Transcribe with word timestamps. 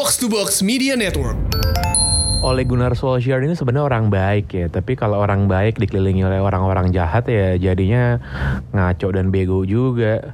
Box 0.00 0.16
to 0.16 0.32
Box 0.32 0.64
Media 0.64 0.96
Network. 0.96 1.36
Ole 2.40 2.64
Gunnar 2.64 2.96
Solskjaer 2.96 3.44
ini 3.44 3.52
sebenarnya 3.52 3.84
orang 3.84 4.08
baik 4.08 4.48
ya, 4.48 4.66
tapi 4.72 4.96
kalau 4.96 5.20
orang 5.20 5.44
baik 5.44 5.76
dikelilingi 5.76 6.24
oleh 6.24 6.40
orang-orang 6.40 6.88
jahat 6.88 7.28
ya 7.28 7.60
jadinya 7.60 8.16
ngaco 8.72 9.12
dan 9.12 9.28
bego 9.28 9.60
juga 9.68 10.32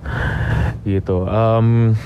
gitu. 0.87 1.27
Em, 1.27 1.99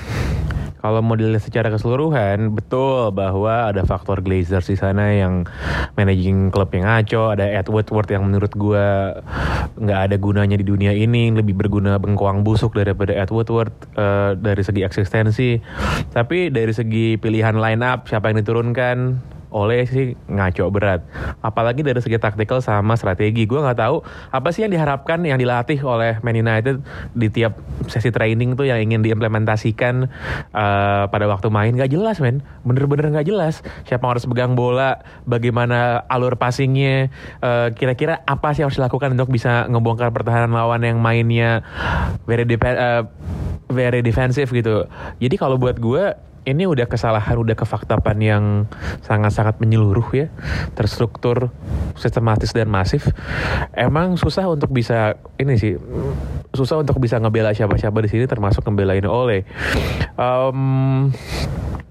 kalau 0.81 0.99
mau 1.05 1.13
dilihat 1.13 1.45
secara 1.45 1.69
keseluruhan, 1.69 2.57
betul 2.57 3.13
bahwa 3.13 3.69
ada 3.69 3.85
faktor 3.85 4.25
Glazers 4.25 4.65
di 4.65 4.73
sana 4.73 5.13
yang 5.13 5.45
managing 5.93 6.49
klub 6.49 6.73
yang 6.73 6.89
ngaco, 6.89 7.37
ada 7.37 7.45
Ed 7.45 7.69
Woodward 7.69 8.09
yang 8.09 8.25
menurut 8.25 8.49
gua 8.57 9.21
nggak 9.77 9.99
ada 10.09 10.15
gunanya 10.17 10.57
di 10.57 10.65
dunia 10.65 10.89
ini, 10.89 11.29
lebih 11.29 11.53
berguna 11.53 12.01
bengkoang 12.01 12.41
busuk 12.41 12.73
daripada 12.73 13.13
Ed 13.13 13.29
Woodward 13.29 13.71
eh, 13.93 14.33
dari 14.41 14.65
segi 14.65 14.81
eksistensi. 14.81 15.61
Tapi 16.09 16.49
dari 16.49 16.73
segi 16.73 17.15
pilihan 17.21 17.61
line 17.61 17.85
up, 17.85 18.09
siapa 18.09 18.33
yang 18.33 18.41
diturunkan, 18.41 18.97
oleh 19.51 19.83
sih 19.83 20.15
ngaco 20.31 20.71
berat. 20.71 21.03
Apalagi 21.43 21.83
dari 21.83 21.99
segi 21.99 22.15
taktikal 22.17 22.63
sama 22.63 22.95
strategi. 22.95 23.43
Gue 23.43 23.59
nggak 23.59 23.79
tahu 23.79 24.01
apa 24.31 24.49
sih 24.55 24.63
yang 24.63 24.71
diharapkan 24.71 25.19
yang 25.27 25.37
dilatih 25.37 25.77
oleh 25.83 26.17
Man 26.23 26.39
United 26.39 26.79
di 27.11 27.27
tiap 27.27 27.59
sesi 27.91 28.09
training 28.09 28.55
tuh 28.55 28.71
yang 28.71 28.79
ingin 28.79 29.03
diimplementasikan 29.03 30.07
eh, 30.55 31.03
pada 31.11 31.25
waktu 31.27 31.51
main 31.51 31.75
gak 31.75 31.91
jelas 31.91 32.23
men. 32.23 32.41
Bener-bener 32.63 33.11
nggak 33.11 33.27
jelas. 33.27 33.59
Siapa 33.83 34.07
yang 34.07 34.11
harus 34.17 34.25
pegang 34.25 34.53
bola, 34.55 35.03
bagaimana 35.27 36.07
alur 36.07 36.39
passingnya, 36.39 37.11
eh, 37.43 37.67
kira-kira 37.75 38.23
apa 38.23 38.55
sih 38.55 38.63
yang 38.63 38.71
harus 38.71 38.79
dilakukan 38.79 39.13
untuk 39.19 39.29
bisa 39.29 39.67
ngebongkar 39.67 40.15
pertahanan 40.15 40.55
lawan 40.55 40.81
yang 40.81 41.03
mainnya 41.03 41.61
very 42.23 42.47
eh, 42.47 43.03
very 43.67 43.99
defensif 43.99 44.51
gitu. 44.55 44.87
Jadi 45.19 45.35
kalau 45.35 45.59
buat 45.59 45.75
gue 45.75 46.30
ini 46.41 46.65
udah 46.65 46.89
kesalahan, 46.89 47.37
udah 47.37 47.53
kefaktapan 47.53 48.17
yang 48.17 48.43
sangat-sangat 49.05 49.61
menyeluruh 49.61 50.09
ya, 50.13 50.27
terstruktur, 50.73 51.53
sistematis 51.93 52.49
dan 52.55 52.65
masif. 52.65 53.13
Emang 53.77 54.17
susah 54.17 54.49
untuk 54.49 54.73
bisa 54.73 55.21
ini 55.37 55.57
sih, 55.61 55.77
susah 56.53 56.81
untuk 56.81 56.97
bisa 56.97 57.21
ngebela 57.21 57.53
siapa-siapa 57.53 58.01
di 58.01 58.09
sini, 58.09 58.25
termasuk 58.25 58.65
ngebelain 58.65 59.05
oleh. 59.05 59.45
Em, 60.17 60.59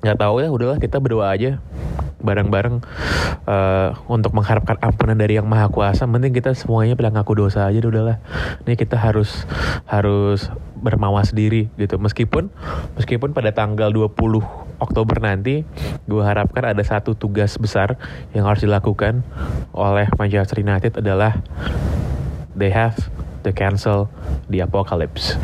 nggak 0.02 0.18
tahu 0.18 0.42
ya, 0.42 0.48
udahlah 0.50 0.78
kita 0.82 0.98
berdoa 0.98 1.30
aja 1.30 1.62
bareng-bareng 2.20 2.84
eh, 3.48 3.88
untuk 4.06 4.36
mengharapkan 4.36 4.76
ampunan 4.84 5.16
dari 5.16 5.40
yang 5.40 5.48
maha 5.48 5.72
kuasa. 5.72 6.04
Penting 6.06 6.36
kita 6.36 6.52
semuanya 6.52 6.94
bilang 6.94 7.16
ngaku 7.16 7.32
dosa 7.34 7.66
aja 7.66 7.80
udahlah. 7.80 8.20
Ini 8.64 8.76
kita 8.76 9.00
harus 9.00 9.48
harus 9.88 10.52
bermawas 10.80 11.32
diri 11.32 11.68
gitu. 11.76 11.96
Meskipun 12.00 12.52
meskipun 12.96 13.32
pada 13.32 13.52
tanggal 13.52 13.92
20 13.92 14.16
Oktober 14.80 15.20
nanti 15.20 15.62
gue 16.08 16.22
harapkan 16.24 16.64
ada 16.64 16.82
satu 16.82 17.14
tugas 17.14 17.54
besar 17.60 18.00
yang 18.32 18.48
harus 18.48 18.64
dilakukan 18.64 19.22
oleh 19.76 20.08
Manchester 20.16 20.64
United 20.64 20.98
adalah 20.98 21.38
they 22.56 22.72
have 22.72 22.96
to 23.44 23.52
cancel 23.52 24.08
the 24.48 24.64
apocalypse. 24.64 25.36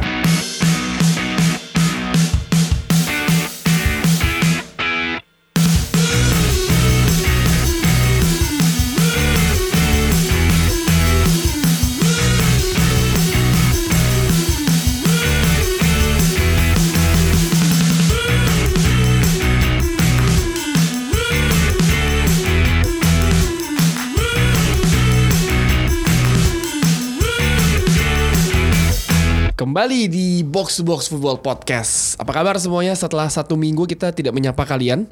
Kembali 29.76 30.08
di 30.08 30.40
Box 30.40 30.80
to 30.80 30.88
Box 30.88 31.12
Football 31.12 31.36
Podcast. 31.44 32.16
Apa 32.16 32.32
kabar 32.32 32.56
semuanya 32.56 32.96
setelah 32.96 33.28
satu 33.28 33.60
minggu 33.60 33.84
kita 33.84 34.08
tidak 34.08 34.32
menyapa 34.32 34.64
kalian? 34.64 35.04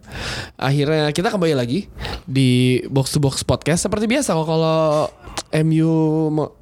Akhirnya 0.56 1.12
kita 1.12 1.28
kembali 1.28 1.52
lagi 1.52 1.84
di 2.25 2.80
Box 2.88 3.12
to 3.12 3.20
Box 3.20 3.44
Podcast. 3.44 3.84
Seperti 3.84 4.08
biasa 4.08 4.32
kok 4.32 4.48
kalau 4.48 5.12
MU 5.69 5.92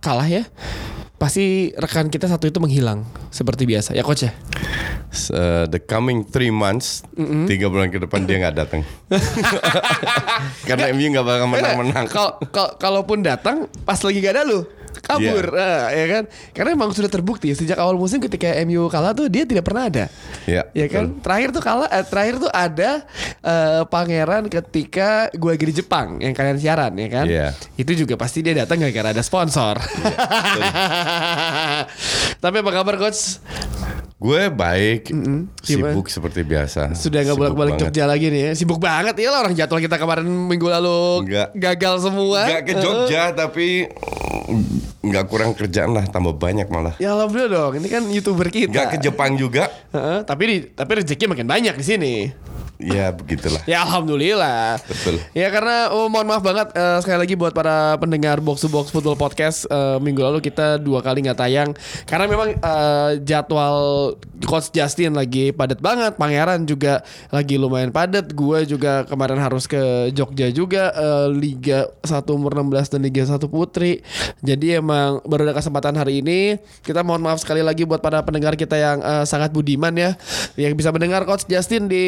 kalah 0.02 0.26
ya, 0.26 0.42
pasti 1.14 1.70
rekan 1.78 2.10
kita 2.10 2.26
satu 2.26 2.50
itu 2.50 2.58
menghilang 2.58 3.06
seperti 3.30 3.70
biasa 3.70 3.94
ya 3.94 4.02
coach 4.02 4.26
ya. 4.26 4.34
Uh, 5.30 5.70
the 5.70 5.78
coming 5.78 6.26
three 6.26 6.50
months, 6.50 7.06
tiga 7.46 7.70
bulan 7.70 7.86
ke 7.86 8.02
depan 8.02 8.26
dia 8.26 8.42
nggak 8.42 8.66
datang. 8.66 8.82
Karena 10.66 10.90
MU 10.90 11.06
nggak 11.06 11.22
bakal 11.22 11.46
menang-menang. 11.46 12.10
Kalau 12.10 12.34
kalau- 12.50 12.74
kalaupun 12.82 13.22
datang 13.22 13.70
pas 13.86 14.02
lagi 14.02 14.18
gak 14.18 14.34
ada 14.34 14.42
lu 14.42 14.81
kabur. 15.00 15.56
Nah, 15.56 15.88
ya 15.94 16.06
kan? 16.10 16.22
Karena 16.52 16.70
emang 16.76 16.92
sudah 16.92 17.08
terbukti 17.08 17.56
sejak 17.56 17.80
awal 17.80 17.96
musim 17.96 18.20
ketika 18.20 18.52
MU 18.68 18.92
kalah 18.92 19.16
tuh 19.16 19.32
dia 19.32 19.48
tidak 19.48 19.64
pernah 19.64 19.88
ada. 19.88 20.04
Ya, 20.44 20.68
ya 20.76 20.86
kan? 20.90 21.16
terakhir 21.24 21.54
tuh 21.54 21.62
kalah 21.62 21.88
eh, 21.88 22.04
terakhir 22.04 22.34
tuh 22.42 22.50
ada 22.52 22.90
eh, 23.40 23.82
pangeran 23.88 24.50
ketika 24.52 25.32
gua 25.38 25.56
lagi 25.56 25.64
di 25.68 25.74
Jepang 25.80 26.20
yang 26.20 26.36
kalian 26.36 26.58
siaran 26.60 26.92
ya 26.98 27.08
kan? 27.08 27.26
Iya. 27.28 27.48
itu 27.78 28.04
juga 28.04 28.18
pasti 28.20 28.44
dia 28.44 28.52
datang 28.52 28.82
gara-gara 28.82 29.14
ada 29.14 29.22
sponsor. 29.24 29.78
Tapi 32.42 32.56
apa 32.58 32.70
kabar 32.74 32.98
coach? 32.98 33.38
Gue 34.22 34.54
baik, 34.54 35.10
Gimana? 35.10 35.50
sibuk 35.66 36.06
seperti 36.06 36.46
biasa. 36.46 36.94
sudah 36.94 37.26
nggak 37.26 37.34
bolak-balik. 37.34 37.74
Jogja 37.74 38.06
lagi 38.06 38.30
nih 38.30 38.42
ya? 38.46 38.50
Sibuk 38.54 38.78
banget 38.78 39.18
ya 39.18 39.34
lah 39.34 39.42
orang 39.42 39.58
jadwal 39.58 39.82
kita 39.82 39.98
kemarin 39.98 40.30
minggu 40.30 40.70
lalu 40.70 41.26
Nggak. 41.26 41.48
gagal 41.58 42.06
semua. 42.06 42.46
Nggak 42.46 42.62
ke 42.62 42.74
Jogja 42.78 43.34
tapi 43.34 43.90
nggak 45.02 45.24
kurang 45.28 45.52
kerjaan 45.52 45.92
lah, 45.92 46.04
tambah 46.08 46.36
banyak 46.36 46.66
malah. 46.72 46.94
ya 46.96 47.12
alhamdulillah 47.14 47.50
dong 47.50 47.72
ini 47.80 47.88
kan 47.88 48.02
youtuber 48.08 48.48
kita 48.48 48.70
Nggak 48.72 48.86
ke 48.94 48.98
Jepang 49.00 49.36
juga. 49.36 49.68
Heeh, 49.92 50.24
tapi 50.24 50.42
di, 50.48 50.56
tapi 50.72 50.90
rezeki 51.04 51.24
makin 51.30 51.46
banyak 51.48 51.74
di 51.76 51.84
sini. 51.84 52.14
Ya 52.82 53.14
begitulah. 53.14 53.62
Ya 53.64 53.86
alhamdulillah. 53.86 54.82
Betul. 54.82 55.22
Ya 55.32 55.48
karena 55.54 55.94
oh, 55.94 56.10
mohon 56.10 56.26
maaf 56.26 56.42
banget 56.42 56.74
eh, 56.74 56.98
sekali 56.98 57.18
lagi 57.22 57.34
buat 57.38 57.54
para 57.54 57.94
pendengar 58.02 58.42
Box 58.42 58.66
to 58.66 58.68
Box 58.68 58.90
Football 58.90 59.14
Podcast 59.14 59.70
eh, 59.70 59.98
minggu 60.02 60.18
lalu 60.18 60.42
kita 60.42 60.82
dua 60.82 60.98
kali 60.98 61.22
nggak 61.22 61.38
tayang 61.38 61.70
karena 62.10 62.26
memang 62.26 62.58
eh, 62.58 63.10
jadwal 63.22 64.18
Coach 64.42 64.74
Justin 64.74 65.14
lagi 65.14 65.54
padat 65.54 65.78
banget, 65.78 66.18
Pangeran 66.18 66.66
juga 66.66 67.06
lagi 67.30 67.56
lumayan 67.56 67.94
padat, 67.94 68.34
gue 68.34 68.58
juga 68.66 69.06
kemarin 69.06 69.38
harus 69.38 69.70
ke 69.70 70.10
Jogja 70.10 70.50
juga 70.50 70.90
eh, 70.92 71.28
Liga 71.30 71.86
1 72.02 72.10
umur 72.34 72.58
16 72.58 72.92
dan 72.98 73.00
Liga 73.06 73.22
1 73.22 73.38
Putri. 73.46 74.02
Jadi 74.42 74.82
emang 74.82 75.22
baru 75.22 75.48
ada 75.48 75.54
kesempatan 75.56 75.94
hari 75.94 76.20
ini. 76.20 76.58
Kita 76.82 77.06
mohon 77.06 77.22
maaf 77.22 77.38
sekali 77.38 77.62
lagi 77.62 77.86
buat 77.86 78.02
para 78.02 78.20
pendengar 78.26 78.58
kita 78.58 78.74
yang 78.74 78.98
eh, 79.00 79.24
sangat 79.24 79.54
budiman 79.54 79.94
ya, 79.94 80.18
yang 80.58 80.74
bisa 80.74 80.90
mendengar 80.90 81.22
Coach 81.22 81.46
Justin 81.46 81.86
di 81.86 82.04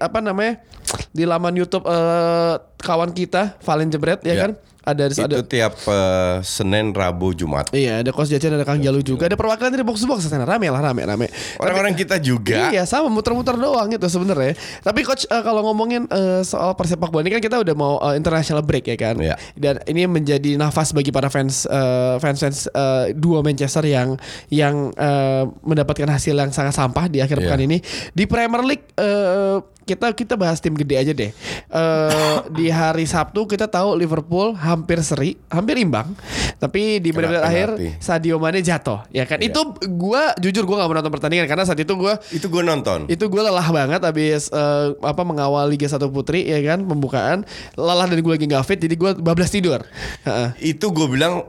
apa 0.00 0.13
namanya 0.20 0.62
di 1.10 1.24
laman 1.24 1.54
YouTube 1.54 1.82
eh, 1.84 2.54
kawan 2.78 3.10
kita 3.10 3.56
Valen 3.58 3.88
Jebret 3.88 4.20
ya, 4.20 4.30
Ya. 4.30 4.42
kan? 4.44 4.52
Ada 4.84 5.08
Itu 5.08 5.24
ada 5.24 5.40
tiap 5.40 5.80
eh, 5.80 6.44
Senin, 6.44 6.92
Rabu, 6.92 7.32
Jumat. 7.32 7.72
Iya, 7.72 8.04
ada 8.04 8.12
Coach 8.12 8.28
Jajan, 8.28 8.52
ada 8.52 8.68
Kang 8.68 8.76
Jalu 8.76 9.00
juga, 9.00 9.24
ada 9.24 9.32
perwakilan 9.32 9.72
dari 9.72 9.80
box 9.80 9.96
to 9.96 10.06
box 10.06 10.28
sana 10.28 10.44
rame 10.44 10.68
lah, 10.68 10.84
rame, 10.84 11.00
rame. 11.02 11.32
Orang-orang 11.56 11.96
kita 11.96 12.20
juga. 12.20 12.68
Iya 12.68 12.84
sama 12.84 13.08
muter-muter 13.08 13.56
doang 13.56 13.88
gitu 13.88 14.04
sebenarnya. 14.04 14.52
Tapi 14.84 15.00
coach 15.00 15.24
eh, 15.24 15.40
kalau 15.40 15.64
ngomongin 15.64 16.04
eh, 16.04 16.44
soal 16.44 16.76
persepak 16.76 17.08
bola 17.08 17.24
ini 17.24 17.32
kan 17.32 17.40
kita 17.40 17.64
udah 17.64 17.72
mau 17.72 17.96
eh, 18.04 18.20
international 18.20 18.60
break 18.60 18.84
ya 18.84 18.96
kan. 19.00 19.16
Iya. 19.16 19.40
Dan 19.56 19.80
ini 19.88 20.04
menjadi 20.04 20.52
nafas 20.54 20.92
bagi 20.92 21.08
para 21.08 21.32
fans 21.32 21.64
eh, 21.64 22.20
fans 22.20 22.38
fans 22.38 22.58
eh, 22.68 23.16
dua 23.16 23.40
Manchester 23.40 23.88
yang 23.88 24.20
yang 24.52 24.92
eh, 24.92 25.48
mendapatkan 25.64 26.12
hasil 26.12 26.36
yang 26.36 26.52
sangat 26.52 26.76
sampah 26.76 27.08
di 27.08 27.24
akhir 27.24 27.40
Iya. 27.40 27.48
pekan 27.48 27.60
ini 27.64 27.80
di 28.12 28.28
Premier 28.28 28.60
League. 28.60 28.84
eh, 28.94 29.64
kita 29.84 30.10
kita 30.10 30.34
bahas 30.34 30.58
tim 30.58 30.72
gede 30.72 30.96
aja 30.96 31.12
deh. 31.12 31.30
Eh, 31.68 32.36
di 32.50 32.66
hari 32.68 33.04
Sabtu 33.04 33.44
kita 33.44 33.68
tahu 33.68 33.94
Liverpool 33.94 34.56
hampir 34.56 34.98
seri, 35.00 35.36
hampir 35.46 35.76
imbang. 35.76 36.16
Tapi 36.56 36.98
di 36.98 37.12
Kena 37.12 37.28
menit 37.28 37.44
akhir. 37.44 37.68
Sadio 38.00 38.40
Mane 38.40 38.58
jatuh, 38.58 39.04
ya 39.08 39.24
kan? 39.24 39.38
Iya. 39.38 39.52
Itu 39.52 39.60
gua 39.92 40.32
jujur 40.36 40.64
gua 40.64 40.82
nggak 40.82 40.90
menonton 40.90 41.12
pertandingan 41.12 41.46
karena 41.46 41.62
saat 41.62 41.76
itu 41.76 41.92
gua 41.92 42.16
Itu 42.28 42.48
gue 42.48 42.64
nonton. 42.64 43.04
itu 43.06 43.28
gue 43.28 43.42
lelah 43.42 43.68
banget 43.68 44.00
habis 44.00 44.48
eh, 44.48 44.88
apa 44.98 45.22
mengawal 45.22 45.68
Liga 45.68 45.84
1 45.84 46.00
Putri 46.08 46.46
ya 46.46 46.56
kan 46.64 46.82
pembukaan 46.82 47.44
lelah 47.74 48.06
dan 48.06 48.16
gue 48.16 48.32
lagi 48.32 48.46
nggak 48.46 48.64
fit 48.64 48.80
jadi 48.80 48.94
gue 48.94 49.10
bablas 49.20 49.52
tidur 49.52 49.84
Heeh. 50.24 50.72
Itu 50.74 50.88
gue 50.90 51.04
bilang 51.06 51.44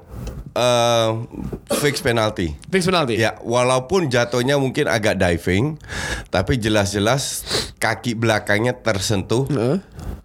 eh, 0.55 1.09
fix 1.83 1.99
penalti. 1.99 2.55
fix 2.71 2.87
penalti 2.87 3.19
Ya, 3.19 3.35
walaupun 3.43 4.07
jatuhnya 4.07 4.55
mungkin 4.55 4.87
agak 4.87 5.19
diving, 5.19 5.75
tapi 6.31 6.57
jelas-jelas 6.57 7.43
kaki 7.77 8.15
belakangnya 8.15 8.73
tersentuh. 8.79 9.45
Heeh. 9.51 9.77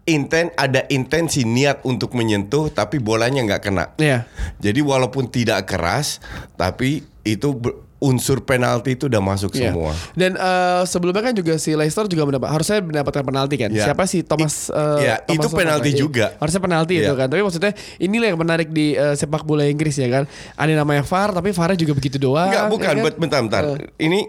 Inten 0.09 0.51
ada 0.59 0.89
intensi 0.91 1.47
niat 1.47 1.85
untuk 1.87 2.17
menyentuh, 2.17 2.73
tapi 2.73 2.99
bolanya 2.99 3.45
nggak 3.47 3.63
kena. 3.63 3.95
Iya. 4.01 4.27
Jadi 4.59 4.81
walaupun 4.83 5.31
tidak 5.31 5.71
keras, 5.71 6.19
tapi 6.59 7.05
itu 7.23 7.55
unsur 8.01 8.41
penalti 8.41 8.97
itu 8.97 9.07
udah 9.07 9.21
masuk 9.21 9.53
Iya. 9.53 9.71
semua. 9.71 9.93
Dan 10.13 10.33
eh, 10.33 10.83
sebelumnya 10.85 11.21
kan 11.21 11.33
juga 11.33 11.55
si 11.57 11.73
Leicester 11.73 12.05
juga 12.05 12.25
mendapat 12.25 12.49
harusnya 12.49 12.81
mendapatkan 12.81 13.21
penalti 13.23 13.55
kan. 13.55 13.69
Iya. 13.69 13.85
Siapa 13.87 14.05
sih 14.05 14.21
Thomas? 14.23 14.69
eh, 14.69 15.05
iya, 15.05 15.15
Thomas 15.21 15.37
itu 15.37 15.49
penalti? 15.53 15.91
Iya. 15.91 16.01
juga. 16.01 16.27
Harusnya 16.37 16.61
penalti 16.61 16.93
Iya. 16.95 17.03
itu 17.03 17.15
kan. 17.15 17.27
Tapi 17.29 17.41
maksudnya 17.41 17.73
inilah 17.97 18.27
yang 18.27 18.41
menarik 18.41 18.69
di 18.69 18.93
eh, 18.93 19.13
sepak 19.13 19.45
bola 19.45 19.63
Inggris 19.63 19.95
ya 19.95 20.09
kan. 20.09 20.25
Ada 20.55 20.73
namanya 20.75 21.05
VAR 21.05 21.31
tapi 21.31 21.53
VAR 21.53 21.77
juga 21.77 21.93
begitu 21.93 22.17
doang. 22.17 22.49
Enggak, 22.49 22.65
ya 22.65 22.73
bukan. 22.73 22.89
kan? 22.91 23.05
Bet- 23.05 23.19
Bentar, 23.21 23.41
bentar. 23.43 23.63
Eh. 23.77 23.93
Ini 24.01 24.21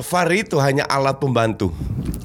VAR 0.00 0.28
itu 0.32 0.56
hanya 0.58 0.84
alat 0.86 1.16
pembantu, 1.16 1.70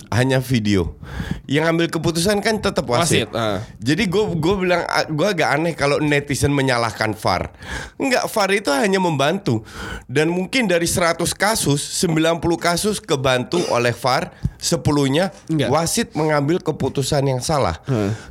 hanya 0.09 0.41
video. 0.41 0.97
Yang 1.45 1.65
ambil 1.69 1.87
keputusan 1.89 2.41
kan 2.41 2.57
tetap 2.57 2.85
wasit. 2.89 3.29
Wasit, 3.29 3.37
ah. 3.37 3.61
Jadi 3.77 4.09
gue 4.09 4.23
gue 4.37 4.55
bilang 4.57 4.85
gue 5.09 5.27
agak 5.27 5.49
aneh 5.53 5.73
kalau 5.77 6.01
netizen 6.01 6.53
menyalahkan 6.53 7.13
VAR. 7.13 7.53
Enggak, 8.01 8.25
VAR 8.29 8.49
itu 8.53 8.69
hanya 8.73 8.97
membantu. 8.97 9.61
Dan 10.09 10.33
mungkin 10.33 10.65
dari 10.65 10.89
100 10.89 11.21
kasus, 11.37 11.81
90 12.01 12.41
kasus 12.57 12.97
kebantu 12.97 13.61
oleh 13.69 13.93
VAR, 13.93 14.33
10-nya 14.59 15.31
Enggak. 15.47 15.69
wasit 15.71 16.07
mengambil 16.13 16.59
keputusan 16.59 17.23
yang 17.25 17.39
salah. 17.39 17.79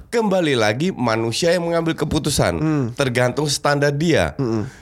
Kembali 0.09 0.57
lagi 0.57 0.89
manusia 0.89 1.53
yang 1.53 1.69
mengambil 1.69 1.93
keputusan, 1.93 2.57
tergantung 2.97 3.45
standar 3.45 3.93
dia. 3.93 4.33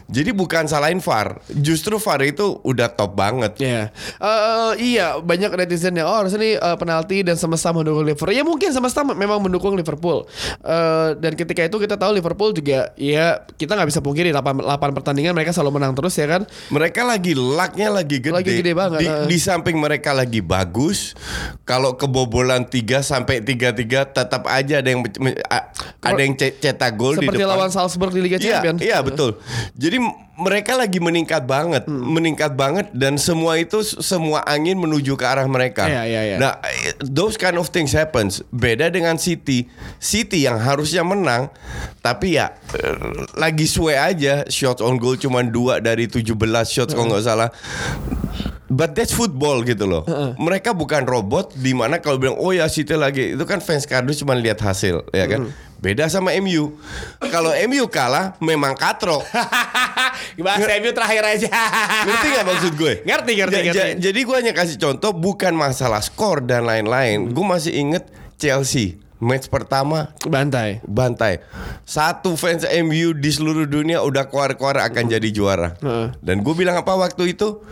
Jadi 0.07 0.31
bukan 0.31 0.67
salahin 0.67 1.03
VAR, 1.03 1.43
justru 1.51 1.99
VAR 1.99 2.23
itu 2.23 2.63
udah 2.63 2.87
top 2.87 3.15
banget. 3.15 3.59
Iya, 3.59 3.91
Eh, 4.17 4.73
iya 4.95 5.19
banyak 5.19 5.51
netizen 5.53 5.99
yang 5.99 6.07
oh 6.07 6.15
harusnya 6.15 6.39
nih 6.39 6.55
eh, 6.55 6.77
penalti 6.79 7.27
dan 7.27 7.35
semesta 7.35 7.75
mendukung 7.75 8.07
Liverpool. 8.07 8.31
Ya 8.31 8.47
mungkin 8.47 8.71
semesta 8.71 9.03
memang 9.03 9.43
mendukung 9.43 9.75
Liverpool. 9.75 10.31
Eh, 10.63 11.09
dan 11.19 11.35
ketika 11.35 11.67
itu 11.67 11.77
kita 11.77 11.99
tahu 11.99 12.15
Liverpool 12.15 12.55
juga 12.55 12.95
ya 12.95 13.43
kita 13.59 13.75
nggak 13.75 13.91
bisa 13.91 13.99
pungkiri 13.99 14.31
8, 14.31 14.63
8 14.63 14.95
pertandingan 14.95 15.35
mereka 15.35 15.51
selalu 15.51 15.83
menang 15.83 15.99
terus 15.99 16.15
ya 16.15 16.31
kan. 16.31 16.47
Mereka 16.71 17.03
lagi 17.03 17.35
lucknya 17.35 17.91
lagi 17.91 18.23
gede. 18.23 18.35
Lagi 18.35 18.53
gede 18.63 18.73
banget, 18.73 19.01
Di, 19.03 19.07
eh. 19.11 19.27
di 19.27 19.39
samping 19.43 19.75
mereka 19.75 20.15
lagi 20.15 20.39
bagus, 20.39 21.19
kalau 21.63 21.95
kebobolan 21.95 22.63
3 22.63 22.77
sampai 23.01 23.41
3-3 23.41 23.83
tetap 24.09 24.47
aja 24.47 24.79
ada 24.79 24.89
yang 24.89 25.03
ada 26.01 26.21
yang 26.21 26.35
ce- 26.35 26.55
cetak 26.55 26.95
gol 26.95 27.15
di 27.15 27.23
Seperti 27.23 27.41
depan. 27.41 27.53
lawan 27.53 27.71
Salzburg 27.71 28.11
di 28.11 28.21
Liga 28.21 28.37
Iya, 28.37 28.63
Champions. 28.63 28.79
iya 28.81 28.99
betul. 29.01 29.39
Jadi 29.73 29.99
mereka 30.37 30.77
lagi 30.77 30.99
meningkat 30.99 31.43
banget, 31.43 31.85
Hmm. 31.85 32.13
meningkat 32.13 32.53
banget 32.53 32.93
dan 32.93 33.17
semua 33.17 33.57
itu 33.57 33.81
semua 33.83 34.45
angin 34.45 34.77
menuju 34.77 35.15
ke 35.15 35.25
arah 35.25 35.45
mereka. 35.45 35.85
Iya, 35.85 36.03
iya, 36.05 36.23
iya. 36.27 36.37
Nah, 36.37 36.53
eh, 36.63 36.93
those 37.01 37.35
kind 37.35 37.57
of 37.57 37.67
things 37.67 37.91
happens. 37.91 38.45
Beda 38.51 38.87
dengan 38.87 39.17
City. 39.17 39.65
City 39.97 40.45
yang 40.45 40.57
harusnya 40.57 41.01
menang, 41.03 41.49
tapi 41.99 42.37
ya 42.37 42.53
eh, 42.75 42.95
lagi 43.35 43.65
suwe 43.65 43.95
aja. 43.95 44.45
Shots 44.47 44.79
on 44.79 44.97
goal 44.97 45.17
cuma 45.17 45.41
dua 45.41 45.81
dari 45.81 46.05
17 46.05 46.37
shots 46.69 46.93
kalau 46.93 47.09
nggak 47.09 47.25
salah. 47.25 47.49
But 48.67 48.93
that's 48.93 49.15
football 49.15 49.63
gitu 49.63 49.87
loh. 49.87 50.03
Mereka 50.37 50.75
bukan 50.75 51.07
robot 51.07 51.55
di 51.55 51.71
mana 51.71 51.99
kalau 51.99 52.19
bilang 52.19 52.35
oh 52.35 52.51
ya 52.51 52.67
City 52.67 52.93
lagi 52.93 53.33
itu 53.33 53.45
kan 53.45 53.63
fans 53.63 53.87
kardus 53.87 54.19
cuma 54.19 54.35
lihat 54.35 54.59
hasil 54.59 55.07
ya 55.11 55.27
kan. 55.27 55.55
Beda 55.77 56.09
sama 56.09 56.35
MU. 56.37 56.75
Kalau 57.21 57.55
MU 57.69 57.87
kalah 57.87 58.35
memang 58.39 58.75
katrok. 58.75 59.23
Bahasa 60.41 60.73
MU 60.79 60.91
terakhir 60.91 61.23
aja. 61.23 61.49
Ngerti 62.03 62.27
gak 62.33 62.45
maksud 62.45 62.73
gue? 62.75 62.93
Ngerti, 63.05 63.33
ngerti, 63.37 63.55
Ja- 63.55 63.63
ja- 63.63 63.71
ngerti. 63.71 64.03
jadi 64.03 64.21
gue 64.21 64.37
hanya 64.37 64.53
kasih 64.53 64.77
contoh 64.77 65.13
bukan 65.13 65.53
masalah 65.53 66.01
skor 66.01 66.43
dan 66.43 66.65
lain-lain. 66.65 67.31
Gue 67.31 67.45
masih 67.45 67.71
inget 67.71 68.09
Chelsea 68.37 68.99
match 69.23 69.49
pertama 69.49 70.13
Bantai. 70.27 70.85
bantai. 70.85 71.41
Satu 71.87 72.37
fans 72.37 72.67
MU 72.85 73.17
di 73.17 73.31
seluruh 73.33 73.65
dunia 73.65 74.03
udah 74.05 74.29
keluar-keluar 74.29 74.83
akan 74.85 75.05
jadi 75.09 75.29
juara. 75.33 75.77
Heeh. 75.81 76.13
Dan 76.21 76.43
gue 76.45 76.55
bilang 76.57 76.77
apa 76.77 76.93
waktu 76.97 77.33
itu? 77.37 77.63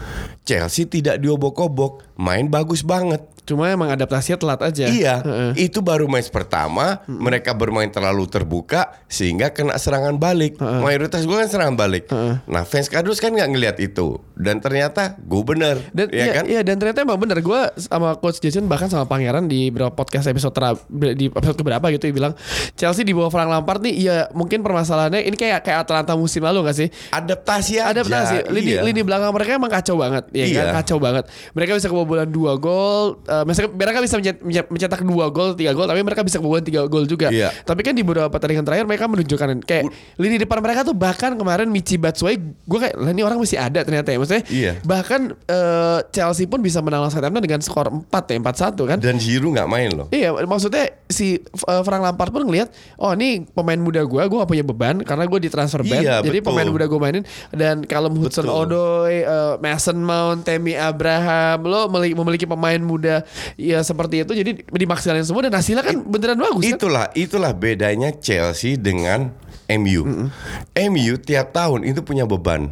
Chelsea 0.45 0.85
tidak 0.85 1.21
diobok-obok, 1.21 2.05
main 2.21 2.49
bagus 2.53 2.85
banget. 2.85 3.34
Cuma 3.45 3.69
emang 3.69 3.93
adaptasinya 3.93 4.41
telat 4.41 4.61
aja. 4.65 4.89
Iya, 4.89 5.15
Heeh. 5.21 5.69
itu 5.69 5.85
baru 5.85 6.09
match 6.09 6.33
pertama. 6.33 7.05
Mereka 7.05 7.53
bermain 7.53 7.89
terlalu 7.89 8.25
terbuka 8.25 8.97
sehingga 9.05 9.53
kena 9.53 9.77
serangan 9.77 10.17
balik. 10.17 10.57
Mayoritas 10.59 11.29
gue 11.29 11.37
kan 11.37 11.49
serangan 11.49 11.77
balik. 11.77 12.09
Nah, 12.49 12.65
fans 12.65 12.89
kardus 12.89 13.21
kan 13.21 13.37
nggak 13.37 13.51
ngelihat 13.53 13.77
itu. 13.79 14.17
Dan 14.35 14.59
ternyata 14.59 15.15
gue 15.21 15.43
bener, 15.45 15.77
Dan 15.93 16.09
ya 16.11 16.17
iya, 16.17 16.33
kan? 16.35 16.45
iya, 16.49 16.61
dan 16.65 16.81
ternyata 16.81 17.05
emang 17.05 17.21
bener 17.21 17.39
gue 17.39 17.61
sama 17.79 18.17
coach 18.19 18.41
Jason 18.41 18.67
bahkan 18.67 18.89
sama 18.89 19.05
Pangeran 19.05 19.45
di 19.45 19.69
beberapa 19.69 19.93
podcast 19.93 20.27
episode 20.27 20.57
tera, 20.57 20.73
di 20.91 21.29
episode 21.29 21.55
keberapa 21.55 21.87
gitu 21.93 22.11
dia 22.11 22.17
bilang 22.17 22.35
Chelsea 22.75 23.05
di 23.05 23.13
bawah 23.13 23.31
Frank 23.31 23.47
Lampard 23.47 23.85
nih 23.85 23.95
iya 23.95 24.17
mungkin 24.33 24.65
permasalahannya 24.65 25.23
ini 25.23 25.37
kayak 25.37 25.63
kayak 25.63 25.87
Atalanta 25.87 26.17
musim 26.17 26.43
lalu 26.43 26.65
gak 26.67 26.77
sih? 26.77 26.89
Adaptasi 27.13 27.79
aja. 27.79 27.93
Adaptasi 27.95 28.49
lini 28.51 28.75
iya. 28.75 28.81
lini 28.83 29.05
belakang 29.05 29.31
mereka 29.31 29.55
emang 29.55 29.71
kacau 29.71 29.95
banget 29.95 30.25
ya 30.33 30.45
Iya. 30.45 30.61
kan 30.73 30.83
kacau 30.83 30.99
banget. 30.99 31.25
Mereka 31.53 31.71
bisa 31.79 31.87
kebobolan 31.87 32.29
dua 32.29 32.57
gol, 32.59 33.21
misalnya 33.43 33.71
mereka 33.73 33.99
bisa 33.99 34.15
mencet- 34.15 34.39
mencet- 34.41 34.71
mencetak 34.71 35.01
dua 35.03 35.27
gol, 35.29 35.53
tiga 35.53 35.73
gol, 35.73 35.85
tapi 35.85 35.99
mereka 35.99 36.23
bisa 36.23 36.39
kebobolan 36.39 36.63
tiga 36.63 36.87
gol 36.87 37.03
juga. 37.05 37.29
Iya. 37.29 37.51
Tapi 37.65 37.83
kan 37.83 37.91
di 37.91 38.01
beberapa 38.01 38.31
pertandingan 38.31 38.63
terakhir 38.63 38.85
mereka 38.85 39.05
menunjukkan 39.05 39.49
kayak 39.65 39.85
lini 40.15 40.39
depan 40.39 40.61
mereka 40.61 40.85
tuh 40.85 40.95
bahkan 40.95 41.35
kemarin 41.35 41.67
Michi 41.67 41.99
Batshuayi 41.99 42.39
gue 42.39 42.79
kayak 42.79 42.95
lah 42.95 43.11
ini 43.11 43.23
orang 43.23 43.43
masih 43.43 43.59
ada 43.59 43.83
ternyata 43.83 44.15
ya. 44.15 44.19
Maksudnya 44.21 44.45
Iya. 44.47 44.73
bahkan 44.83 45.35
eh, 45.45 45.99
Chelsea 46.11 46.47
pun 46.47 46.61
bisa 46.61 46.79
menang 46.79 47.09
Southampton 47.09 47.43
dengan 47.43 47.59
skor 47.59 47.91
4 47.91 48.07
ya 48.31 48.39
4-1 48.39 48.79
kan. 48.87 48.99
Dan 49.01 49.17
Giroud 49.19 49.57
nggak 49.57 49.67
main 49.67 49.91
loh. 49.91 50.07
Iya, 50.09 50.31
maksudnya 50.45 50.93
si 51.05 51.41
uh, 51.65 51.83
Frank 51.83 52.01
Lampard 52.01 52.31
pun 52.31 52.45
ngelihat, 52.45 52.69
oh 52.97 53.11
ini 53.13 53.43
pemain 53.47 53.77
muda 53.77 54.03
gue, 54.03 54.23
gue 54.23 54.39
gak 54.39 54.51
punya 54.51 54.63
beban 54.63 55.01
karena 55.01 55.25
gue 55.25 55.39
di 55.39 55.49
transfer 55.49 55.81
ban, 55.81 56.01
Iya, 56.01 56.21
jadi 56.21 56.39
betul. 56.39 56.49
pemain 56.53 56.69
muda 56.69 56.85
gue 56.85 57.01
mainin 57.01 57.25
dan 57.51 57.83
kalau 57.83 58.13
Hudson. 58.13 58.45
Odoi, 58.45 59.25
uh, 59.25 59.57
Mason 59.59 59.97
Mount, 59.97 60.45
Tammy 60.45 60.75
Abraham, 60.75 61.65
lo 61.65 61.89
memiliki, 61.89 62.15
memiliki 62.15 62.47
pemain 62.47 62.79
muda 62.79 63.24
ya 63.55 63.81
seperti 63.81 64.23
itu, 64.23 64.33
jadi 64.33 64.51
dimaksimalin 64.65 65.25
semua 65.25 65.47
dan 65.47 65.55
hasilnya 65.55 65.83
kan 65.83 65.97
beneran 66.03 66.39
bagus 66.39 66.65
kan? 66.65 66.77
Itulah 66.77 67.07
itulah 67.13 67.53
bedanya 67.53 68.13
Chelsea 68.15 68.75
dengan 68.75 69.33
MU. 69.67 70.29
MU 70.75 71.15
tiap 71.19 71.53
tahun 71.53 71.89
itu 71.89 72.05
punya 72.05 72.29
beban. 72.29 72.69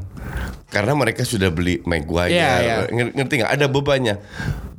Karena 0.73 0.97
mereka 0.97 1.25
sudah 1.25 1.53
beli 1.53 1.85
Maguire. 1.85 2.33
Iya. 2.33 2.89
Nger- 2.89 3.13
Ngerti 3.13 3.35
nggak? 3.41 3.53
Ada 3.53 3.67
bebannya. 3.69 4.15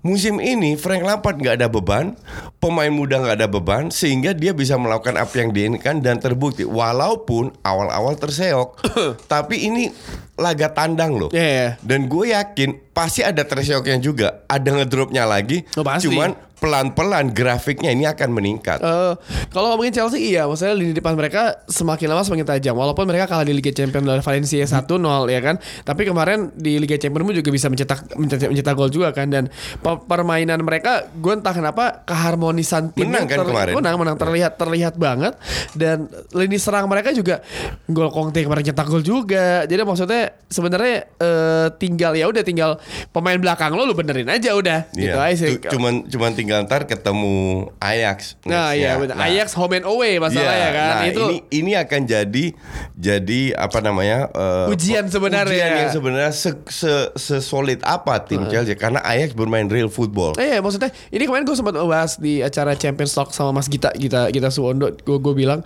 Musim 0.04 0.44
ini 0.44 0.76
Frank 0.76 1.00
Lampard 1.08 1.40
nggak 1.40 1.64
ada 1.64 1.72
beban, 1.72 2.20
pemain 2.60 2.92
muda 2.92 3.24
nggak 3.24 3.40
ada 3.40 3.48
beban, 3.48 3.88
sehingga 3.88 4.36
dia 4.36 4.52
bisa 4.52 4.76
melakukan 4.76 5.16
apa 5.16 5.32
yang 5.40 5.56
diinginkan 5.56 6.04
dan 6.04 6.20
terbukti. 6.20 6.68
Walaupun 6.68 7.56
awal-awal 7.64 8.20
terseok, 8.20 8.84
tapi 9.32 9.64
ini 9.64 9.96
laga 10.36 10.76
tandang 10.76 11.16
loh. 11.16 11.32
Iya, 11.32 11.48
iya. 11.48 11.70
Dan 11.80 12.12
gue 12.12 12.36
yakin 12.36 12.92
pasti 12.92 13.24
ada 13.24 13.48
terseoknya 13.48 13.96
juga, 14.04 14.44
ada 14.52 14.76
ngedropnya 14.76 15.24
lagi. 15.24 15.64
Oh, 15.80 15.88
pasti. 15.88 16.12
Cuman 16.12 16.36
pelan-pelan 16.64 17.28
grafiknya 17.30 17.92
ini 17.92 18.08
akan 18.08 18.32
meningkat. 18.32 18.80
Eh, 18.80 19.14
kalau 19.52 19.68
ngomongin 19.70 19.92
Chelsea 19.92 20.24
iya, 20.24 20.48
maksudnya 20.48 20.72
lini 20.72 20.94
depan 20.94 21.12
mereka 21.14 21.60
semakin 21.66 22.08
lama 22.08 22.24
semakin 22.24 22.48
tajam. 22.48 22.72
Walaupun 22.74 23.04
mereka 23.04 23.28
kalah 23.28 23.44
di 23.44 23.52
Liga 23.52 23.68
Champions 23.70 24.08
dari 24.08 24.24
Valencia 24.24 24.64
1-0 24.64 24.88
ya 25.28 25.42
kan. 25.42 25.56
Tapi 25.82 26.02
kemarin 26.04 26.56
di 26.56 26.80
Liga 26.80 26.96
Champions 26.96 27.26
pun 27.26 27.36
juga 27.36 27.50
bisa 27.50 27.68
mencetak 27.68 28.16
mencetak, 28.16 28.48
mencetak 28.48 28.74
gol 28.74 28.88
juga 28.88 29.12
kan 29.12 29.28
dan 29.28 29.52
pe- 29.76 30.04
permainan 30.06 30.62
mereka 30.62 31.04
gue 31.12 31.34
entah 31.34 31.52
kenapa 31.52 32.00
keharmonisan 32.04 32.92
timnya 32.92 33.20
Menang 33.20 33.28
kan 33.28 33.38
kemarin? 33.44 33.74
Menang, 33.76 33.96
menang 33.98 34.16
terlihat 34.16 34.56
terlihat 34.56 34.94
banget 34.96 35.34
dan 35.74 36.06
lini 36.32 36.56
serang 36.56 36.88
mereka 36.88 37.12
juga 37.12 37.44
gol 37.86 38.08
Conte 38.08 38.40
kemarin 38.40 38.64
cetak 38.64 38.88
gol 38.88 39.02
juga. 39.02 39.66
Jadi 39.66 39.82
maksudnya 39.82 40.22
sebenarnya 40.46 40.96
eh, 41.14 41.68
tinggal 41.76 42.14
ya 42.14 42.26
udah 42.26 42.40
tinggal 42.42 42.78
pemain 43.10 43.36
belakang 43.36 43.74
lo 43.74 43.84
lu 43.84 43.92
benerin 43.92 44.30
aja 44.30 44.54
udah 44.54 44.86
gitu 44.92 45.12
Iya, 45.12 45.26
aja 45.26 45.36
sih. 45.36 45.58
tu- 45.58 45.74
cuman 45.74 46.06
cuman 46.06 46.32
tinggal 46.32 46.53
ntar 46.62 46.86
ketemu 46.86 47.68
Ajax. 47.82 48.38
Nah, 48.46 48.78
iya 48.78 49.02
benar. 49.02 49.18
Nah, 49.18 49.26
Ajax 49.26 49.58
home 49.58 49.82
and 49.82 49.86
away 49.90 50.22
masalah 50.22 50.54
iya, 50.54 50.62
ya 50.62 50.70
kan. 50.70 50.94
nah, 50.94 51.06
itu 51.10 51.24
ini 51.24 51.38
ini 51.50 51.72
akan 51.74 52.02
jadi 52.06 52.46
jadi 52.94 53.42
apa 53.58 53.80
namanya 53.82 54.30
eh, 54.30 54.74
Ujian 54.74 55.10
sebenarnya. 55.10 55.50
ujian 55.50 55.72
yang 55.74 55.92
sebenarnya 55.92 56.32
se, 56.36 56.54
se, 56.70 56.94
sesolid 57.18 57.82
apa 57.82 58.22
tim 58.28 58.46
Chelsea 58.52 58.78
karena 58.78 59.02
Ajax 59.02 59.34
bermain 59.34 59.66
real 59.66 59.90
football. 59.90 60.38
Eh, 60.38 60.62
maksudnya 60.62 60.94
ini 61.10 61.24
kemarin 61.26 61.48
gue 61.48 61.58
sempat 61.58 61.74
bahas 61.74 62.22
di 62.22 62.46
acara 62.46 62.78
Champions 62.78 63.18
Talk 63.18 63.34
sama 63.34 63.56
Mas 63.58 63.72
Gita 63.72 63.90
Gita 63.98 64.30
Gita 64.30 64.50
Suwondo 64.54 64.94
gue 64.94 65.18
gue 65.18 65.34
bilang 65.34 65.66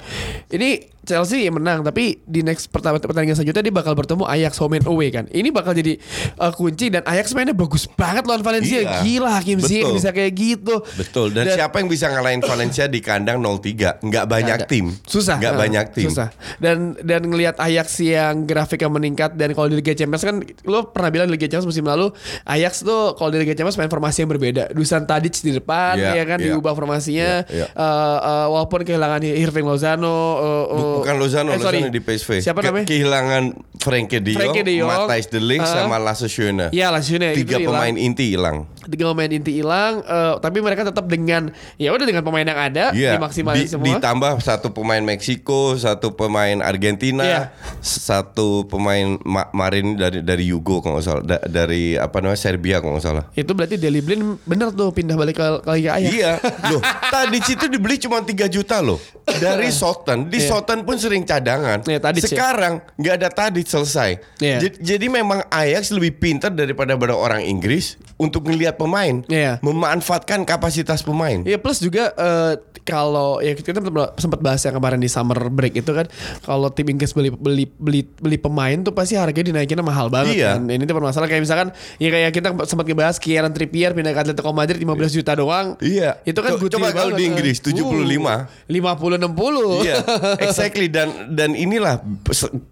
ini 0.54 0.97
Chelsea 1.08 1.48
menang 1.48 1.82
tapi 1.82 2.20
di 2.22 2.44
next 2.44 2.68
pertama 2.68 3.00
pertandingan 3.00 3.34
selanjutnya 3.34 3.64
dia 3.64 3.72
bakal 3.72 3.96
bertemu 3.96 4.28
Ajax 4.28 4.60
home 4.60 4.76
and 4.76 4.86
away 4.86 5.08
kan. 5.08 5.24
Ini 5.26 5.48
bakal 5.50 5.72
jadi 5.72 5.96
uh, 6.36 6.52
kunci 6.52 6.92
dan 6.92 7.02
Ajax 7.02 7.32
mainnya 7.32 7.56
bagus 7.56 7.88
banget 7.88 8.28
lawan 8.28 8.44
Valencia. 8.44 8.78
Iya. 8.78 9.00
Gila 9.00 9.30
Hakim 9.34 9.58
Ziyech 9.58 9.88
Betul. 9.88 9.96
bisa 9.96 10.10
kayak 10.12 10.32
gitu. 10.36 10.76
Betul. 10.94 11.28
Dan, 11.32 11.48
siapa 11.48 11.80
yang 11.80 11.88
bisa 11.88 12.12
ngalahin 12.12 12.44
Valencia 12.44 12.86
di 12.86 13.00
kandang 13.00 13.40
0-3? 13.40 14.04
Nggak 14.04 14.26
banyak 14.28 14.58
ada. 14.60 14.68
tim. 14.68 14.92
Susah. 15.08 15.40
Nggak 15.40 15.54
Nah, 15.56 15.60
banyak 15.60 15.86
tim. 15.92 16.10
Susah. 16.12 16.28
Dan 16.60 17.00
dan 17.00 17.24
ngelihat 17.24 17.56
Ajax 17.58 17.98
yang 18.00 18.44
grafiknya 18.44 18.92
meningkat 18.92 19.32
dan 19.34 19.56
kalau 19.56 19.72
di 19.72 19.80
Liga 19.80 19.96
Champions 19.96 20.22
kan 20.22 20.36
lo 20.66 20.92
pernah 20.92 21.08
bilang 21.08 21.32
di 21.32 21.40
Liga 21.40 21.48
Champions 21.48 21.72
musim 21.72 21.88
lalu 21.88 22.12
Ajax 22.44 22.84
tuh 22.84 23.16
kalau 23.16 23.32
di 23.32 23.40
Liga 23.40 23.56
Champions 23.56 23.80
main 23.80 23.88
formasi 23.88 24.22
yang 24.22 24.32
berbeda. 24.32 24.70
Dusan 24.70 25.08
Tadic 25.08 25.40
di 25.40 25.56
depan 25.56 25.96
Iya, 25.96 26.12
ya 26.14 26.24
kan 26.26 26.38
iya. 26.38 26.52
diubah 26.52 26.74
formasinya. 26.74 27.32
Iya, 27.48 27.64
iya. 27.64 27.66
Eh, 27.70 28.18
eh, 28.20 28.48
walaupun 28.50 28.84
kehilangan 28.84 29.22
Irving 29.24 29.64
Lozano, 29.64 30.18
eh, 30.36 30.66
Bu- 30.68 30.97
bukan 30.98 31.16
Lozano, 31.18 31.50
eh, 31.54 31.60
sorry. 31.60 31.80
Lozano 31.82 31.94
di 31.94 32.02
PSV. 32.02 32.30
Siapa 32.42 32.60
Ke- 32.62 32.68
namanya? 32.70 32.86
Kehilangan 32.86 33.44
Frenkie 33.78 34.20
de 34.20 34.32
Jong, 34.34 34.40
Frenkie 34.42 34.64
de 34.64 34.74
Jong. 34.78 34.90
Matthijs 34.90 35.28
de 35.30 35.40
Ligt 35.40 35.64
Ah. 35.64 35.74
sama 35.86 35.98
Lasse 35.98 36.28
Schöne. 36.28 36.70
Iya, 36.72 36.92
Lasse 36.92 37.08
Schöne, 37.14 37.34
Tiga 37.34 37.58
pemain 37.58 37.96
inti 37.96 38.32
hilang. 38.32 38.66
Tiga 38.88 39.06
pemain 39.08 39.28
inti 39.28 39.52
hilang 39.54 40.00
eh, 40.00 40.34
tapi 40.38 40.60
mereka 40.60 40.82
tetap 40.84 41.06
dengan 41.06 41.50
ya 41.76 41.90
udah 41.90 42.04
dengan 42.04 42.22
pemain 42.22 42.42
yang 42.42 42.58
ada 42.58 42.86
Iya, 42.90 43.16
dimaksimalin 43.16 43.60
di- 43.60 43.70
semua 43.70 43.86
ditambah 43.94 44.32
satu 44.40 44.72
pemain 44.72 45.00
Meksiko, 45.00 45.76
satu 45.76 46.12
pemain 46.12 46.60
Argentina, 46.60 47.24
Iya. 47.24 47.42
satu 47.82 48.64
pemain 48.66 49.20
Ma- 49.22 49.50
Marin 49.52 49.96
dari 49.96 50.20
dari 50.20 50.44
Yugo 50.46 50.80
kalau 50.80 50.98
nggak 50.98 51.06
salah, 51.06 51.24
Da- 51.24 51.44
dari 51.44 51.96
apa 51.96 52.18
namanya 52.18 52.40
Serbia 52.40 52.78
kalau 52.78 52.96
nggak 52.96 53.06
salah. 53.06 53.24
itu 53.34 53.52
berarti 53.52 53.76
Deli 53.76 54.00
Blin 54.00 54.22
bener 54.42 54.70
tuh 54.70 54.90
pindah 54.90 55.14
balik 55.14 55.36
ke, 55.36 55.48
ke 55.60 55.70
Liga 55.74 55.92
Ajax 55.94 56.10
Iya, 56.10 56.32
loh. 56.70 56.82
Tadi 57.08 57.38
situ 57.42 57.66
dibeli 57.68 57.96
cuma 57.98 58.20
3 58.20 58.34
juta 58.48 58.80
loh. 58.80 58.98
Dari 59.28 59.68
Soton, 59.70 60.26
di 60.26 60.40
Iya. 60.40 60.48
Soton 60.50 60.82
pun 60.82 60.96
sering 60.96 61.22
cadangan. 61.22 61.84
Iya, 61.84 62.00
Tadic 62.00 62.24
ya. 62.24 62.30
Sekarang 62.30 62.80
nggak 62.94 63.16
ada 63.18 63.30
tadi 63.30 63.60
selesai. 63.62 64.24
Iya. 64.38 64.58
Jadi, 64.62 64.76
jadi 64.80 65.06
memang 65.10 65.44
Ajax 65.48 65.92
lebih 65.92 66.16
pintar 66.16 66.50
daripada 66.50 66.94
pada 66.94 67.12
orang 67.12 67.44
Inggris 67.44 68.00
untuk 68.16 68.48
ngelihat 68.48 68.77
pemain, 68.78 69.26
Iya. 69.26 69.58
memanfaatkan 69.60 70.42
kapasitas 70.44 71.02
pemain. 71.02 71.42
Iya 71.42 71.58
plus 71.58 71.78
juga 71.78 72.14
eh, 72.14 72.54
kalau 72.82 73.40
ya 73.40 73.52
kita 73.52 73.84
sempat 74.16 74.40
bahas 74.40 74.62
yang 74.62 74.74
kemarin 74.74 74.98
di 74.98 75.08
summer 75.08 75.50
break 75.50 75.76
itu 75.76 75.92
kan 75.92 76.08
kalau 76.42 76.70
tim 76.70 76.88
Inggris 76.88 77.12
beli 77.12 77.30
beli 77.30 77.66
beli 77.70 78.02
beli 78.08 78.38
pemain 78.38 78.78
tuh 78.78 78.92
pasti 78.92 79.14
harganya 79.14 79.52
dinaikinnya 79.52 79.82
mahal 79.82 80.08
banget 80.08 80.38
Iya. 80.38 80.56
kan. 80.56 80.70
Ini 80.70 80.84
tuh 80.84 80.96
permasalahan 80.96 81.30
kayak 81.30 81.44
misalkan 81.44 81.68
ya 81.98 82.10
kayak 82.10 82.32
kita 82.32 82.48
sempat 82.64 82.86
ngebahas 82.86 83.18
Kieran 83.18 83.52
Trippier 83.52 83.92
pindah 83.92 84.12
ke 84.12 84.20
Atletico 84.22 84.52
Madrid 84.52 84.78
15 84.78 84.88
juta 85.12 85.32
doang. 85.34 85.76
Iya. 85.80 86.22
Itu 86.24 86.40
kan 86.40 86.56
Co- 86.56 86.70
coba 86.70 86.92
kalau 86.92 87.12
di 87.12 87.26
Inggris, 87.26 87.60
75. 87.60 87.84
Uh, 87.84 88.46
50 88.70 89.18
60. 89.18 89.84
Iya, 89.84 89.96
exactly 90.46 90.88
dan 90.88 91.10
dan 91.30 91.54
inilah 91.54 92.00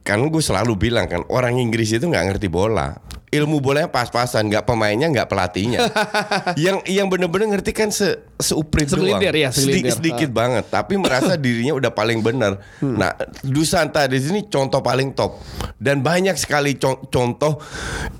kan 0.01 0.21
gue 0.21 0.39
selalu 0.39 0.73
bilang 0.79 1.05
kan 1.05 1.25
orang 1.27 1.57
Inggris 1.57 1.91
itu 1.91 2.05
nggak 2.05 2.35
ngerti 2.35 2.47
bola. 2.47 2.95
Ilmu 3.35 3.59
bolanya 3.59 3.87
pas-pasan, 3.87 4.47
nggak 4.47 4.63
pemainnya, 4.63 5.07
nggak 5.07 5.27
pelatihnya. 5.27 5.79
yang 6.57 6.79
yang 6.83 7.05
bener-bener 7.05 7.51
ngerti 7.51 7.71
kan 7.71 7.89
se 7.89 8.15
seuprit 8.35 8.85
doang. 8.85 9.03
Segelintir, 9.17 9.33
iya, 9.33 9.49
Sedi- 9.49 9.81
segelintir. 9.81 9.93
sedikit 9.93 10.29
banget, 10.29 10.65
tapi 10.67 10.95
merasa 10.95 11.35
dirinya 11.41 11.73
udah 11.73 11.89
paling 11.89 12.19
benar. 12.19 12.59
Hmm. 12.79 12.95
Nah, 12.95 13.11
Dusanta 13.41 14.05
di 14.05 14.17
sini 14.17 14.45
contoh 14.45 14.79
paling 14.79 15.11
top 15.11 15.39
dan 15.75 15.99
banyak 15.99 16.35
sekali 16.35 16.75
co- 16.75 17.03
contoh 17.05 17.59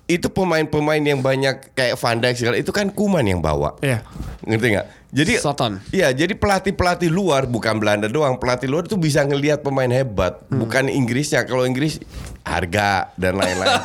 itu 0.05 0.27
pemain-pemain 0.27 0.99
yang 0.99 1.19
banyak 1.19 1.71
kayak 1.71 1.95
Van 1.95 2.17
Dijk 2.17 2.35
segala 2.35 2.55
itu 2.55 2.69
kan 2.69 2.87
Kuman 2.87 3.23
yang 3.23 3.39
bawa. 3.39 3.75
Iya. 3.79 4.03
Ngerti 4.41 4.67
nggak? 4.69 4.87
Jadi 5.09 5.33
Soton. 5.37 5.79
Iya, 5.89 6.11
jadi 6.11 6.33
pelatih-pelatih 6.33 7.07
luar 7.07 7.47
bukan 7.47 7.79
Belanda 7.79 8.05
doang, 8.05 8.35
pelatih 8.35 8.67
luar 8.67 8.83
tuh 8.83 8.95
bisa 8.95 9.21
ngelihat 9.21 9.61
pemain 9.61 9.87
hebat, 9.87 10.43
Hmm. 10.45 10.59
bukan 10.59 10.85
Inggrisnya. 10.85 11.43
Kalau 11.43 11.63
Inggris 11.63 12.03
harga 12.45 13.09
dan 13.17 13.35
lain-lain. 13.35 13.81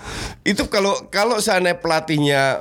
itu 0.52 0.68
kalau 0.68 1.08
kalau 1.08 1.40
sana 1.40 1.72
pelatihnya 1.72 2.60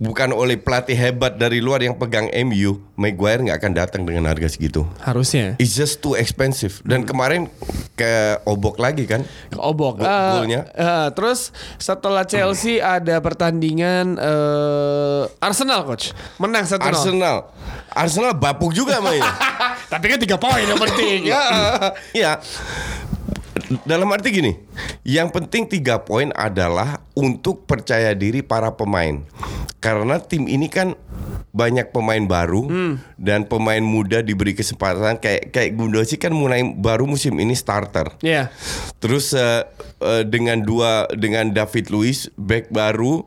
bukan 0.00 0.32
oleh 0.32 0.56
pelatih 0.56 0.96
hebat 0.96 1.36
dari 1.36 1.60
luar 1.60 1.84
yang 1.84 1.92
pegang 1.96 2.32
MU, 2.48 2.80
Maguire 2.96 3.44
nggak 3.44 3.60
akan 3.60 3.72
datang 3.76 4.02
dengan 4.08 4.24
harga 4.24 4.48
segitu. 4.48 4.88
Harusnya. 5.04 5.52
It's 5.60 5.76
just 5.76 6.00
too 6.00 6.16
expensive. 6.16 6.80
Dan 6.80 7.04
kemarin 7.04 7.48
ke 7.92 8.40
obok 8.48 8.80
lagi 8.80 9.04
kan? 9.04 9.24
Ke 9.52 9.60
Obok. 9.60 10.00
Go- 10.00 10.08
golnya. 10.08 10.64
eh, 10.72 11.08
terus 11.12 11.52
setelah 11.76 12.24
Chelsea 12.24 12.80
ada 12.80 13.20
pertandingan 13.20 14.16
eh, 14.16 15.22
Arsenal 15.44 15.84
coach. 15.84 16.16
Menang 16.40 16.64
1-0. 16.64 16.80
Arsenal, 16.80 17.36
Arsenal 17.92 18.32
bapuk 18.32 18.72
juga 18.72 19.00
mainnya. 19.04 19.28
Tapi 19.92 20.04
kan 20.08 20.18
tiga 20.20 20.36
poin 20.40 20.64
yang 20.64 20.80
penting. 20.80 21.20
ya. 21.32 21.42
Iya. 22.16 22.32
Dalam 23.82 24.06
arti 24.08 24.30
gini, 24.30 24.52
yang 25.02 25.28
penting 25.28 25.66
tiga 25.66 26.00
poin 26.00 26.32
adalah 26.32 27.00
untuk 27.12 27.64
percaya 27.64 28.12
diri 28.12 28.40
para 28.40 28.72
pemain. 28.72 29.22
Karena 29.78 30.18
tim 30.18 30.44
ini 30.44 30.66
kan 30.66 30.96
banyak 31.50 31.88
pemain 31.88 32.20
baru 32.20 32.68
dan 33.16 33.44
pemain 33.44 33.80
muda 33.80 34.20
diberi 34.20 34.52
kesempatan 34.52 35.16
kayak 35.16 35.48
kayak 35.48 35.72
Gundosi 35.72 36.16
kan 36.16 36.28
mulai 36.30 36.60
baru 36.62 37.04
musim 37.04 37.32
ini 37.36 37.52
starter. 37.52 38.12
Iya. 38.20 38.52
Terus 38.98 39.32
eh, 39.32 39.64
eh, 39.98 40.22
dengan 40.22 40.60
dua 40.60 41.08
dengan 41.10 41.48
David 41.48 41.88
Luiz 41.88 42.28
back 42.36 42.68
baru 42.68 43.24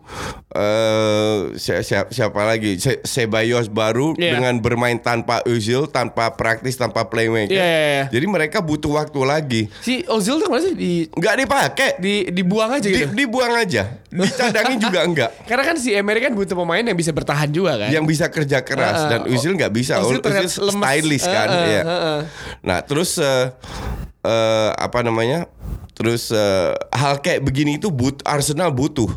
eh 0.50 1.54
si- 1.56 1.82
siapa, 1.84 2.10
siapa 2.10 2.42
lagi 2.44 2.78
Se- 2.78 3.02
Ceballos 3.02 3.66
baru 3.68 4.14
Iya. 4.14 4.36
dengan 4.36 4.58
bermain 4.60 4.98
tanpa 4.98 5.42
Özil, 5.44 5.86
tanpa 5.88 6.34
praktis, 6.34 6.76
tanpa 6.76 7.06
playmaker. 7.06 7.54
Iya, 7.54 7.66
iya, 7.66 7.82
iya. 7.88 8.06
Jadi 8.10 8.26
mereka 8.26 8.60
butuh 8.60 8.94
waktu 8.96 9.20
lagi. 9.24 9.62
Si 9.80 10.06
Ozil 10.06 10.38
tuh 10.38 10.46
ke 10.46 10.52
mana 10.52 10.62
sih 10.62 10.74
di 10.74 10.92
Nggak 11.40 11.48
dipakai. 11.72 11.90
di 11.98 12.14
dibuang 12.30 12.72
aja 12.74 12.84
Di- 12.84 12.94
gitu. 12.94 13.12
dibuang 13.16 13.54
aja. 13.56 13.84
Dicadangin 14.06 14.78
juga 14.78 15.00
enggak. 15.08 15.32
Karena 15.44 15.64
kan 15.66 15.76
si 15.76 15.90
Emery 15.90 16.20
kan 16.20 16.34
butuh 16.34 16.54
pemain 16.54 16.82
yang 16.82 16.94
bisa 16.94 17.10
bertahan 17.10 17.48
juga 17.48 17.80
kan. 17.80 17.90
Yang 17.90 18.06
bisa 18.08 18.26
kerja 18.28 18.60
keras 18.60 19.00
Ah, 19.00 19.10
dan 19.10 19.20
Özil 19.26 19.56
nggak 19.56 19.72
bisa. 19.72 19.98
Lemes. 20.00 20.20
stylish 20.70 21.24
kan. 21.24 21.48
Ah, 21.48 21.56
ah, 21.56 21.66
iya. 21.66 21.82
ah, 21.82 21.92
ah. 21.92 22.20
Nah 22.60 22.80
terus 22.82 23.16
eh, 23.18 23.56
eh, 24.22 24.70
apa 24.74 25.00
namanya? 25.00 25.48
Terus 25.92 26.32
eh, 26.32 26.72
hal 26.90 27.20
kayak 27.20 27.40
begini 27.42 27.76
itu 27.76 27.88
but 27.88 28.24
Arsenal 28.24 28.72
butuh 28.72 29.12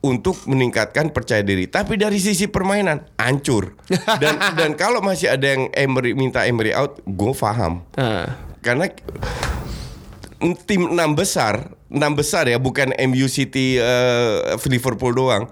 untuk 0.00 0.34
meningkatkan 0.44 1.10
percaya 1.10 1.38
diri. 1.40 1.66
Tapi 1.66 1.94
dari 1.94 2.18
sisi 2.18 2.46
permainan 2.46 3.06
hancur. 3.16 3.78
Dan 4.22 4.34
dan 4.54 4.70
kalau 4.74 4.98
masih 4.98 5.30
ada 5.30 5.46
yang 5.48 5.70
Emery 5.70 6.14
minta 6.14 6.42
Emery 6.42 6.70
out, 6.70 6.98
gue 7.00 7.32
paham. 7.32 7.86
Ah. 7.94 8.34
Karena 8.58 8.90
tim 10.54 10.86
enam 10.86 11.16
besar, 11.16 11.74
enam 11.88 12.12
besar 12.12 12.46
ya, 12.46 12.60
bukan 12.60 12.94
MU 13.08 13.26
City, 13.26 13.80
eh, 13.80 14.54
Liverpool 14.66 15.10
doang. 15.10 15.48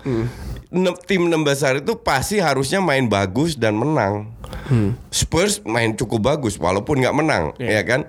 Enam- 0.68 0.98
tim 1.00 1.24
enam 1.24 1.42
besar 1.42 1.78
itu 1.78 1.94
pasti 1.96 2.38
harusnya 2.38 2.78
main 2.78 3.06
bagus 3.06 3.54
dan 3.54 3.74
menang. 3.74 4.30
Spurs 5.08 5.58
main 5.62 5.92
cukup 5.92 6.20
bagus 6.24 6.54
walaupun 6.54 6.98
nggak 6.98 7.16
menang, 7.16 7.44
Iya. 7.56 7.80
ya 7.80 7.82
kan? 7.82 8.00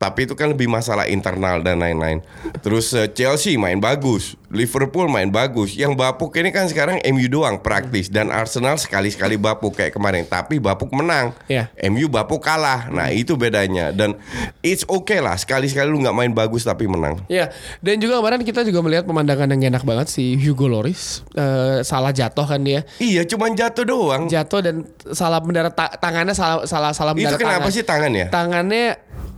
Tapi 0.00 0.24
itu 0.24 0.32
kan 0.32 0.48
lebih 0.48 0.64
masalah 0.64 1.04
internal 1.04 1.60
dan 1.60 1.76
lain-lain. 1.76 2.24
Terus 2.64 2.96
eh, 2.96 3.12
Chelsea 3.12 3.60
main 3.60 3.76
bagus, 3.76 4.32
Liverpool 4.48 5.12
main 5.12 5.28
bagus. 5.28 5.76
Yang 5.76 5.92
bapuk 5.92 6.32
ini 6.34 6.48
kan 6.48 6.64
sekarang 6.64 7.04
MU 7.04 7.28
doang 7.28 7.60
praktis 7.60 8.08
dan 8.08 8.32
Arsenal 8.32 8.80
sekali-sekali 8.80 9.36
bapuk 9.36 9.76
kayak 9.76 9.92
kemarin. 9.92 10.24
Tapi 10.24 10.56
bapuk 10.56 10.88
menang. 10.90 11.36
Iya. 11.46 11.68
MU 11.92 12.08
bapuk 12.08 12.40
kalah. 12.40 12.88
Nah 12.88 13.12
itu 13.12 13.36
bedanya 13.36 13.92
dan 13.92 14.16
it's 14.64 14.88
okay 14.88 15.20
lah 15.20 15.36
sekali-sekali 15.36 15.86
lu 15.86 16.00
nggak 16.00 16.16
main 16.16 16.32
bagus 16.32 16.64
tapi 16.64 16.88
menang. 16.88 17.20
Iya, 17.28 17.52
dan 17.78 18.00
juga 18.00 18.24
kemarin 18.24 18.40
kita 18.40 18.64
juga 18.64 18.80
melihat 18.80 19.04
pemandangan 19.04 19.52
yang 19.52 19.68
enak 19.68 19.84
banget 19.84 20.08
si 20.08 20.32
Hugo 20.34 20.64
Loris 20.64 21.20
Eh, 21.30 21.84
salah 21.84 22.08
jatuh 22.10 22.48
kan 22.48 22.64
dia. 22.64 22.88
Iya 22.96 23.28
cuman 23.28 23.52
jatuh 23.52 23.84
doang. 23.84 24.32
Jatuh 24.32 24.64
dan 24.64 24.88
salah 25.12 25.44
mendarat 25.44 25.76
ta- 25.76 25.92
tangannya 25.92 26.32
salah 26.32 26.64
salah 26.64 26.96
salah 26.96 27.12
itu 27.12 27.20
mendarat 27.20 27.36
kenapa 27.36 27.68
tangan. 27.68 27.76
sih 27.76 27.84
tangan 27.84 28.12
ya? 28.16 28.26
Tangannya 28.32 28.84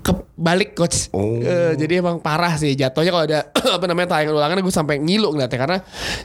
kebalik 0.03 0.75
coach. 0.75 1.09
Oh. 1.11 1.39
Eh, 1.39 1.79
jadi 1.79 2.03
emang 2.03 2.19
parah 2.19 2.55
sih 2.55 2.75
jatuhnya 2.75 3.11
kalau 3.11 3.25
ada 3.25 3.41
apa 3.79 3.85
namanya 3.87 4.19
tayangan 4.19 4.35
ulangan 4.35 4.59
gue 4.59 4.75
sampai 4.75 4.99
ngilu 4.99 5.31
ngeliatnya 5.31 5.59
karena 5.59 5.79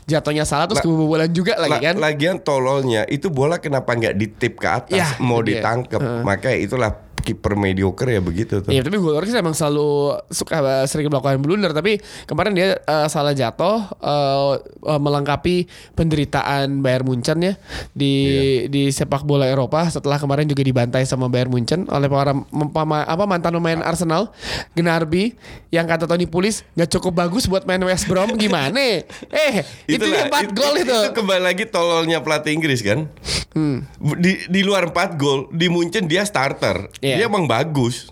jatuhnya 0.04 0.44
salah 0.44 0.66
terus 0.66 0.82
La- 0.82 0.86
kebobolan 0.86 1.30
juga 1.30 1.54
lagi 1.56 1.78
La- 1.78 1.84
kan. 1.86 1.96
Lagian 1.96 2.36
tololnya 2.42 3.06
itu 3.06 3.30
bola 3.30 3.62
kenapa 3.62 3.94
nggak 3.94 4.16
ditip 4.18 4.58
ke 4.58 4.68
atas 4.68 4.98
Ya, 4.98 5.08
mau 5.22 5.40
ditangkep. 5.40 6.02
Makanya 6.26 6.58
itulah 6.58 6.92
kiper 7.28 7.54
mediocre 7.54 8.08
ya 8.08 8.22
begitu 8.22 8.64
tuh. 8.64 8.72
Iya 8.72 8.80
tapi 8.80 8.96
Hugo 8.96 9.12
Loris 9.12 9.36
emang 9.36 9.52
selalu 9.52 10.16
suka 10.30 10.56
sering 10.86 11.12
melakukan 11.12 11.38
blunder 11.38 11.72
tapi 11.72 12.00
kemarin 12.24 12.54
dia 12.54 12.68
eh, 12.78 13.08
salah 13.08 13.32
jatuh 13.32 13.84
eh, 14.00 14.52
eh, 14.64 15.00
melengkapi 15.00 15.68
penderitaan 15.94 16.80
Bayern 16.80 17.04
Munchen 17.04 17.44
ya 17.44 17.54
di 17.92 18.10
Iya. 18.18 18.44
di 18.68 18.84
sepak 18.90 19.22
bola 19.22 19.44
Eropa 19.46 19.84
setelah 19.88 20.16
kemarin 20.16 20.46
juga 20.46 20.62
dibantai 20.62 21.04
sama 21.04 21.28
Bayern 21.28 21.50
Munchen 21.50 21.84
oleh 21.88 22.08
para 22.08 22.32
mem- 22.32 22.72
pama- 22.72 23.04
apa 23.04 23.24
mantan 23.26 23.52
pemain 23.54 23.82
Arsenal 23.82 24.32
Gnarby 24.72 25.36
yang 25.68 25.84
kata 25.84 26.06
Tony 26.06 26.24
Pulis 26.24 26.64
nggak 26.74 26.90
cukup 26.90 27.18
bagus 27.18 27.46
buat 27.46 27.66
main 27.66 27.82
West 27.82 28.06
Brom 28.06 28.38
gimana? 28.38 28.78
eh 29.44 29.54
itu 29.86 30.06
empat 30.06 30.54
gol 30.54 30.78
itu. 30.78 30.88
Itu 30.88 31.12
kembali 31.14 31.42
lagi 31.44 31.66
tololnya 31.66 32.22
pelatih 32.22 32.54
Inggris 32.54 32.80
kan. 32.80 33.10
Hmm. 33.52 33.84
Di 34.22 34.46
di 34.46 34.62
luar 34.62 34.88
4 34.88 35.18
gol, 35.18 35.50
di 35.50 35.66
Munchen 35.68 36.06
dia 36.06 36.22
starter. 36.22 36.94
Iya. 37.00 37.17
Dia 37.18 37.26
emang 37.26 37.46
bagus. 37.46 38.08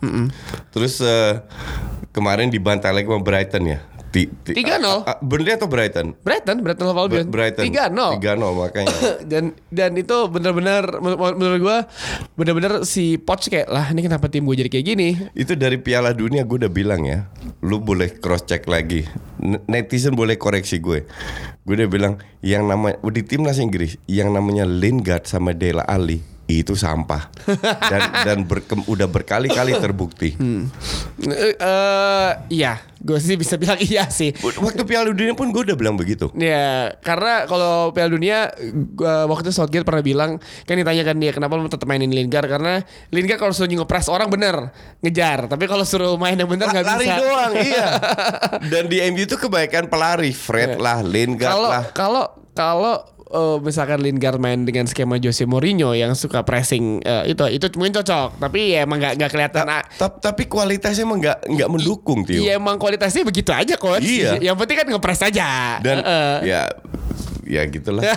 Terus 0.69 0.99
eh, 0.99 1.39
kemarin 2.09 2.49
dibantai 2.49 2.91
lagi 2.91 3.05
sama 3.05 3.21
Brighton 3.21 3.65
ya. 3.67 3.79
Ti- 4.15 4.31
ti- 4.47 4.55
3-0. 4.55 4.79
ah, 4.79 5.03
ah, 5.03 5.17
Burnley 5.19 5.51
atau 5.51 5.67
Brighton? 5.67 6.15
Brighton, 6.23 6.63
Brighton 6.63 6.87
Hove 6.87 6.99
Albion. 7.03 7.27
Brighton. 7.27 7.67
3-0. 7.67 8.15
3-0 8.15 8.39
makanya. 8.55 8.95
dan 9.31 9.51
dan 9.67 9.91
itu 9.99 10.15
benar-benar 10.31 11.03
menur- 11.03 11.35
menurut 11.35 11.59
gua 11.59 11.77
benar-benar 12.39 12.87
si 12.87 13.19
Poch 13.19 13.43
kayak 13.43 13.67
lah 13.67 13.91
ini 13.91 14.07
kenapa 14.07 14.31
tim 14.31 14.47
gue 14.47 14.55
jadi 14.55 14.71
kayak 14.71 14.85
gini 14.87 15.09
Itu 15.35 15.59
dari 15.59 15.75
Piala 15.75 16.15
Dunia 16.15 16.47
gue 16.47 16.63
udah 16.63 16.71
bilang 16.71 17.03
ya. 17.03 17.27
Lu 17.59 17.83
boleh 17.83 18.07
cross 18.15 18.47
check 18.47 18.71
lagi. 18.71 19.03
Netizen 19.67 20.15
boleh 20.15 20.39
koreksi 20.39 20.79
gue. 20.79 21.03
Gue 21.67 21.75
udah 21.75 21.89
bilang 21.91 22.13
yang 22.39 22.63
nama 22.63 22.95
di 22.95 23.19
timnas 23.19 23.59
Inggris 23.59 23.99
yang 24.07 24.31
namanya 24.31 24.63
Lingard 24.63 25.27
sama 25.27 25.51
Dela 25.51 25.83
Ali 25.83 26.23
itu 26.47 26.73
sampah 26.73 27.25
dan 27.81 28.01
dan 28.21 28.37
berkem- 28.43 28.85
udah 28.85 29.05
berkali-kali 29.05 29.73
terbukti. 29.75 30.37
Eh, 31.17 31.55
eh, 31.55 32.29
iya, 32.49 32.77
gue 32.95 33.17
sih 33.17 33.33
bisa 33.33 33.57
bilang 33.57 33.81
iya 33.81 34.05
sih. 34.05 34.29
Waktu 34.37 34.83
Piala 34.83 35.09
Dunia 35.09 35.33
pun 35.33 35.49
gue 35.49 35.61
udah 35.63 35.73
bilang 35.73 35.95
begitu. 35.95 36.29
Ya, 36.33 36.93
karena 36.99 37.45
kalau 37.45 37.89
Piala 37.89 38.09
Dunia 38.09 38.53
gua 38.91 39.25
waktu 39.25 39.49
itu 39.49 39.53
Southgate 39.53 39.81
pernah 39.81 40.01
bilang 40.01 40.37
kan 40.63 40.75
ditanyakan 40.75 41.17
dia 41.17 41.31
kenapa 41.31 41.57
lu 41.57 41.65
tetap 41.65 41.85
mainin 41.85 42.09
Lingard 42.09 42.45
karena 42.45 42.85
Lingard 43.09 43.39
kalau 43.39 43.49
suruh 43.49 43.65
ngepres 43.67 44.05
orang 44.05 44.29
bener 44.29 44.69
ngejar, 45.01 45.49
tapi 45.49 45.65
kalau 45.65 45.81
suruh 45.81 46.13
main 46.15 46.37
yang 46.37 46.45
bener 46.45 46.69
nggak 46.69 46.85
lari 46.85 47.05
bisa. 47.05 47.17
doang, 47.17 47.51
iya. 47.57 47.87
Dan 48.71 48.85
di 48.85 49.01
MU 49.03 49.23
itu 49.23 49.33
kebaikan 49.33 49.89
pelari, 49.89 50.29
Fred 50.29 50.77
lah, 50.77 51.01
Lingard 51.01 51.49
Kalau 51.49 51.69
lah. 51.69 51.83
kalau 51.89 52.23
kalau 52.53 53.14
eh, 53.35 53.57
misalkan 53.59 53.99
Lingard 53.99 54.39
main 54.39 54.63
dengan 54.63 54.87
skema 54.87 55.19
Jose 55.19 55.43
Mourinho 55.43 55.91
yang 55.91 56.15
suka 56.15 56.41
pressing 56.41 57.03
eh, 57.03 57.35
itu 57.35 57.43
itu 57.51 57.65
mungkin 57.75 57.99
cocok, 57.99 58.39
tapi 58.39 58.71
ya 58.71 58.87
emang 58.87 59.03
nggak 59.03 59.13
nggak 59.19 59.31
kelihatan. 59.31 59.63
ah, 59.67 59.83
Ta- 59.83 60.31
tapi 60.31 60.47
kualitasnya 60.47 61.03
emang 61.03 61.19
nggak 61.19 61.37
nggak 61.51 61.69
mendukung, 61.69 62.23
Tio. 62.23 62.39
Iya 62.39 62.55
emang 62.55 62.79
kualitasnya 62.79 63.27
begitu 63.27 63.51
aja 63.51 63.75
coach. 63.75 64.07
Iya. 64.07 64.39
Yang 64.39 64.55
penting 64.63 64.77
kan 64.79 64.87
ngepres 64.87 65.21
aja. 65.21 65.49
Dan 65.83 65.99
Heeh. 65.99 66.35
ya 66.47 66.61
ya 67.45 67.61
gitulah. 67.67 68.01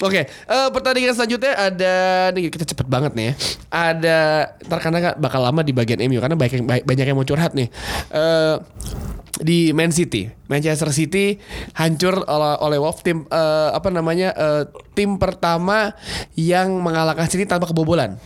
Oke, 0.00 0.24
eh, 0.24 0.68
pertandingan 0.72 1.12
selanjutnya 1.12 1.52
ada 1.52 1.94
nih 2.32 2.48
kita 2.48 2.64
cepet 2.64 2.86
banget 2.88 3.12
nih 3.12 3.24
ya. 3.28 3.34
Ada 3.68 4.18
ntar 4.64 4.78
karena 4.80 4.98
bakal 5.18 5.44
lama 5.44 5.60
di 5.60 5.76
bagian 5.76 6.00
MU 6.08 6.22
karena 6.22 6.36
banyak 6.38 6.54
yang, 6.62 6.64
banyak 6.64 7.04
yang 7.04 7.16
mau 7.18 7.26
curhat 7.26 7.52
nih. 7.52 7.68
Eh 8.12 8.54
di 9.36 9.70
Man 9.76 9.92
City, 9.92 10.26
Manchester 10.48 10.90
City 10.90 11.36
hancur 11.76 12.24
oleh, 12.24 12.54
oleh 12.64 12.78
Wolves 12.80 13.04
tim 13.04 13.28
eh, 13.28 13.70
apa 13.70 13.88
namanya 13.92 14.32
eh, 14.34 14.64
tim 14.96 15.20
pertama 15.20 15.92
yang 16.34 16.80
mengalahkan 16.80 17.28
City 17.28 17.44
tanpa 17.44 17.68
kebobolan. 17.70 18.16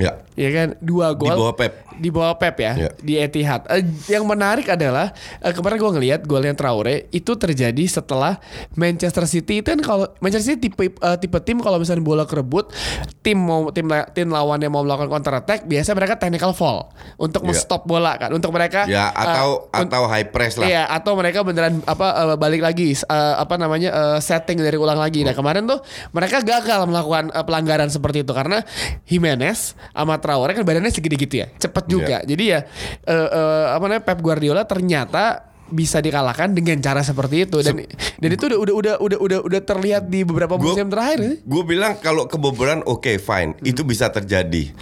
Ya. 0.00 0.12
Ya 0.34 0.48
kan 0.50 0.68
dua 0.80 1.12
gol 1.12 1.30
bawah 1.30 1.52
Pep. 1.52 1.84
di 1.94 2.08
bawah 2.08 2.32
Pep 2.34 2.56
ya, 2.56 2.72
Ya. 2.74 2.90
di 2.96 3.14
Etihad. 3.14 3.68
Eh, 3.68 3.84
yang 4.08 4.24
menarik 4.24 4.64
adalah 4.66 5.12
eh, 5.38 5.52
kemarin 5.52 5.76
gue 5.76 5.92
ngelihat 5.94 6.20
golnya 6.24 6.52
Traore 6.52 7.06
itu 7.10 7.32
terjadi 7.34 7.84
setelah 7.84 8.40
Manchester 8.72 9.24
City 9.24 9.60
itu 9.60 9.68
kan 9.68 9.80
kalau 9.80 10.08
Manchester 10.18 10.56
City 10.56 10.68
tipe 10.68 10.88
eh, 10.90 11.16
tipe 11.16 11.36
tim 11.40 11.58
kalau 11.58 11.76
misalnya 11.76 12.00
bola 12.00 12.24
kerebut 12.24 12.72
tim 13.20 13.36
mau 13.36 13.68
tim 13.68 13.84
tim 14.10 14.26
lawannya 14.26 14.66
mau 14.66 14.80
melakukan 14.80 15.10
counter 15.10 15.34
attack 15.36 15.64
biasa 15.64 15.92
mereka 15.92 16.16
technical 16.16 16.50
foul 16.50 16.88
untuk 17.16 17.44
Ya. 17.44 17.52
stop 17.52 17.84
bola 17.84 18.16
kan 18.16 18.30
untuk 18.30 18.48
mereka 18.50 18.88
Ya 18.88 19.10
atau 19.10 19.68
un- 19.68 19.84
atau 19.84 20.06
high 20.06 20.24
press 20.26 20.56
lah. 20.56 20.64
Iya, 20.64 20.82
atau 20.86 21.12
mereka 21.14 21.42
beneran 21.42 21.84
apa 21.84 22.06
eh, 22.24 22.36
balik 22.36 22.62
lagi 22.62 22.96
eh, 22.96 23.04
apa 23.36 23.54
namanya 23.54 23.90
eh, 23.92 24.18
setting 24.20 24.56
dari 24.56 24.74
ulang 24.74 24.96
lagi. 24.96 25.20
Nah, 25.20 25.34
kemarin 25.34 25.68
tuh 25.68 25.82
mereka 26.10 26.40
gagal 26.40 26.80
melakukan 26.86 27.28
eh, 27.28 27.44
pelanggaran 27.44 27.86
seperti 27.86 28.22
itu 28.22 28.32
karena 28.32 28.64
Jimenez 29.04 29.74
sama 29.90 30.18
Traore 30.18 30.54
kan 30.54 30.62
badannya 30.62 30.90
segede 30.90 31.16
gitu 31.16 31.42
ya. 31.42 31.46
Cepat 31.56 31.84
juga. 31.86 32.22
Jadi 32.22 32.44
ya 32.46 32.64
eh, 33.04 33.28
eh, 33.28 33.66
apa 33.70 33.84
namanya 33.84 34.04
Pep 34.04 34.18
Guardiola 34.18 34.64
ternyata 34.64 35.50
bisa 35.70 36.02
dikalahkan 36.02 36.50
dengan 36.50 36.82
cara 36.82 36.98
seperti 37.00 37.46
itu 37.46 37.62
dan 37.62 37.78
dan 38.18 38.28
itu 38.28 38.44
udah 38.50 38.58
udah 38.58 38.74
udah 38.74 38.94
udah 38.98 39.18
udah 39.22 39.38
udah 39.46 39.60
terlihat 39.62 40.10
di 40.10 40.26
beberapa 40.26 40.58
Gua- 40.58 40.74
musim 40.74 40.90
terakhir. 40.90 41.40
Gue 41.46 41.62
bilang 41.62 41.94
kalau 41.96 42.26
kebobolan 42.26 42.82
oke 42.84 43.16
fine, 43.16 43.54
itu 43.62 43.86
bisa 43.86 44.10
terjadi. 44.10 44.74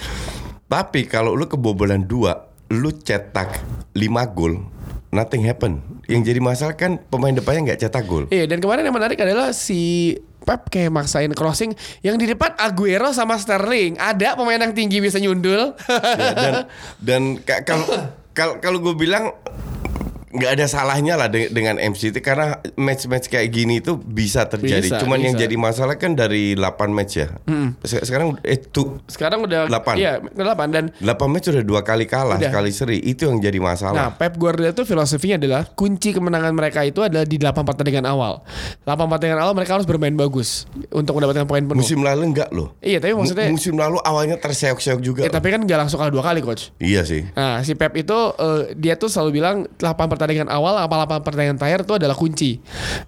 Tapi 0.68 1.04
kalau 1.04 1.32
lu 1.32 1.48
kebobolan 1.48 2.04
dua, 2.04 2.48
lu 2.68 2.92
cetak 2.92 3.56
5 3.96 4.04
gol, 4.36 4.60
nothing 5.08 5.44
happen. 5.44 5.80
Yang 6.08 6.32
jadi 6.32 6.40
masalah 6.40 6.74
kan 6.76 7.00
pemain 7.08 7.32
depannya 7.32 7.72
nggak 7.72 7.80
cetak 7.84 8.04
gol. 8.04 8.24
Iya, 8.28 8.48
dan 8.48 8.60
kemarin 8.60 8.84
yang 8.84 8.96
menarik 8.96 9.20
adalah 9.20 9.52
si 9.52 10.12
Pep 10.48 10.72
kayak 10.72 10.88
maksain 10.88 11.28
crossing 11.36 11.76
yang 12.00 12.16
di 12.16 12.24
depan 12.24 12.56
Aguero 12.56 13.12
sama 13.12 13.36
Sterling. 13.36 14.00
Ada 14.00 14.32
pemain 14.32 14.56
yang 14.56 14.72
tinggi 14.72 14.96
bisa 14.96 15.20
nyundul. 15.20 15.76
Ya, 16.16 16.32
dan 16.32 16.54
dan 16.96 17.22
ka- 17.48 17.68
kalau 17.68 17.84
kalau 18.32 18.54
kalau 18.56 18.78
gue 18.80 18.96
bilang 18.96 19.36
nggak 20.30 20.50
ada 20.52 20.66
salahnya 20.66 21.14
lah 21.14 21.26
de- 21.26 21.48
dengan 21.48 21.76
MCT 21.76 22.20
karena 22.20 22.48
match-match 22.74 23.26
kayak 23.26 23.48
gini 23.48 23.78
itu 23.78 23.96
bisa 23.96 24.44
terjadi. 24.44 24.84
Bisa, 24.84 25.00
Cuman 25.00 25.18
yang 25.18 25.32
bisa. 25.32 25.42
jadi 25.42 25.56
masalah 25.56 25.96
kan 25.96 26.12
dari 26.12 26.52
8 26.52 26.68
match 26.88 27.12
ya. 27.16 27.28
Se- 27.80 28.02
Sekarang 28.02 28.36
eh 28.42 28.58
tuh 28.58 29.00
Sekarang 29.04 29.42
udah 29.42 29.66
Delapan. 29.66 29.94
Iya, 29.94 30.12
udah 30.20 30.44
8 30.52 30.68
dan 30.68 30.84
8 30.94 31.06
match 31.26 31.48
udah 31.48 31.62
dua 31.62 31.80
kali 31.80 32.04
kalah, 32.04 32.36
Udah. 32.36 32.48
sekali 32.48 32.70
seri. 32.70 32.98
Itu 33.00 33.24
yang 33.24 33.40
jadi 33.40 33.56
Nah, 33.56 33.66
masalah. 33.68 34.02
Pep 34.14 34.36
Guardiola 34.36 34.70
itu 34.70 34.82
filosofinya 34.82 35.36
adalah 35.36 35.64
kunci 35.66 36.10
kemenangan 36.10 36.52
mereka 36.52 36.82
itu 36.82 37.00
adalah 37.00 37.22
di 37.22 37.36
8 37.36 37.64
pertandingan 37.64 38.04
awal. 38.04 38.44
8 38.82 39.08
pertandingan 39.08 39.40
awal 39.40 39.52
mereka 39.52 39.74
harus 39.74 39.84
bermain 39.84 40.12
bagus 40.12 40.68
untuk 40.88 41.14
mendapatkan 41.14 41.44
poin 41.44 41.62
penuh. 41.62 41.78
Musim 41.78 42.00
lalu 42.00 42.28
enggak 42.28 42.50
loh. 42.50 42.76
Iya, 42.78 42.98
tapi 42.98 43.12
maksudnya 43.12 43.48
Mu- 43.48 43.54
musim 43.54 43.74
lalu 43.74 43.96
awalnya 44.00 44.36
terseok-seok 44.36 45.00
juga. 45.00 45.20
ya, 45.20 45.28
loh. 45.28 45.34
tapi 45.34 45.48
kan 45.48 45.60
nggak 45.60 45.78
langsung 45.78 45.96
kalah 45.96 46.10
dua 46.10 46.20
kali, 46.20 46.40
coach. 46.40 46.70
Iya 46.76 47.02
sih. 47.02 47.24
Nah, 47.32 47.60
si 47.60 47.72
Pep 47.72 47.94
itu 47.94 48.12
eh, 48.34 48.74
dia 48.74 48.94
tuh 48.94 49.08
selalu 49.08 49.30
bilang 49.34 49.56
8 49.74 50.17
pertandingan 50.18 50.50
awal 50.50 50.74
apa 50.76 50.94
8 51.06 51.22
pertandingan 51.22 51.56
terakhir 51.56 51.86
itu 51.86 51.94
adalah 51.94 52.12
kunci. 52.12 52.58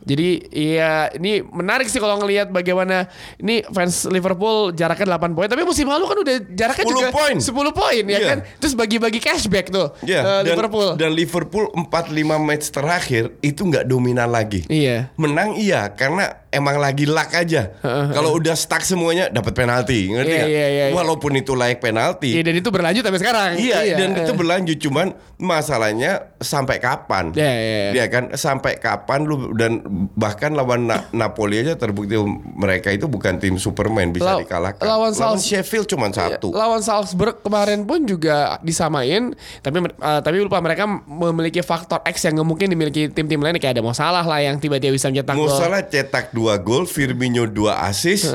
Jadi 0.01 0.29
ya 0.49 1.11
ini 1.12 1.42
menarik 1.42 1.90
sih 1.90 1.99
kalau 1.99 2.16
ngelihat 2.18 2.49
bagaimana 2.49 3.11
ini 3.37 3.66
fans 3.68 4.07
Liverpool 4.07 4.70
jaraknya 4.73 5.18
8 5.18 5.35
poin, 5.35 5.49
tapi 5.51 5.62
musim 5.62 5.85
lalu 5.85 6.05
kan 6.07 6.16
udah 6.16 6.37
jaraknya 6.55 6.85
10 6.87 6.92
juga 6.94 7.09
poin. 7.11 7.37
10 7.37 7.53
poin 7.75 8.05
ya 8.07 8.16
Iya. 8.16 8.29
kan. 8.31 8.38
Terus 8.57 8.75
bagi-bagi 8.75 9.18
cashback 9.18 9.68
tuh 9.68 9.92
Iya, 10.01 10.20
eh, 10.23 10.40
dan, 10.46 10.55
Liverpool. 10.55 10.88
dan 10.96 11.11
Liverpool 11.12 11.64
4-5 11.75 12.38
match 12.38 12.70
terakhir 12.70 13.35
itu 13.40 13.61
nggak 13.61 13.85
dominan 13.85 14.31
lagi. 14.31 14.64
Iya. 14.70 15.12
Menang 15.18 15.59
iya 15.59 15.90
karena 15.90 16.39
emang 16.50 16.76
lagi 16.76 17.06
luck 17.06 17.30
aja. 17.30 17.70
Kalau 18.10 18.34
udah 18.34 18.52
stuck 18.52 18.82
semuanya 18.82 19.26
dapat 19.26 19.50
penalti, 19.52 20.10
ngerti 20.10 20.28
Iya, 20.28 20.38
nggak? 20.38 20.50
iya, 20.50 20.66
iya, 20.66 20.84
iya. 20.86 20.94
Walaupun 20.94 21.32
itu 21.34 21.54
layak 21.54 21.78
penalti. 21.78 22.34
Iya 22.34 22.42
dan 22.42 22.54
itu 22.56 22.68
berlanjut 22.68 23.02
sampai 23.02 23.20
sekarang. 23.20 23.50
Iya, 23.56 23.78
dan 23.96 24.08
eh. 24.12 24.22
itu 24.22 24.32
berlanjut 24.32 24.78
cuman 24.80 25.06
masalahnya 25.50 26.10
sampai 26.36 26.76
kapan? 26.76 27.32
Iya, 27.32 27.50
iya, 27.50 27.60
iya. 27.80 27.90
Iya 27.92 28.04
kan 28.06 28.24
sampai 28.32 28.76
kapan 28.76 29.24
lu 29.24 29.54
dan 29.54 29.82
bahkan 30.12 30.52
lawan 30.52 30.84
Na- 30.84 31.06
Napoli 31.10 31.58
aja 31.58 31.74
terbukti 31.74 32.14
mereka 32.52 32.88
itu 32.88 33.06
bukan 33.06 33.36
tim 33.36 33.56
Superman 33.56 34.10
bisa 34.10 34.26
Law- 34.28 34.40
dikalahkan. 34.40 34.82
lawan 34.82 35.12
Sals- 35.12 35.42
Sheffield 35.42 35.86
cuma 35.86 36.06
satu. 36.08 36.50
Lawan 36.50 36.80
Salzburg 36.80 37.40
kemarin 37.40 37.82
pun 37.82 38.02
juga 38.02 38.58
disamain, 38.60 39.32
tapi 39.58 39.76
eh, 39.80 40.20
tapi 40.20 40.36
lupa 40.38 40.58
mereka 40.58 40.84
memiliki 41.00 41.60
faktor 41.60 42.02
X 42.04 42.22
yang 42.24 42.38
mungkin 42.40 42.66
dimiliki 42.66 43.06
tim-tim 43.06 43.38
lain 43.38 43.56
kayak 43.56 43.74
ada 43.74 43.82
mau 43.82 43.92
salah 43.92 44.22
lah 44.22 44.38
yang 44.38 44.56
tiba-tiba 44.56 44.90
bisa 44.90 45.08
mencetak 45.08 45.34
gol. 45.34 45.50
salah 45.50 45.82
cetak 45.82 46.30
dua 46.40 46.57
gol, 46.57 46.85
Firmino 46.85 47.44
dua 47.44 47.85
assist, 47.85 48.33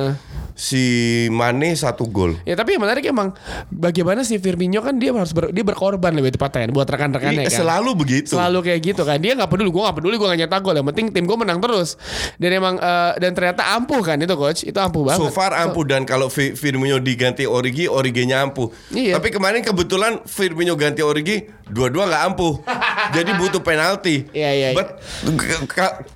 si 0.53 0.83
Mane 1.29 1.73
satu 1.73 2.05
gol. 2.05 2.37
Ya 2.43 2.53
tapi 2.53 2.73
yang 2.73 2.85
menarik 2.85 3.03
emang 3.03 3.35
bagaimana 3.67 4.21
si 4.21 4.37
Firmino 4.37 4.79
kan 4.79 4.95
dia 4.95 5.11
harus 5.11 5.33
ber- 5.33 5.49
dia 5.49 5.61
berkorban 5.61 6.13
lebih 6.13 6.31
tepatnya 6.31 6.63
kan 6.63 6.71
buat 6.71 6.85
rekan-rekannya 6.85 7.43
Iya, 7.43 7.51
kan. 7.51 7.59
Selalu 7.59 7.91
begitu. 7.97 8.31
Selalu 8.31 8.59
kayak 8.63 8.79
gitu 8.81 9.01
kan 9.03 9.17
Dia 9.17 9.33
nggak 9.33 9.49
peduli 9.49 9.67
Gue 9.67 9.83
nggak 9.83 9.97
peduli 9.97 10.15
Gue 10.15 10.27
nggak 10.27 10.41
nyetak 10.41 10.61
gol 10.61 10.71
Yang 10.73 10.87
penting 10.87 11.05
tim 11.11 11.25
gue 11.25 11.35
menang 11.35 11.59
terus 11.59 11.99
Dan 12.37 12.49
emang 12.53 12.75
eh, 12.77 13.11
Dan 13.17 13.31
ternyata 13.33 13.75
ampuh 13.75 13.99
kan 13.99 14.15
itu 14.15 14.31
coach 14.33 14.63
Itu 14.63 14.79
ampuh 14.79 15.03
banget 15.03 15.19
So 15.19 15.27
far 15.27 15.51
ampuh 15.51 15.83
dan 15.83 16.05
kalau 16.05 16.29
Fi- 16.29 16.55
Firmino 16.55 16.97
diganti 16.97 17.43
Origi, 17.43 17.89
Originya 17.89 18.39
ampuh. 18.39 18.71
Iya. 18.89 19.19
Tapi 19.19 19.27
kemarin 19.29 19.59
kebetulan 19.59 20.23
Firmino 20.23 20.75
ganti 20.75 21.01
Origi, 21.01 21.43
dua-dua 21.65 22.05
nggak 22.05 22.23
ampuh. 22.25 22.53
Jadi 23.15 23.31
butuh 23.35 23.59
penalti. 23.59 24.23
Iya, 24.31 24.51
iya, 24.53 24.67
iya. 24.71 24.77
But 24.77 25.03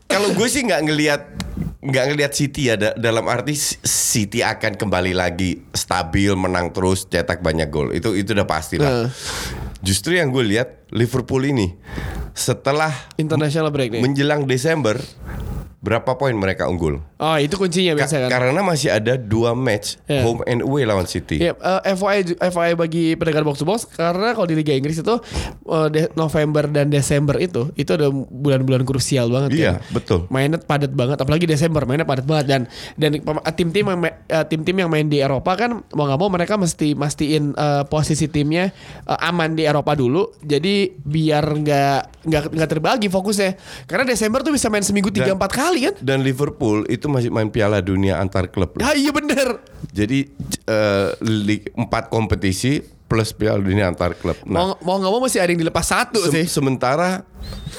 kalau 0.06 0.32
gue 0.32 0.47
sih 0.47 0.63
nggak 0.63 0.82
ngelihat 0.82 1.21
nggak 1.79 2.05
ngelihat 2.11 2.31
City 2.35 2.67
ya 2.67 2.75
da- 2.75 2.95
dalam 2.99 3.23
arti 3.31 3.55
City 3.87 4.43
akan 4.43 4.75
kembali 4.75 5.15
lagi 5.15 5.63
stabil 5.71 6.35
menang 6.35 6.75
terus 6.75 7.07
cetak 7.07 7.39
banyak 7.39 7.71
gol 7.71 7.95
itu 7.95 8.11
itu 8.19 8.35
udah 8.35 8.47
pasti 8.47 8.75
lah. 8.75 9.07
Heeh. 9.07 9.07
Justru 9.79 10.19
yang 10.19 10.27
gue 10.35 10.43
lihat 10.43 10.91
Liverpool 10.91 11.47
ini 11.47 11.79
setelah 12.35 12.91
International 13.15 13.71
break 13.71 13.95
nih 13.95 14.01
menjelang 14.03 14.43
Desember 14.43 14.99
berapa 15.79 16.11
poin 16.13 16.31
mereka 16.31 16.65
unggul? 16.65 16.99
Oh 17.15 17.35
itu 17.35 17.55
kuncinya 17.55 17.93
Ka- 17.93 18.03
biasa 18.03 18.15
kan 18.19 18.29
Karena 18.29 18.59
masih 18.61 18.89
ada 18.89 19.15
dua 19.15 19.51
match 19.51 19.95
Iya. 20.05 20.21
home 20.21 20.43
and 20.43 20.59
away 20.59 20.83
lawan 20.83 21.03
City. 21.03 21.39
Eh, 21.39 21.55
FYI, 21.89 22.19
ju- 22.25 22.35
FYI 22.37 22.71
bagi 22.73 23.05
pendengar 23.13 23.41
box 23.41 23.57
to 23.57 23.65
box 23.65 23.87
karena 23.87 24.31
kalau 24.31 24.43
di 24.43 24.55
Liga 24.55 24.71
Inggris 24.71 24.97
itu 24.97 25.15
de- 25.89 26.11
November 26.13 26.63
dan 26.65 26.87
Desember 26.87 27.35
itu 27.37 27.71
itu 27.73 27.89
ada 27.89 28.07
bulan-bulan 28.11 28.83
krusial 28.83 29.27
banget 29.27 29.49
Iya, 29.53 29.71
kan. 29.73 29.75
betul. 29.89 30.19
Mainnya 30.27 30.59
padat 30.59 30.91
banget, 30.91 31.17
apalagi 31.17 31.43
Desember 31.43 31.83
mainnya 31.83 32.03
padat 32.03 32.23
banget 32.23 32.45
dan 32.47 32.61
dan 32.95 33.11
eh, 33.15 33.21
tim-tim 33.53 33.85
yang 33.85 33.99
eh, 34.03 34.11
tim-tim 34.45 34.75
yang 34.77 34.89
main 34.89 35.05
di 35.05 35.19
Eropa 35.19 35.55
kan 35.55 35.79
mau 35.89 36.03
nggak 36.05 36.19
mau 36.19 36.29
mereka 36.29 36.55
mesti 36.55 36.91
mastiin 36.91 37.51
eh, 37.53 37.83
posisi 37.85 38.27
timnya 38.27 38.67
eh, 39.05 39.19
aman 39.21 39.53
di 39.53 39.63
Eropa 39.63 39.93
dulu. 39.93 40.35
Jadi 40.39 40.91
biar 40.93 41.45
nggak 41.45 41.99
nggak 42.25 42.43
nggak 42.49 42.69
terbagi 42.69 43.07
fokusnya. 43.07 43.51
Karena 43.85 44.03
Desember 44.05 44.39
tuh 44.39 44.51
bisa 44.51 44.67
main 44.67 44.83
seminggu 44.83 45.07
tiga 45.09 45.31
Dan- 45.31 45.37
empat 45.37 45.51
kali 45.69 45.79
kan. 45.86 45.95
Dan 46.01 46.25
Liverpool 46.25 46.89
itu 46.89 47.05
masih 47.05 47.29
main 47.29 47.53
Piala 47.53 47.77
Dunia 47.86 48.17
antar 48.17 48.49
klub. 48.49 48.73
Ah 48.82 48.97
iya 48.97 49.13
bener. 49.13 49.62
Jadi 49.89 50.30
eh, 50.63 51.10
lig- 51.21 51.73
empat 51.73 52.08
kompetisi 52.08 52.78
plus 53.04 53.32
Piala 53.32 53.58
Dunia 53.58 53.86
antar 53.86 54.13
klub. 54.13 54.38
Nah, 54.45 54.78
Mau 54.78 54.78
mau 54.80 54.95
nggak 54.97 55.12
mau 55.12 55.21
masih 55.21 55.39
ada 55.39 55.49
yang 55.49 55.60
dilepas 55.60 55.82
satu 55.84 56.21
se- 56.23 56.32
sih. 56.32 56.45
sementara 56.47 57.25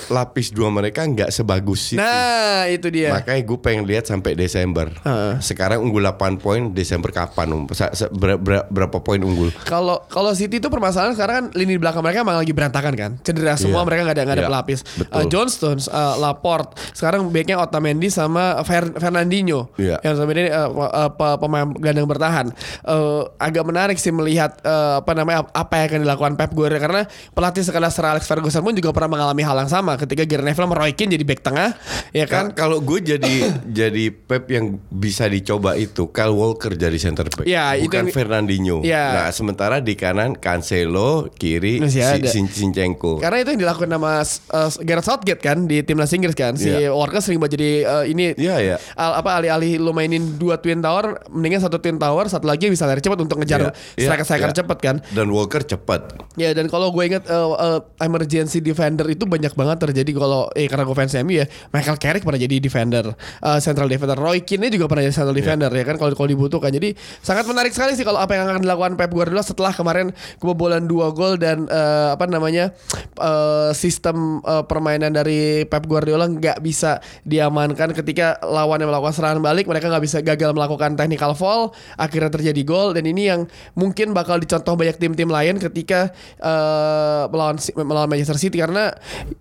lapis 0.09 0.51
dua 0.51 0.67
mereka 0.69 1.05
nggak 1.05 1.31
sebagus 1.31 1.93
City. 1.93 2.01
Nah, 2.01 2.67
itu 2.67 2.89
dia. 2.89 3.13
Makanya 3.13 3.39
gue 3.39 3.59
pengen 3.61 3.85
lihat 3.85 4.05
sampai 4.05 4.35
Desember. 4.35 4.91
Heeh. 4.97 5.39
Sekarang 5.39 5.79
unggul 5.79 6.03
8 6.03 6.19
poin, 6.37 6.73
Desember 6.73 7.11
kapan? 7.11 7.47
Um? 7.53 7.63
Sa- 7.71 7.93
sa- 7.93 8.11
ber- 8.11 8.41
ber- 8.41 8.67
berapa 8.67 8.99
poin 8.99 9.21
unggul? 9.21 9.55
Kalau 9.63 10.03
kalau 10.09 10.33
City 10.33 10.59
itu 10.59 10.67
permasalahan 10.67 11.15
sekarang 11.15 11.35
kan 11.37 11.55
lini 11.55 11.77
belakang 11.77 12.01
mereka 12.01 12.25
emang 12.25 12.35
lagi 12.35 12.51
berantakan 12.51 12.95
kan. 12.95 13.11
Cedera 13.21 13.55
semua 13.55 13.83
Iya. 13.83 13.87
mereka 13.87 14.01
nggak 14.03 14.17
ada 14.17 14.23
nggak 14.25 14.35
ada 14.35 14.43
Iya, 14.43 14.51
pelapis. 14.51 14.79
betul. 14.97 15.15
Uh, 15.15 15.25
John 15.29 15.49
Stones, 15.49 15.85
uh, 15.87 16.17
Laporte, 16.17 16.71
sekarang 16.91 17.29
backnya 17.29 17.61
Otamendi 17.61 18.09
sama 18.09 18.59
Fer- 18.65 18.97
Fernandinho. 18.97 19.71
Iya. 19.77 20.01
Yang 20.03 20.15
sama 20.17 20.31
ini 20.33 20.51
uh, 20.51 20.67
uh, 20.73 21.11
pe- 21.13 21.39
pemain 21.39 21.67
gelandang 22.01 22.09
bertahan. 22.11 22.47
Uh, 22.83 23.29
agak 23.37 23.63
menarik 23.63 23.97
sih 23.97 24.09
melihat 24.11 24.57
uh, 24.63 24.99
apa 24.99 25.13
namanya 25.13 25.45
apa 25.47 25.73
yang 25.77 25.87
akan 25.87 26.01
dilakukan 26.03 26.33
Pep 26.35 26.51
Guardiola 26.51 26.81
karena 26.81 27.03
pelatih 27.31 27.61
sekelas 27.61 27.93
Sir 27.93 28.07
Alex 28.07 28.25
Ferguson 28.25 28.61
pun 28.61 28.73
juga 28.73 28.91
pernah 28.91 29.13
mengalami 29.13 29.43
hal 29.43 29.57
yang 29.59 29.69
sama 29.69 29.97
ketika 29.97 30.25
Gary 30.25 30.43
Neville 30.43 30.67
meroikin 30.67 31.07
jadi 31.07 31.21
back 31.21 31.41
tengah, 31.41 31.77
ya 32.11 32.25
kan? 32.25 32.53
Kalau 32.53 32.81
gue 32.81 33.01
jadi 33.01 33.35
jadi 33.81 34.05
Pep 34.11 34.49
yang 34.49 34.81
bisa 34.89 35.27
dicoba 35.27 35.75
itu 35.75 36.09
Kyle 36.09 36.33
Walker 36.33 36.73
jadi 36.73 36.97
center 36.97 37.29
back, 37.29 37.45
Ya, 37.45 37.75
itu 37.75 37.87
bukan 37.87 38.07
yang- 38.07 38.15
Fernandinho. 38.15 38.77
Ya. 38.81 39.07
Nah 39.13 39.29
sementara 39.31 39.79
di 39.79 39.93
kanan 39.93 40.33
Cancelo, 40.35 41.29
kiri 41.31 41.83
si. 41.87 42.01
Sin- 42.27 42.49
Sinchenko. 42.51 43.19
Karena 43.19 43.43
itu 43.43 43.51
yang 43.51 43.61
dilakukan 43.61 43.91
sama 43.91 44.13
uh, 44.23 44.71
Gareth 44.81 45.07
Southgate 45.07 45.41
kan 45.41 45.65
di 45.65 45.81
timnas 45.81 46.11
Inggris 46.11 46.33
kan. 46.33 46.55
Si 46.55 46.71
Iya. 46.71 46.95
Walker 46.95 47.19
sering 47.19 47.43
buat 47.43 47.51
jadi 47.51 47.71
uh, 47.83 48.05
ini 48.05 48.33
Iya 48.37 48.57
ya. 48.61 48.77
al- 48.95 49.19
apa 49.19 49.43
alih-alih 49.43 49.83
lu 49.83 49.91
mainin 49.91 50.37
dua 50.37 50.55
twin 50.57 50.79
tower 50.79 51.19
mendingan 51.27 51.59
satu 51.59 51.79
twin 51.79 51.90
tower 51.97 52.29
satu 52.29 52.47
lagi 52.47 52.69
bisa 52.69 52.85
lari 52.85 53.01
cepat 53.01 53.19
untuk 53.19 53.41
ngejar 53.41 53.61
Iya, 53.61 53.71
iya, 53.97 54.07
striker-striker 54.07 54.51
iya. 54.53 54.57
cepat 54.63 54.79
kan. 54.79 54.97
Dan 55.11 55.33
Walker 55.33 55.63
cepat. 55.65 56.01
Ya 56.37 56.53
dan 56.53 56.69
kalau 56.69 56.93
gue 56.93 57.05
ingat 57.07 57.25
uh, 57.27 57.57
uh, 57.57 57.81
emergency 58.05 58.61
defender 58.61 59.09
itu 59.09 59.25
banyak 59.25 59.53
banget 59.57 59.79
terjadi 59.81 60.11
kalau 60.15 60.47
eh 60.53 60.69
karena 60.69 60.85
gue 60.85 60.97
fans 60.97 61.15
MU 61.25 61.35
ya 61.35 61.47
Michael 61.73 61.99
Carrick 61.99 62.23
pernah 62.23 62.41
jadi 62.41 62.57
defender 62.61 63.05
uh, 63.41 63.59
central 63.59 63.89
defender 63.89 64.19
Roy 64.19 64.45
Keane 64.45 64.69
juga 64.69 64.87
pernah 64.87 65.07
jadi 65.09 65.15
central 65.17 65.33
Iya. 65.35 65.41
defender 65.41 65.71
ya 65.71 65.85
kan 65.87 65.97
kalau 65.97 66.13
kalau 66.13 66.29
dibutuhkan 66.29 66.69
jadi 66.69 66.93
sangat 67.23 67.47
menarik 67.47 67.71
sekali 67.73 67.95
sih 67.95 68.03
kalau 68.03 68.19
apa 68.19 68.35
yang 68.35 68.51
akan 68.51 68.63
dilakukan 68.67 68.93
Pep 68.99 69.11
Guardiola 69.15 69.47
setelah 69.47 69.73
kemarin 69.73 70.11
kebobolan 70.43 70.85
dua 70.85 71.15
gol 71.15 71.39
dan 71.39 71.71
uh, 71.71 72.13
apa 72.13 72.27
namanya 72.27 72.75
uh, 73.17 73.71
sistem 73.73 74.43
uh, 74.43 74.67
permainan 74.67 75.15
dari 75.15 75.65
Pep 75.65 75.87
Guardiola 75.87 76.27
nggak 76.27 76.59
bisa 76.61 76.99
diamankan 77.23 77.95
ketika 77.95 78.37
lawan 78.43 78.83
yang 78.83 78.91
melakukan 78.91 79.15
serangan 79.15 79.41
balik 79.41 79.71
mereka 79.71 79.87
nggak 79.89 80.05
bisa 80.05 80.19
gagal 80.21 80.51
melakukan 80.53 80.99
technical 80.99 81.33
foul 81.39 81.71
akhirnya 81.95 82.31
terjadi 82.31 82.63
gol 82.63 82.93
dan 82.93 83.05
ini 83.05 83.29
yang 83.29 83.45
mungkin 83.75 84.13
bakal 84.13 84.37
dicontoh 84.37 84.75
banyak 84.75 84.97
tim-tim 84.97 85.29
lain 85.29 85.57
ketika 85.57 86.11
uh, 86.41 87.27
melawan 87.31 87.57
melawan 87.77 88.09
Manchester 88.09 88.39
City 88.39 88.59
karena 88.59 88.91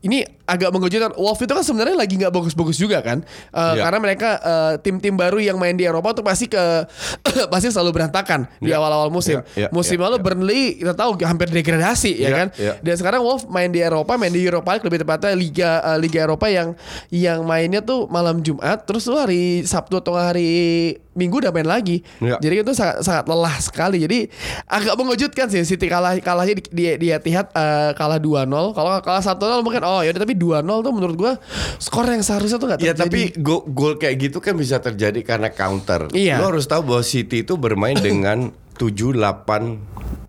ini 0.02 0.23
agak 0.45 0.73
mengejutkan 0.73 1.13
Wolves 1.13 1.41
itu 1.41 1.54
kan 1.54 1.62
sebenarnya 1.62 1.93
lagi 1.93 2.17
nggak 2.17 2.34
bagus-bagus 2.34 2.78
juga 2.78 2.99
kan 3.02 3.21
Uh, 3.49 3.78
Iya. 3.78 3.86
karena 3.86 3.99
mereka 4.02 4.30
uh, 4.41 4.73
tim-tim 4.82 5.13
baru 5.13 5.38
yang 5.38 5.58
main 5.58 5.73
di 5.73 5.86
Eropa 5.86 6.13
tuh 6.13 6.25
pasti 6.25 6.49
ke 6.49 6.60
pasti 7.54 7.69
selalu 7.69 8.02
berantakan 8.02 8.45
di 8.58 8.69
Iya. 8.71 8.78
awal-awal 8.82 9.10
musim 9.10 9.41
Iya, 9.54 9.65
iya, 9.65 9.67
musim 9.69 9.97
iya, 9.97 10.06
lalu 10.10 10.17
iya. 10.17 10.23
Burnley 10.25 10.62
kita 10.80 10.93
tahu 10.93 11.12
hampir 11.21 11.47
degradasi 11.49 12.12
ya 12.17 12.30
Iya, 12.30 12.30
kan 12.34 12.47
iya. 12.58 12.73
dan 12.82 12.95
sekarang 12.97 13.21
Wolves 13.21 13.45
main 13.49 13.69
di 13.69 13.82
Eropa 13.82 14.17
main 14.17 14.34
di 14.34 14.41
Europa 14.41 14.73
League 14.73 14.86
lebih 14.86 14.99
tepatnya 15.02 15.34
liga 15.34 15.71
uh, 15.82 15.97
liga 15.97 16.19
Eropa 16.25 16.45
yang 16.49 16.73
yang 17.10 17.45
mainnya 17.45 17.82
tuh 17.82 18.06
malam 18.10 18.41
Jumat 18.41 18.86
terus 18.86 19.06
tuh 19.06 19.17
hari 19.17 19.65
Sabtu 19.65 20.02
atau 20.02 20.13
hari 20.17 20.97
Minggu 21.19 21.43
udah 21.43 21.51
main 21.51 21.67
lagi 21.67 21.99
Iya. 22.17 22.39
jadi 22.39 22.63
itu 22.63 22.71
sangat 22.71 23.03
sangat 23.03 23.27
lelah 23.27 23.55
sekali 23.60 23.99
jadi 23.99 24.32
agak 24.65 24.95
mengejutkan 24.95 25.45
sih 25.45 25.62
City 25.62 25.86
kalah 25.86 26.15
kalahnya 26.17 26.55
di 26.55 26.63
di, 26.71 26.84
di 26.95 27.08
Etihad 27.12 27.51
uh, 27.51 27.91
kalah 27.93 28.17
2-0 28.17 28.47
kalau 28.71 28.91
kalah 29.03 29.19
1-0 29.19 29.36
mungkin 29.60 29.84
oh 29.84 29.99
ya 29.99 30.15
tapi 30.15 30.32
2-0 30.32 30.63
tuh 30.63 30.91
menurut 30.91 31.15
gua 31.15 31.34
skor 31.75 32.08
yang 32.08 32.23
seharusnya 32.23 32.55
tuh 32.55 32.67
nggak 32.67 32.79
Ya 32.79 32.95
terjadi 32.95 33.03
tapi 33.03 33.21
gol, 33.36 33.67
gol 33.67 33.93
kayak 33.95 34.15
gitu 34.17 34.39
kan 34.39 34.55
bisa 34.55 34.79
terjadi 34.79 35.19
karena 35.19 35.51
counter. 35.51 36.08
Iya. 36.12 36.39
Lo 36.39 36.47
harus 36.47 36.63
tahu 36.63 36.88
bahwa 36.88 37.03
City 37.03 37.43
itu 37.43 37.60
bermain 37.60 37.95
dengan 37.95 38.55
7-8 38.79 39.19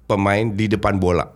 pemain 0.05 0.46
di 0.50 0.66
depan 0.66 0.98
bola. 0.98 1.31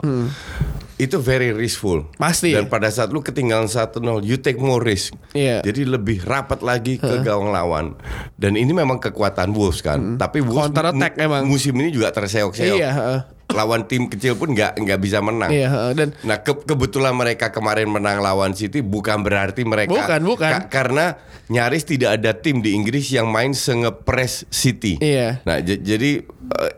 Itu 0.95 1.19
very 1.19 1.51
riskful. 1.51 2.07
Pasti. 2.15 2.55
Dan 2.55 2.67
pada 2.67 2.87
saat 2.87 3.11
lu 3.11 3.19
ketinggalan 3.19 3.67
1-0, 3.67 3.99
you 4.23 4.37
take 4.37 4.57
more 4.57 4.79
risk. 4.79 5.11
Iya. 5.33 5.59
Jadi 5.61 5.83
lebih 5.85 6.23
rapat 6.23 6.63
lagi 6.63 6.97
ke 6.97 7.19
gawang 7.21 7.51
lawan. 7.51 7.99
Dan 8.35 8.55
ini 8.55 8.71
memang 8.71 8.99
kekuatan 8.99 9.51
Wolves 9.51 9.83
kan. 9.83 10.15
Tapi 10.15 10.39
Wolves 10.39 10.71
Counter 10.71 10.91
attack 10.91 11.15
mu- 11.17 11.25
emang. 11.25 11.43
musim 11.45 11.75
ini 11.75 11.91
juga 11.91 12.11
terseok-seok. 12.11 12.79
Iya, 12.79 12.91
heeh 12.91 13.21
lawan 13.53 13.85
tim 13.85 14.09
kecil 14.09 14.39
pun 14.39 14.57
nggak 14.57 14.81
nggak 14.81 14.99
bisa 15.03 15.21
menang. 15.21 15.53
Iya, 15.53 15.93
dan 15.93 16.17
nah 16.25 16.41
ke, 16.41 16.57
kebetulan 16.65 17.13
mereka 17.13 17.53
kemarin 17.53 17.91
menang 17.93 18.25
lawan 18.25 18.57
City 18.57 18.81
bukan 18.81 19.21
berarti 19.21 19.63
mereka 19.69 19.93
bukan 19.93 20.21
bukan 20.25 20.53
ka, 20.65 20.73
karena 20.73 21.19
nyaris 21.53 21.85
tidak 21.85 22.17
ada 22.17 22.33
tim 22.33 22.65
di 22.65 22.73
Inggris 22.73 23.13
yang 23.13 23.29
main 23.29 23.53
sengepres 23.53 24.49
City. 24.49 24.97
Iya. 24.97 25.45
Nah 25.45 25.61
jadi 25.61 26.25
uh, 26.25 26.73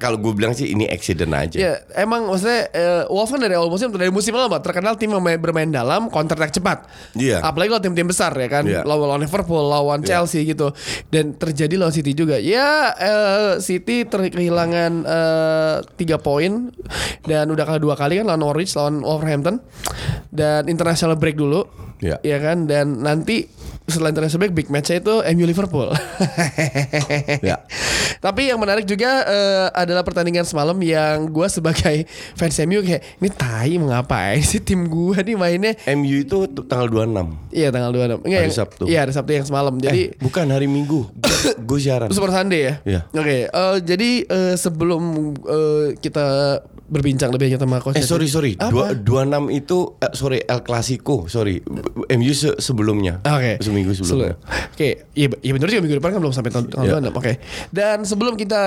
kalau 0.00 0.16
gue 0.16 0.32
bilang 0.32 0.56
sih 0.56 0.72
ini 0.72 0.88
accident 0.88 1.32
aja. 1.36 1.56
Iya, 1.56 1.74
emang 2.00 2.24
maksudnya 2.32 2.72
uh, 2.72 3.02
Wolves 3.12 3.36
kan 3.36 3.40
dari 3.44 3.54
awal 3.54 3.68
musim 3.68 3.92
dari 3.92 4.08
musim 4.08 4.32
lalu 4.32 4.56
terkenal 4.64 4.96
tim 4.96 5.12
bermain, 5.12 5.36
bermain 5.36 5.68
dalam 5.68 6.08
counter 6.08 6.36
attack 6.40 6.56
cepat. 6.56 6.88
Iya. 7.12 7.44
Apalagi 7.44 7.68
kalau 7.76 7.82
tim-tim 7.84 8.08
besar 8.08 8.32
ya 8.32 8.48
kan 8.48 8.64
iya. 8.64 8.80
lawan 8.88 9.20
Liverpool, 9.20 9.68
lawan 9.68 10.00
iya. 10.00 10.16
Chelsea 10.16 10.48
gitu. 10.48 10.72
Dan 11.12 11.36
terjadi 11.36 11.76
lawan 11.76 11.92
City 11.92 12.16
juga. 12.16 12.40
Ya 12.40 12.96
uh, 12.96 13.52
City 13.60 14.08
terkehilangan 14.08 14.92
uh, 15.04 15.76
3 16.06 16.22
poin. 16.22 16.70
Dan 17.26 17.50
udah 17.50 17.66
kalah 17.66 17.82
dua 17.82 17.98
kali 17.98 18.22
kan 18.22 18.30
lawan 18.30 18.40
Norwich 18.40 18.72
lawan 18.78 19.02
Wolverhampton. 19.02 19.58
Dan 20.30 20.70
international 20.70 21.18
break 21.18 21.34
dulu. 21.34 21.85
Iya. 21.98 22.16
Ya 22.20 22.36
kan 22.38 22.64
dan 22.64 23.00
nanti 23.00 23.48
setelah 23.84 24.10
international 24.10 24.42
break 24.42 24.54
big 24.56 24.68
match 24.68 24.90
itu 24.90 25.14
MU 25.26 25.44
Liverpool. 25.44 25.88
Ya. 27.42 27.62
Tapi 28.18 28.48
yang 28.48 28.58
menarik 28.58 28.84
juga 28.84 29.22
eh, 29.22 29.66
adalah 29.72 30.02
pertandingan 30.02 30.42
semalam 30.42 30.74
yang 30.78 31.28
gue 31.28 31.46
sebagai 31.46 32.04
fans 32.34 32.56
MU 32.64 32.80
kayak 32.80 33.02
ini 33.16 33.28
tai 33.30 33.72
mau 33.76 33.88
ngapain 33.88 34.40
sih 34.40 34.58
tim 34.58 34.84
gue 34.84 35.14
nih 35.16 35.36
mainnya 35.36 35.72
MU 35.90 36.16
itu 36.18 36.38
tanggal 36.64 36.88
26. 36.88 37.52
Iya 37.52 37.68
tanggal 37.70 37.90
26 37.92 38.02
Enggak, 38.18 38.26
Hari 38.26 38.32
yang- 38.42 38.56
Sabtu. 38.56 38.82
Iya 38.84 38.98
hari 39.00 39.12
Sabtu 39.12 39.30
yang 39.32 39.46
semalam 39.46 39.74
Jadi 39.76 40.02
eh, 40.02 40.18
bukan 40.18 40.46
hari 40.48 40.66
Minggu. 40.66 41.06
gue 41.58 41.78
siaran. 41.78 42.08
Super 42.10 42.30
Sunday 42.30 42.60
ya 42.62 42.74
Iya. 42.84 43.00
Oke 43.12 43.38
eh, 43.46 43.76
Jadi 43.80 44.10
eh, 44.24 44.54
sebelum 44.56 45.02
eh, 45.38 45.86
kita 45.96 46.26
berbincang 46.86 47.28
lebih 47.28 47.48
lanjut 47.48 47.60
sama 47.60 47.78
Coach 47.78 47.94
Eh 47.94 48.02
sorry 48.02 48.26
sorry, 48.26 48.52
Apa? 48.54 48.94
dua 48.94 49.26
26 49.26 49.50
itu 49.52 49.78
eh, 49.98 50.12
sorry 50.12 50.38
El 50.40 50.60
Clasico, 50.60 51.26
sorry. 51.26 51.58
MU 52.08 52.30
se- 52.30 52.56
sebelumnya. 52.56 53.18
Oke. 53.20 53.58
Seminggu 53.58 53.90
sebelumnya. 53.90 54.38
Sebelum- 54.38 54.70
Oke, 54.70 54.88
iya 55.12 55.26
iya 55.36 55.52
benar 55.52 55.66
juga 55.66 55.82
minggu 55.82 55.96
depan 55.96 56.10
kan 56.10 56.20
belum 56.20 56.30
sampai 56.32 56.50
tahun 56.50 56.64
Iya. 56.70 57.02
26. 57.02 57.12
Oke. 57.12 57.32
Dan 57.68 57.96
sebelum 58.02 58.34
kita 58.34 58.62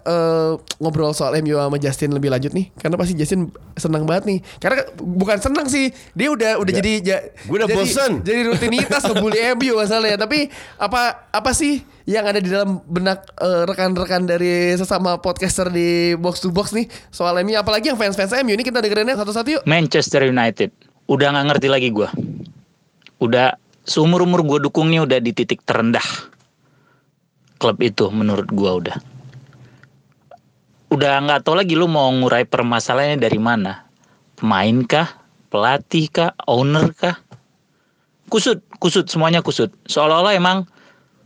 eh, 0.00 0.50
ngobrol 0.78 1.12
soal 1.12 1.36
MU 1.38 1.54
sama 1.54 1.76
Justin 1.76 2.10
lebih 2.10 2.28
lanjut 2.28 2.50
nih, 2.50 2.72
karena 2.74 2.96
pasti 2.96 3.12
Justin 3.12 3.48
senang 3.74 4.04
banget 4.04 4.24
nih. 4.26 4.38
Karena 4.58 4.82
bukan 4.96 5.36
senang 5.38 5.66
sih, 5.66 5.88
dia 6.12 6.28
udah 6.28 6.56
udah 6.56 6.72
jadi 6.74 6.92
ja- 7.00 7.24
Gue 7.42 7.56
udah 7.58 7.66
jadi, 7.66 7.76
bosen. 7.76 8.12
Jadi 8.22 8.40
rutinitas 8.46 9.04
ngebully 9.04 9.38
MU 9.54 9.76
masalahnya. 9.76 10.16
Tapi 10.16 10.48
apa 10.76 11.28
apa 11.28 11.50
sih 11.50 11.80
yang 12.08 12.24
ada 12.24 12.40
di 12.40 12.48
dalam 12.48 12.80
benak 12.88 13.28
eh, 13.36 13.68
rekan-rekan 13.68 14.24
dari 14.24 14.72
sesama 14.80 15.20
podcaster 15.20 15.68
di 15.68 16.16
box 16.16 16.40
to 16.40 16.48
box 16.48 16.72
nih 16.72 16.88
soal 17.12 17.36
MU 17.44 17.52
apalagi 17.60 17.92
yang 17.92 18.00
fans-fans 18.00 18.32
MU 18.40 18.56
ini 18.56 18.64
kita 18.64 18.80
dengerinnya 18.80 19.20
satu-satu 19.20 19.60
yuk. 19.60 19.62
Manchester 19.68 20.24
United. 20.24 20.72
Udah 21.04 21.36
nggak 21.36 21.46
ngerti 21.52 21.68
lagi 21.68 21.92
gue. 21.92 22.08
Udah 23.20 23.60
seumur 23.84 24.24
umur 24.24 24.40
gue 24.48 24.64
dukungnya 24.64 25.04
udah 25.04 25.20
di 25.20 25.36
titik 25.36 25.60
terendah. 25.68 26.04
Klub 27.60 27.76
itu 27.84 28.08
menurut 28.08 28.48
gue 28.48 28.70
udah. 28.72 28.96
Udah 30.88 31.12
nggak 31.28 31.44
tahu 31.44 31.60
lagi 31.60 31.76
lu 31.76 31.92
mau 31.92 32.08
ngurai 32.08 32.48
permasalahannya 32.48 33.20
dari 33.20 33.36
mana. 33.36 33.84
Pemain 34.32 34.80
kah? 34.88 35.12
Pelatih 35.52 36.08
kah? 36.08 36.32
Owner 36.48 36.88
kah? 36.96 37.20
Kusut, 38.32 38.64
kusut 38.80 39.12
semuanya 39.12 39.44
kusut. 39.44 39.68
Seolah-olah 39.84 40.32
emang 40.32 40.64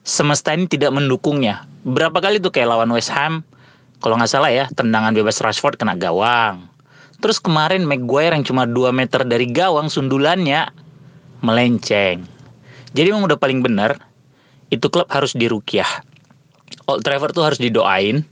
semesta 0.03 0.55
ini 0.55 0.67
tidak 0.67 0.95
mendukungnya. 0.95 1.67
Berapa 1.83 2.23
kali 2.23 2.39
tuh 2.39 2.55
kayak 2.55 2.71
lawan 2.71 2.91
West 2.95 3.11
Ham, 3.11 3.43
kalau 4.03 4.19
nggak 4.19 4.31
salah 4.31 4.51
ya, 4.51 4.67
tendangan 4.75 5.15
bebas 5.15 5.39
Rashford 5.39 5.79
kena 5.79 5.95
gawang. 5.95 6.67
Terus 7.23 7.39
kemarin 7.39 7.87
Maguire 7.87 8.35
yang 8.35 8.43
cuma 8.43 8.67
2 8.67 8.91
meter 8.91 9.23
dari 9.23 9.47
gawang 9.47 9.87
sundulannya 9.87 10.67
melenceng. 11.43 12.27
Jadi 12.93 13.07
emang 13.09 13.31
udah 13.31 13.39
paling 13.39 13.63
benar 13.63 13.99
itu 14.75 14.91
klub 14.91 15.07
harus 15.07 15.31
dirukiah. 15.39 15.89
Old 16.91 17.07
Trafford 17.07 17.33
tuh 17.37 17.47
harus 17.47 17.63
didoain. 17.63 18.27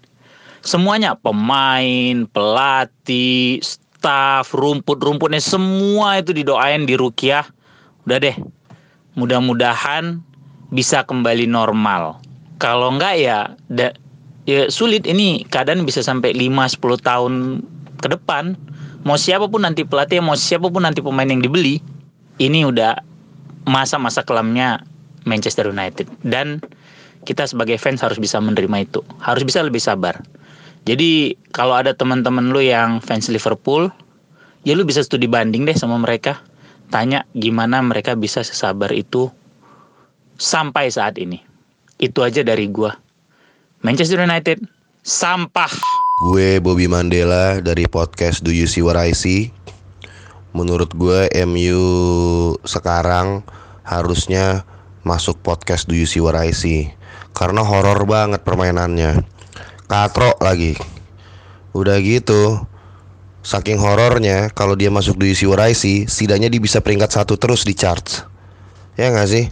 Semuanya 0.66 1.14
pemain, 1.14 2.26
pelatih, 2.34 3.62
staff, 3.62 4.50
rumput-rumputnya 4.52 5.38
semua 5.38 6.18
itu 6.18 6.34
didoain 6.34 6.82
dirukiah. 6.84 7.46
Udah 8.04 8.18
deh. 8.18 8.36
Mudah-mudahan 9.14 10.18
bisa 10.70 11.02
kembali 11.06 11.50
normal. 11.50 12.18
Kalau 12.62 12.94
enggak 12.94 13.14
ya 13.18 13.38
da- 13.70 13.96
ya 14.46 14.70
sulit 14.70 15.04
ini 15.06 15.46
keadaan 15.46 15.82
bisa 15.84 16.00
sampai 16.00 16.34
5 16.34 16.70
10 16.70 16.98
tahun 16.98 17.62
ke 18.00 18.08
depan. 18.16 18.56
Mau 19.02 19.16
siapa 19.16 19.48
pun 19.48 19.64
nanti 19.64 19.82
pelatih, 19.82 20.20
mau 20.20 20.36
siapa 20.36 20.68
pun 20.68 20.84
nanti 20.84 21.00
pemain 21.00 21.24
yang 21.24 21.40
dibeli, 21.40 21.80
ini 22.36 22.68
udah 22.68 23.00
masa-masa 23.64 24.20
kelamnya 24.24 24.84
Manchester 25.24 25.68
United 25.68 26.08
dan 26.24 26.60
kita 27.24 27.44
sebagai 27.44 27.76
fans 27.76 28.00
harus 28.00 28.16
bisa 28.16 28.40
menerima 28.40 28.76
itu. 28.84 29.00
Harus 29.20 29.44
bisa 29.44 29.60
lebih 29.60 29.80
sabar. 29.80 30.20
Jadi 30.88 31.36
kalau 31.52 31.76
ada 31.76 31.92
teman-teman 31.92 32.52
lu 32.52 32.64
yang 32.64 33.04
fans 33.04 33.28
Liverpool, 33.28 33.92
ya 34.64 34.72
lu 34.72 34.88
bisa 34.88 35.04
studi 35.04 35.28
banding 35.28 35.68
deh 35.68 35.76
sama 35.76 36.00
mereka. 36.00 36.40
Tanya 36.88 37.28
gimana 37.36 37.84
mereka 37.84 38.16
bisa 38.16 38.40
sesabar 38.40 38.90
itu 38.96 39.28
sampai 40.40 40.88
saat 40.88 41.20
ini. 41.20 41.44
Itu 42.00 42.24
aja 42.24 42.40
dari 42.40 42.64
gua. 42.72 42.96
Manchester 43.84 44.24
United 44.24 44.64
sampah. 45.04 45.68
Gue 46.32 46.60
Bobby 46.60 46.88
Mandela 46.88 47.60
dari 47.60 47.84
podcast 47.84 48.40
Do 48.40 48.52
You 48.52 48.64
See 48.64 48.80
What 48.80 48.96
I 48.96 49.12
See. 49.12 49.52
Menurut 50.56 50.96
gue 50.96 51.28
MU 51.44 51.80
sekarang 52.64 53.44
harusnya 53.84 54.64
masuk 55.04 55.40
podcast 55.40 55.88
Do 55.88 55.96
You 55.96 56.08
See 56.08 56.20
What 56.20 56.36
I 56.36 56.52
See 56.52 56.92
karena 57.32 57.64
horor 57.64 58.04
banget 58.04 58.44
permainannya. 58.44 59.24
Katro 59.88 60.36
lagi. 60.44 60.76
Udah 61.72 61.96
gitu, 62.02 62.60
saking 63.40 63.78
horornya 63.78 64.50
kalau 64.52 64.74
dia 64.76 64.92
masuk 64.92 65.16
Do 65.16 65.24
You 65.24 65.36
See 65.38 65.48
What 65.48 65.62
I 65.62 65.72
See, 65.72 66.04
setidaknya 66.04 66.52
dia 66.52 66.60
bisa 66.60 66.84
peringkat 66.84 67.16
satu 67.16 67.40
terus 67.40 67.64
di 67.64 67.72
charts. 67.72 68.26
Ya 68.98 69.08
nggak 69.08 69.28
sih? 69.30 69.46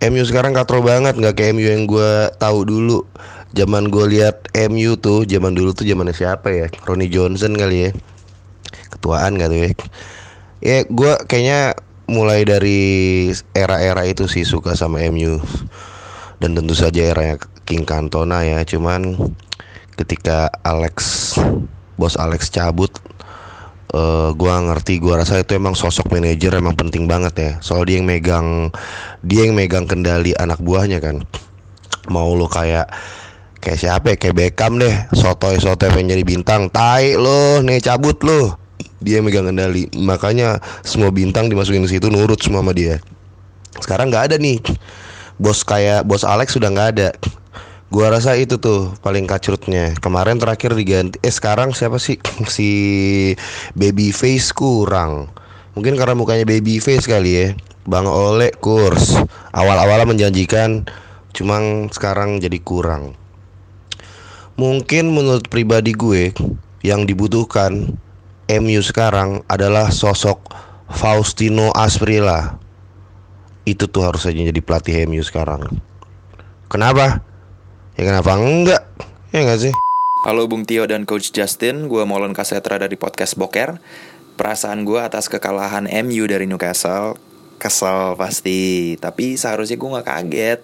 MU 0.00 0.24
sekarang 0.24 0.56
katro 0.56 0.80
banget 0.80 1.12
nggak 1.12 1.36
kayak 1.36 1.52
MU 1.52 1.66
yang 1.68 1.84
gue 1.84 2.32
tahu 2.40 2.64
dulu. 2.64 3.04
Zaman 3.52 3.92
gue 3.92 4.16
lihat 4.16 4.48
MU 4.72 4.96
tuh, 4.96 5.28
zaman 5.28 5.52
dulu 5.52 5.76
tuh 5.76 5.84
zamannya 5.84 6.16
siapa 6.16 6.48
ya? 6.48 6.66
Ronnie 6.88 7.12
Johnson 7.12 7.52
kali 7.52 7.84
ya. 7.84 7.90
Ketuaan 8.96 9.36
gak 9.36 9.52
tuh 9.52 9.58
ya? 9.60 9.70
Ya 10.64 10.76
gue 10.88 11.12
kayaknya 11.28 11.76
mulai 12.08 12.48
dari 12.48 12.80
era-era 13.52 14.08
itu 14.08 14.24
sih 14.24 14.48
suka 14.48 14.72
sama 14.72 15.04
MU 15.12 15.36
dan 16.40 16.56
tentu 16.56 16.72
saja 16.72 17.12
era 17.12 17.36
King 17.68 17.84
Cantona 17.84 18.40
ya. 18.40 18.64
Cuman 18.64 19.20
ketika 20.00 20.48
Alex 20.64 21.36
bos 22.00 22.16
Alex 22.16 22.48
cabut 22.48 22.88
eh 23.90 24.30
gua 24.38 24.62
ngerti 24.62 25.02
gua 25.02 25.22
rasa 25.22 25.42
itu 25.42 25.58
emang 25.58 25.74
sosok 25.74 26.14
manajer 26.14 26.54
emang 26.54 26.78
penting 26.78 27.10
banget 27.10 27.34
ya. 27.36 27.50
Soal 27.58 27.86
dia 27.86 27.98
yang 27.98 28.06
megang 28.06 28.70
dia 29.26 29.46
yang 29.46 29.58
megang 29.58 29.90
kendali 29.90 30.30
anak 30.38 30.62
buahnya 30.62 31.02
kan. 31.02 31.26
Mau 32.06 32.34
lo 32.38 32.46
kayak 32.46 32.86
kayak 33.58 33.78
siapa 33.78 34.06
ya? 34.14 34.16
Kayak 34.16 34.36
Beckham 34.38 34.78
deh. 34.78 34.94
Sotoy 35.14 35.58
sotoy 35.58 35.90
pengen 35.90 36.14
jadi 36.14 36.24
bintang. 36.24 36.70
Tai 36.70 37.18
lo 37.18 37.58
nih 37.66 37.82
cabut 37.82 38.18
lo 38.22 38.56
dia 39.02 39.18
megang 39.20 39.50
kendali. 39.50 39.90
Makanya 39.98 40.62
semua 40.86 41.10
bintang 41.10 41.50
dimasukin 41.50 41.82
ke 41.84 41.98
situ 41.98 42.06
nurut 42.06 42.38
semua 42.38 42.62
sama 42.62 42.70
dia. 42.70 43.02
Sekarang 43.82 44.12
nggak 44.12 44.30
ada 44.30 44.36
nih. 44.38 44.62
Bos 45.40 45.64
kayak 45.64 46.06
bos 46.06 46.22
Alex 46.22 46.54
sudah 46.54 46.68
nggak 46.68 46.90
ada 46.94 47.10
gua 47.90 48.14
rasa 48.14 48.38
itu 48.38 48.56
tuh 48.56 48.94
paling 49.02 49.26
kacrutnya. 49.26 49.98
Kemarin 49.98 50.38
terakhir 50.38 50.78
diganti 50.78 51.18
eh 51.20 51.34
sekarang 51.34 51.74
siapa 51.74 51.98
sih? 51.98 52.16
Si 52.54 52.70
Babyface 53.74 54.54
kurang. 54.54 55.30
Mungkin 55.74 55.98
karena 55.98 56.14
mukanya 56.14 56.46
Babyface 56.46 57.06
kali 57.06 57.30
ya. 57.34 57.46
Bang 57.84 58.06
Ole 58.06 58.54
kurs. 58.62 59.18
Awal-awalnya 59.50 60.06
menjanjikan 60.06 60.86
cuma 61.34 61.58
sekarang 61.90 62.38
jadi 62.38 62.58
kurang. 62.62 63.18
Mungkin 64.60 65.10
menurut 65.10 65.48
pribadi 65.48 65.96
gue 65.96 66.36
yang 66.84 67.08
dibutuhkan 67.08 67.96
MU 68.50 68.80
sekarang 68.82 69.40
adalah 69.46 69.88
sosok 69.88 70.42
Faustino 70.90 71.70
Asprilla. 71.72 72.58
Itu 73.64 73.86
tuh 73.86 74.10
harus 74.10 74.26
aja 74.26 74.36
jadi 74.36 74.60
pelatih 74.60 75.06
MU 75.06 75.22
sekarang. 75.22 75.64
Kenapa 76.68 77.22
ya 78.00 78.16
kenapa 78.16 78.32
enggak 78.40 78.82
ya 79.28 79.44
enggak 79.44 79.60
sih 79.68 79.74
Halo 80.24 80.48
Bung 80.48 80.68
Tio 80.68 80.84
dan 80.84 81.08
Coach 81.08 81.32
Justin, 81.32 81.88
gue 81.88 82.04
Molon 82.04 82.36
Kasetra 82.36 82.76
dari 82.76 82.92
podcast 83.00 83.40
Boker. 83.40 83.80
Perasaan 84.36 84.84
gue 84.84 85.00
atas 85.00 85.32
kekalahan 85.32 85.88
MU 86.04 86.28
dari 86.28 86.44
Newcastle, 86.44 87.16
kesel 87.56 88.20
pasti. 88.20 89.00
Tapi 89.00 89.40
seharusnya 89.40 89.80
gue 89.80 89.96
gak 89.96 90.08
kaget. 90.12 90.60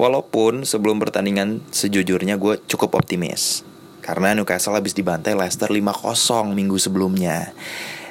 Walaupun 0.00 0.64
sebelum 0.64 0.96
pertandingan 0.96 1.60
sejujurnya 1.68 2.40
gue 2.40 2.56
cukup 2.72 2.96
optimis. 2.96 3.68
Karena 4.00 4.32
Newcastle 4.32 4.72
habis 4.72 4.96
dibantai 4.96 5.36
Leicester 5.36 5.68
5-0 5.68 5.76
minggu 6.56 6.80
sebelumnya. 6.80 7.52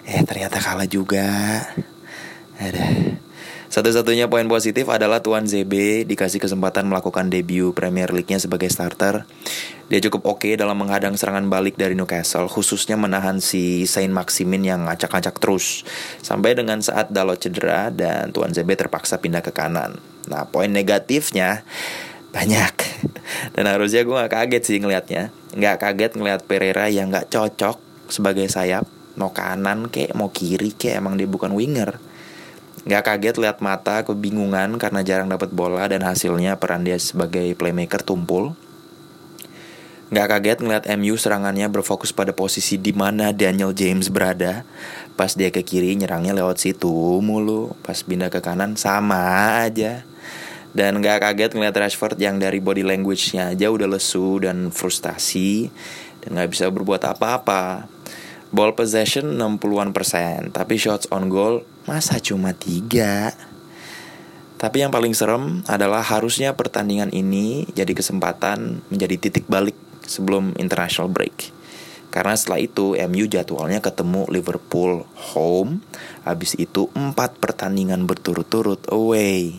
Eh 0.05 0.21
ternyata 0.21 0.61
kalah 0.61 0.85
juga. 0.85 1.65
Ada. 2.61 2.85
Satu-satunya 3.69 4.25
poin 4.25 4.49
positif 4.49 4.89
adalah 4.89 5.21
Tuan 5.21 5.45
ZB 5.45 6.01
dikasih 6.09 6.41
kesempatan 6.41 6.89
melakukan 6.89 7.29
debut 7.29 7.69
Premier 7.69 8.09
League-nya 8.09 8.41
sebagai 8.41 8.65
starter. 8.65 9.29
Dia 9.93 10.01
cukup 10.01 10.25
oke 10.25 10.57
dalam 10.57 10.73
menghadang 10.73 11.13
serangan 11.13 11.45
balik 11.53 11.77
dari 11.77 11.93
Newcastle, 11.93 12.49
khususnya 12.49 12.97
menahan 12.97 13.37
si 13.37 13.85
Saint 13.85 14.09
Maximin 14.09 14.65
yang 14.65 14.89
ngacak-ngacak 14.89 15.37
terus. 15.37 15.85
Sampai 16.25 16.57
dengan 16.57 16.81
saat 16.81 17.13
Dalot 17.13 17.37
cedera 17.37 17.93
dan 17.93 18.33
Tuan 18.33 18.57
ZB 18.57 18.73
terpaksa 18.73 19.21
pindah 19.21 19.45
ke 19.45 19.53
kanan. 19.53 20.01
Nah, 20.25 20.49
poin 20.49 20.73
negatifnya 20.73 21.61
banyak. 22.33 22.73
Dan 23.53 23.69
harusnya 23.69 24.01
gue 24.01 24.17
gak 24.17 24.33
kaget 24.33 24.63
sih 24.65 24.77
ngelihatnya. 24.81 25.29
Gak 25.53 25.77
kaget 25.77 26.17
ngelihat 26.17 26.41
Pereira 26.49 26.89
yang 26.89 27.13
gak 27.13 27.29
cocok 27.29 27.77
sebagai 28.09 28.49
sayap. 28.49 28.89
Mau 29.13 29.29
kanan 29.29 29.93
kayak 29.93 30.17
mau 30.17 30.33
kiri 30.33 30.73
kayak 30.73 31.05
emang 31.05 31.21
dia 31.21 31.29
bukan 31.29 31.53
winger. 31.53 32.08
Gak 32.87 33.11
kaget 33.11 33.35
lihat 33.35 33.59
mata 33.59 34.07
kebingungan 34.07 34.79
karena 34.79 35.03
jarang 35.03 35.27
dapat 35.27 35.51
bola 35.51 35.83
dan 35.91 36.05
hasilnya 36.07 36.55
peran 36.55 36.87
dia 36.87 36.95
sebagai 36.95 37.51
playmaker 37.59 37.99
tumpul. 37.99 38.55
Gak 40.09 40.25
kaget 40.25 40.57
ngeliat 40.63 40.85
MU 40.97 41.19
serangannya 41.19 41.69
berfokus 41.69 42.15
pada 42.15 42.33
posisi 42.33 42.79
di 42.81 42.95
mana 42.95 43.35
Daniel 43.35 43.75
James 43.75 44.09
berada. 44.09 44.65
Pas 45.13 45.35
dia 45.35 45.51
ke 45.51 45.61
kiri 45.61 45.93
nyerangnya 45.99 46.33
lewat 46.33 46.57
situ 46.63 46.89
mulu. 47.21 47.75
Pas 47.85 47.99
pindah 47.99 48.31
ke 48.31 48.39
kanan 48.41 48.73
sama 48.79 49.61
aja. 49.61 50.07
Dan 50.73 51.03
gak 51.05 51.21
kaget 51.21 51.53
ngeliat 51.53 51.77
Rashford 51.77 52.17
yang 52.17 52.41
dari 52.41 52.57
body 52.57 52.81
language-nya 52.81 53.53
aja 53.53 53.69
udah 53.69 53.85
lesu 53.85 54.41
dan 54.41 54.73
frustasi. 54.73 55.69
Dan 56.25 56.41
gak 56.41 56.57
bisa 56.57 56.71
berbuat 56.71 57.05
apa-apa. 57.05 57.85
Ball 58.49 58.73
possession 58.73 59.37
60-an 59.37 59.93
persen. 59.93 60.49
Tapi 60.49 60.73
shots 60.81 61.05
on 61.13 61.29
goal 61.29 61.61
masa 61.89 62.21
cuma 62.21 62.53
3? 62.53 63.33
Tapi 64.61 64.77
yang 64.85 64.93
paling 64.93 65.17
serem 65.17 65.65
adalah 65.65 66.05
harusnya 66.05 66.53
pertandingan 66.53 67.09
ini 67.09 67.65
jadi 67.73 67.97
kesempatan 67.97 68.85
menjadi 68.93 69.17
titik 69.17 69.49
balik 69.49 69.73
sebelum 70.05 70.53
international 70.61 71.09
break. 71.09 71.49
Karena 72.13 72.37
setelah 72.37 72.61
itu 72.61 72.93
MU 72.93 73.25
jadwalnya 73.25 73.81
ketemu 73.81 74.29
Liverpool 74.29 75.09
home, 75.33 75.81
habis 76.25 76.53
itu 76.61 76.93
empat 76.93 77.41
pertandingan 77.41 78.05
berturut-turut 78.05 78.85
away. 78.93 79.57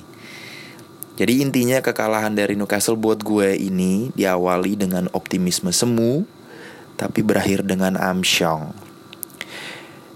Jadi 1.19 1.43
intinya 1.43 1.83
kekalahan 1.83 2.33
dari 2.33 2.55
Newcastle 2.55 2.99
buat 2.99 3.23
gue 3.27 3.59
ini 3.59 4.15
diawali 4.15 4.79
dengan 4.79 5.11
optimisme 5.17 5.75
semu, 5.75 6.23
tapi 7.01 7.25
berakhir 7.25 7.65
dengan 7.67 7.97
amsyong. 7.97 8.90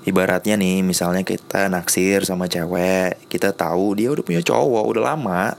Ibaratnya 0.05 0.61
nih, 0.61 0.85
misalnya 0.85 1.25
kita 1.25 1.73
naksir 1.73 2.29
sama 2.29 2.45
cewek, 2.45 3.25
kita 3.33 3.57
tahu 3.57 3.97
dia 3.97 4.13
udah 4.13 4.21
punya 4.21 4.45
cowok, 4.45 4.85
udah 4.85 5.03
lama, 5.17 5.57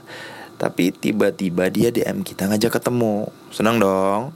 tapi 0.54 0.94
tiba-tiba 0.94 1.66
dia 1.68 1.90
DM 1.90 2.22
kita 2.22 2.46
ngajak 2.46 2.78
ketemu, 2.78 3.26
senang 3.50 3.82
dong. 3.82 4.30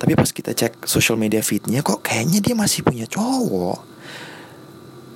Tapi 0.00 0.16
pas 0.16 0.28
kita 0.32 0.56
cek 0.56 0.88
social 0.88 1.20
media 1.20 1.44
feednya 1.44 1.84
kok 1.84 2.00
kayaknya 2.00 2.40
dia 2.40 2.54
masih 2.56 2.80
punya 2.80 3.04
cowok. 3.04 3.80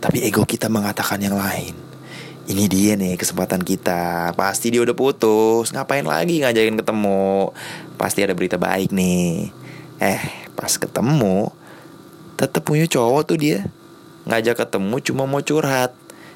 Tapi 0.01 0.21
ego 0.25 0.45
kita 0.45 0.69
mengatakan 0.69 1.17
yang 1.21 1.41
lain. 1.41 1.73
Ini 2.45 2.65
dia 2.69 2.93
nih 2.93 3.17
kesempatan 3.17 3.65
kita. 3.65 4.37
Pasti 4.37 4.69
dia 4.69 4.85
udah 4.85 4.93
putus. 4.93 5.73
Ngapain 5.73 6.05
lagi 6.05 6.45
ngajakin 6.45 6.77
ketemu? 6.77 7.57
Pasti 7.97 8.21
ada 8.21 8.37
berita 8.37 8.61
baik 8.61 8.93
nih. 8.93 9.49
Eh, 9.97 10.21
pas 10.53 10.77
ketemu 10.77 11.49
tetap 12.37 12.61
punya 12.61 12.85
cowok 12.85 13.23
tuh 13.25 13.41
dia. 13.41 13.65
Ngajak 14.25 14.57
ketemu 14.59 14.97
cuma 15.03 15.23
mau 15.25 15.41
curhat. 15.41 15.93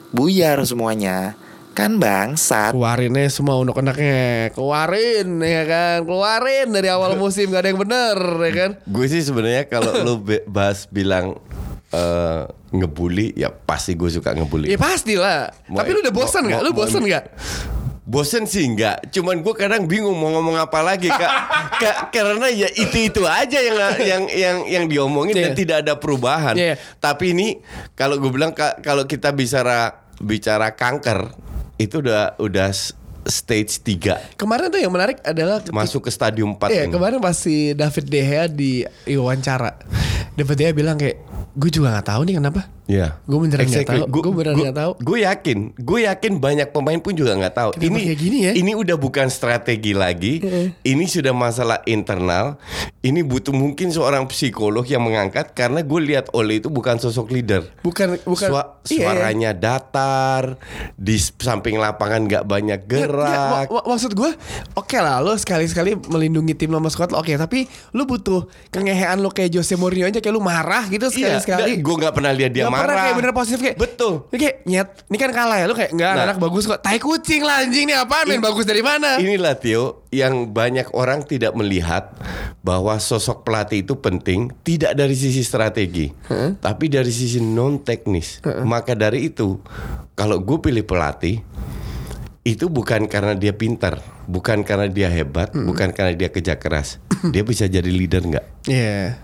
Buyar 0.09 0.61
semuanya. 0.62 1.37
Kan 1.72 1.96
bangsat. 1.96 2.74
Keluarin 2.74 3.14
aja 3.14 3.31
semua 3.31 3.55
unek-uneknya 3.57 4.51
Keluarin 4.51 5.38
ya 5.38 5.62
kan 5.62 5.98
Keluarin 6.03 6.68
dari 6.68 6.90
awal 6.90 7.14
musim 7.22 7.46
Gak 7.48 7.62
ada 7.62 7.68
yang 7.70 7.79
bener 7.79 8.18
ya 8.18 8.53
kan 8.53 8.70
Gue 8.83 9.07
sih 9.07 9.22
sebenarnya 9.22 9.62
kalau 9.64 9.94
lu 10.03 10.14
bahas 10.44 10.90
bilang 10.90 11.38
eh, 11.88 12.42
ngebully 12.68 13.31
ya 13.33 13.48
pasti 13.48 13.94
gue 13.94 14.11
suka 14.11 14.35
ngebully. 14.35 14.66
Ya 14.66 14.74
pastilah 14.74 15.55
Mau- 15.64 15.79
Tapi 15.79 15.94
lu 15.94 16.03
udah 16.03 16.11
bosan 16.11 16.42
mau- 16.42 16.51
gak? 16.51 16.61
Lu 16.61 16.70
bosan 16.74 16.98
mau- 16.98 17.09
gak? 17.09 17.24
Bosen 18.09 18.49
sih 18.49 18.64
enggak, 18.64 19.12
cuman 19.12 19.44
gue 19.44 19.53
kadang 19.53 19.85
bingung 19.85 20.16
mau 20.16 20.33
ngomong 20.33 20.57
apa 20.57 20.81
lagi 20.81 21.07
kak, 21.07 21.29
Ka- 21.77 22.09
karena 22.09 22.49
ya 22.49 22.64
itu 22.66 23.05
itu 23.05 23.23
aja 23.23 23.61
yang 23.61 23.77
yang 24.01 24.23
yang 24.27 24.57
yang 24.64 24.85
diomongin 24.88 25.37
dan 25.37 25.53
Iya. 25.53 25.59
tidak 25.59 25.77
ada 25.85 25.94
perubahan. 25.94 26.57
Iya. 26.57 26.81
Tapi 26.97 27.37
ini 27.37 27.61
kalau 27.92 28.16
gue 28.16 28.33
bilang 28.33 28.51
ka- 28.51 28.81
kalau 28.81 29.05
kita 29.05 29.29
bicara 29.31 29.92
bicara 30.18 30.73
kanker 30.73 31.37
itu 31.77 32.01
udah 32.01 32.35
udah 32.38 32.73
stage 33.23 33.85
3 33.85 34.40
Kemarin 34.40 34.66
tuh 34.66 34.81
yang 34.81 34.88
menarik 34.88 35.21
adalah 35.21 35.61
ketika- 35.61 35.77
masuk 35.77 36.01
ke 36.03 36.11
stadium 36.11 36.57
4 36.57 36.73
Iya 36.73 36.83
ini. 36.83 36.92
kemarin 36.92 37.21
si 37.31 37.71
David 37.71 38.09
De 38.09 38.21
Gea 38.21 38.44
di 38.49 38.83
wawancara 39.12 39.77
David 40.33 40.57
De 40.57 40.64
Gea 40.64 40.73
bilang 40.73 40.97
kayak 40.97 41.21
Gue 41.59 41.68
juga 41.68 41.90
gak 41.92 42.07
tahu 42.07 42.23
nih 42.23 42.38
kenapa 42.38 42.71
Iya. 42.88 43.21
Gue 43.29 43.37
beneran 43.37 43.68
nggak 43.68 43.85
tahu. 43.85 44.05
Gu- 44.09 44.23
Gue 44.25 44.33
beneran 44.33 44.57
nggak 44.57 44.77
tahu. 44.81 44.92
Gue 45.05 45.18
yakin, 45.21 45.59
gue 45.77 45.99
yakin 46.09 46.33
banyak 46.40 46.68
pemain 46.73 46.97
pun 46.97 47.12
juga 47.12 47.37
nggak 47.37 47.53
tahu. 47.55 47.71
Kenapa 47.77 47.85
ini 47.85 48.01
kayak 48.01 48.18
gini 48.18 48.38
ya? 48.40 48.53
Ini 48.57 48.73
udah 48.73 48.97
bukan 48.97 49.29
strategi 49.29 49.92
lagi. 49.92 50.40
ini 50.83 51.05
sudah 51.05 51.37
masalah 51.37 51.85
internal. 51.85 52.57
Ini 52.99 53.21
butuh 53.21 53.53
mungkin 53.53 53.92
seorang 53.92 54.25
psikolog 54.27 54.88
yang 54.88 55.05
mengangkat 55.05 55.53
karena 55.53 55.85
gue 55.85 56.01
lihat 56.03 56.33
Ole 56.33 56.59
itu 56.59 56.73
bukan 56.73 56.97
sosok 56.97 57.29
leader. 57.29 57.68
Bukan 57.85 58.25
bukan 58.25 58.49
Sua- 58.49 58.81
iya, 58.88 58.97
iya. 58.97 59.05
suaranya 59.05 59.51
datar, 59.53 60.57
di 60.97 61.21
samping 61.21 61.77
lapangan 61.77 62.25
nggak 62.25 62.44
banyak 62.49 62.81
Nggak, 62.81 63.05
nggak, 63.05 63.12
gerak. 63.12 63.49
mak- 63.53 63.71
mak- 63.71 63.87
maksud 63.87 64.12
gue 64.16 64.31
oke 64.75 64.97
lah 64.97 65.21
lo 65.21 65.37
sekali-sekali 65.37 65.92
melindungi 66.09 66.57
tim 66.57 66.73
lo 66.73 66.81
oke 66.81 67.33
tapi 67.37 67.68
lo 67.92 68.09
butuh 68.09 68.49
kengehean 68.73 69.21
lo 69.21 69.29
kayak 69.29 69.53
Jose 69.53 69.77
Mourinho 69.77 70.09
aja 70.09 70.18
kayak 70.18 70.33
lo 70.33 70.40
marah 70.40 70.88
gitu 70.88 71.12
Iya, 71.12 71.37
sekali-sekali 71.51 71.81
gue 71.81 71.95
nggak 71.99 72.13
pernah 72.13 72.33
lihat 72.33 72.51
dia 72.51 72.65
pernah 72.65 72.85
marah. 72.85 72.97
kayak 73.03 73.17
bener 73.17 73.33
positif 73.33 73.59
kayak 73.59 73.77
Betul. 73.77 74.13
Lu 74.25 74.37
kayak 74.37 74.57
nyet 74.63 74.89
ini 75.05 75.17
kan 75.17 75.31
kalah 75.31 75.57
ya 75.57 75.65
lo 75.65 75.73
kayak 75.73 75.91
enggak 75.91 76.11
Nah. 76.11 76.25
anak 76.25 76.39
bagus 76.39 76.65
kok 76.65 76.79
tai 76.79 76.99
kucing 76.99 77.41
lah 77.41 77.63
anjing 77.63 77.85
nih 77.85 77.97
apaan 77.97 78.27
main 78.27 78.39
bagus 78.39 78.65
dari 78.65 78.81
mana 78.81 79.17
Inilah 79.17 79.55
Tio 79.55 80.05
yang 80.09 80.49
banyak 80.49 80.93
orang 80.93 81.21
tidak 81.23 81.53
melihat 81.53 82.13
bahwa 82.59 82.97
sosok 82.97 83.43
pelatih 83.43 83.81
itu 83.81 83.95
penting 83.95 84.49
tidak 84.63 84.93
dari 84.93 85.13
sisi 85.13 85.41
strategi, 85.41 86.09
tapi 86.59 86.87
dari 86.87 87.09
sisi 87.09 87.39
non 87.39 87.77
teknis. 87.79 88.41
Maka 88.65 88.93
dari 88.93 89.29
itu, 89.29 89.61
kalau 90.15 90.37
gue 90.39 90.59
pilih 90.59 90.83
pelatih 90.83 91.45
itu 92.46 92.70
bukan 92.70 93.11
karena 93.11 93.35
dia 93.35 93.53
pintar, 93.53 94.01
bukan 94.31 94.62
karena 94.62 94.87
dia 94.88 95.11
hebat, 95.11 95.53
bukan 95.53 95.90
karena 95.92 96.14
dia 96.14 96.29
kerja 96.33 96.57
keras. 96.57 97.03
dia 97.35 97.42
bisa 97.42 97.66
jadi 97.66 97.88
leader 97.90 98.22
nggak? 98.24 98.46
Iya 98.70 99.18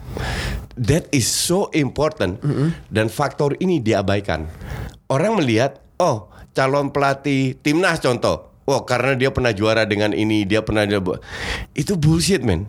That 0.74 1.06
is 1.14 1.30
so 1.30 1.70
important 1.70 2.42
dan 2.90 3.06
faktor 3.06 3.54
ini 3.62 3.78
diabaikan. 3.78 4.50
Orang 5.06 5.38
melihat, 5.38 5.78
oh 6.02 6.26
calon 6.50 6.90
pelatih 6.90 7.54
timnas 7.62 8.02
contoh, 8.02 8.50
oh 8.66 8.82
karena 8.82 9.14
dia 9.14 9.30
pernah 9.30 9.54
juara 9.54 9.86
dengan 9.86 10.10
ini, 10.10 10.42
dia 10.42 10.66
pernah 10.66 10.82
dia 10.82 10.98
itu 11.78 11.94
bullshit 11.94 12.42
men. 12.42 12.66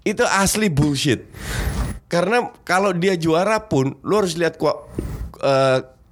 Itu 0.00 0.24
asli 0.24 0.72
bullshit. 0.72 1.28
Karena 2.08 2.48
kalau 2.64 2.96
dia 2.96 3.20
juara 3.20 3.68
pun, 3.68 4.00
lu 4.00 4.14
harus 4.16 4.36
lihat 4.40 4.56
kok 4.56 4.88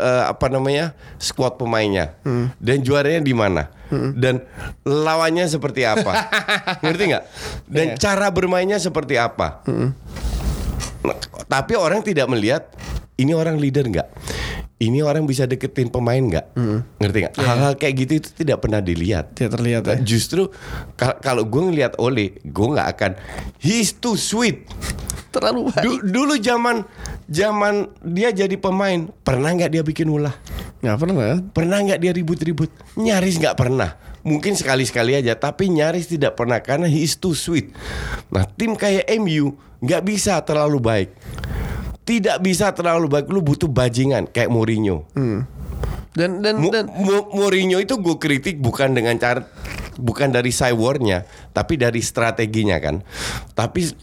eh, 0.01 0.25
apa 0.27 0.49
namanya 0.49 0.97
squad 1.17 1.55
pemainnya 1.55 2.17
dan 2.57 2.81
juaranya 2.81 3.21
di 3.21 3.37
mana 3.37 3.69
dan 3.91 4.39
lawannya 4.83 5.45
seperti 5.45 5.83
apa, 5.83 6.15
ngerti 6.83 7.11
nggak? 7.11 7.25
Dan 7.67 7.87
Iya. 7.91 7.97
cara 7.99 8.31
bermainnya 8.31 8.79
seperti 8.79 9.19
apa. 9.19 9.67
Nah, 9.67 11.17
tapi 11.45 11.75
orang 11.75 11.99
tidak 12.01 12.31
melihat 12.31 12.71
ini 13.17 13.35
orang 13.35 13.59
leader 13.59 13.83
nggak? 13.83 14.09
Ini 14.81 15.05
orang 15.05 15.29
bisa 15.29 15.45
deketin 15.45 15.93
pemain 15.93 16.19
nggak? 16.19 16.57
Ngerti 16.97 17.19
nggak? 17.21 17.35
Hal-hal 17.37 17.77
kayak 17.77 17.95
gitu 18.01 18.13
itu 18.17 18.29
tidak 18.33 18.65
pernah 18.65 18.81
dilihat. 18.81 19.37
Tidak 19.37 19.53
terlihat 19.53 19.83
ya 19.85 20.01
Justru 20.01 20.49
kal- 20.97 21.21
kalau 21.21 21.45
gue 21.45 21.63
ngelihat 21.69 22.01
Ole, 22.01 22.41
gue 22.41 22.67
nggak 22.67 22.89
akan. 22.97 23.13
He's 23.61 23.93
too 23.93 24.17
sweet. 24.17 24.65
terlalu 25.37 25.71
baik 25.71 25.85
Du- 25.87 26.03
dulu 26.03 26.35
zaman 26.43 26.83
zaman 27.31 27.87
dia 28.03 28.35
jadi 28.35 28.57
pemain, 28.59 29.07
pernah 29.23 29.55
nggak 29.55 29.71
dia 29.71 29.83
bikin 29.85 30.11
ulah? 30.11 30.35
nggak 30.81 30.97
pernah 30.97 31.37
Pernah 31.53 31.79
nggak 31.85 32.01
dia 32.01 32.13
ribut-ribut? 32.17 32.71
Nyaris 32.97 33.37
nggak 33.37 33.55
pernah. 33.55 34.01
Mungkin 34.25 34.57
sekali-sekali 34.57 35.13
aja, 35.13 35.37
tapi 35.37 35.69
nyaris 35.69 36.09
tidak 36.09 36.37
pernah 36.37 36.57
karena 36.61 36.89
he 36.89 37.05
is 37.05 37.17
too 37.17 37.37
sweet. 37.37 37.73
Nah, 38.29 38.49
tim 38.49 38.73
kayak 38.73 39.05
MU 39.21 39.55
nggak 39.81 40.03
bisa 40.03 40.41
terlalu 40.41 40.81
baik. 40.81 41.11
Tidak 42.11 42.43
bisa 42.43 42.75
terlalu 42.75 43.07
baik. 43.07 43.27
Lu 43.31 43.39
butuh 43.39 43.71
bajingan 43.71 44.27
kayak 44.27 44.51
Mourinho. 44.51 45.07
dan 46.11 46.43
dan 46.43 46.59
Mu- 46.59 46.75
dan 46.75 46.91
Mu- 46.91 47.31
Mourinho 47.31 47.79
itu 47.79 47.95
gue 47.95 48.19
kritik 48.19 48.59
bukan 48.59 48.91
dengan 48.91 49.15
cara 49.15 49.47
bukan 49.95 50.27
dari 50.27 50.51
cywarnya, 50.51 51.23
tapi 51.55 51.79
dari 51.79 52.03
strateginya 52.03 52.83
kan. 52.83 53.07
Tapi 53.55 53.95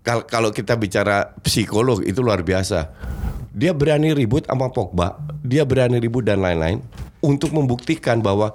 kal- 0.00 0.22
kalau 0.22 0.54
kita 0.54 0.78
bicara 0.78 1.34
psikolog 1.42 1.98
itu 2.00 2.22
luar 2.22 2.46
biasa. 2.46 2.94
Dia 3.50 3.74
berani 3.74 4.14
ribut 4.14 4.46
sama 4.46 4.70
Pogba, 4.70 5.18
dia 5.42 5.66
berani 5.66 5.98
ribut 5.98 6.22
dan 6.22 6.38
lain-lain 6.38 6.78
untuk 7.18 7.50
membuktikan 7.50 8.22
bahwa 8.22 8.54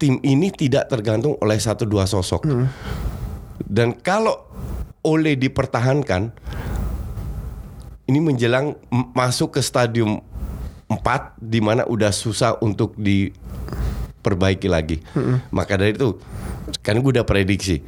tim 0.00 0.16
ini 0.24 0.48
tidak 0.48 0.88
tergantung 0.88 1.36
oleh 1.38 1.60
satu 1.60 1.84
dua 1.84 2.08
sosok. 2.08 2.48
Dan 3.60 4.00
kalau 4.00 4.48
Ole 5.00 5.36
dipertahankan, 5.36 6.32
ini 8.10 8.18
menjelang 8.18 8.74
masuk 9.14 9.54
ke 9.54 9.60
stadium 9.62 10.18
4 10.90 11.38
di 11.38 11.62
mana 11.62 11.86
udah 11.86 12.10
susah 12.10 12.58
untuk 12.58 12.98
diperbaiki 12.98 14.66
lagi. 14.66 14.98
Maka 15.54 15.78
dari 15.78 15.94
itu 15.94 16.18
kan 16.82 16.98
gue 16.98 17.10
udah 17.14 17.26
prediksi 17.26 17.78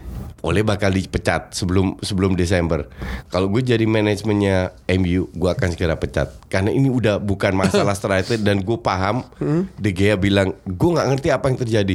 Oleh 0.42 0.66
bakal 0.66 0.90
dipecat 0.90 1.54
sebelum 1.54 2.02
sebelum 2.02 2.35
Desember. 2.35 2.90
Kalau 3.30 3.46
gue 3.46 3.62
jadi 3.62 3.87
manajemennya 3.87 4.74
MU, 4.98 5.30
gue 5.30 5.50
akan 5.54 5.70
segera 5.70 5.94
pecat. 5.94 6.35
Karena 6.50 6.74
ini 6.74 6.90
udah 6.90 7.22
bukan 7.22 7.54
masalah 7.54 7.94
strategi 7.98 8.42
dan 8.42 8.58
gue 8.58 8.74
paham. 8.74 9.22
De 9.78 9.94
Gea 9.94 10.18
bilang, 10.18 10.50
gue 10.66 10.90
nggak 10.98 11.08
ngerti 11.14 11.28
apa 11.30 11.46
yang 11.46 11.58
terjadi. 11.62 11.94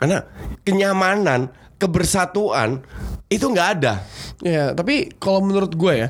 Karena 0.00 0.24
kenyamanan, 0.64 1.52
kebersatuan 1.84 2.80
itu 3.28 3.44
nggak 3.44 3.68
ada. 3.80 4.00
Ya, 4.40 4.72
tapi 4.72 5.08
kalau 5.16 5.40
menurut 5.40 5.72
gue 5.72 5.92
ya, 5.94 6.08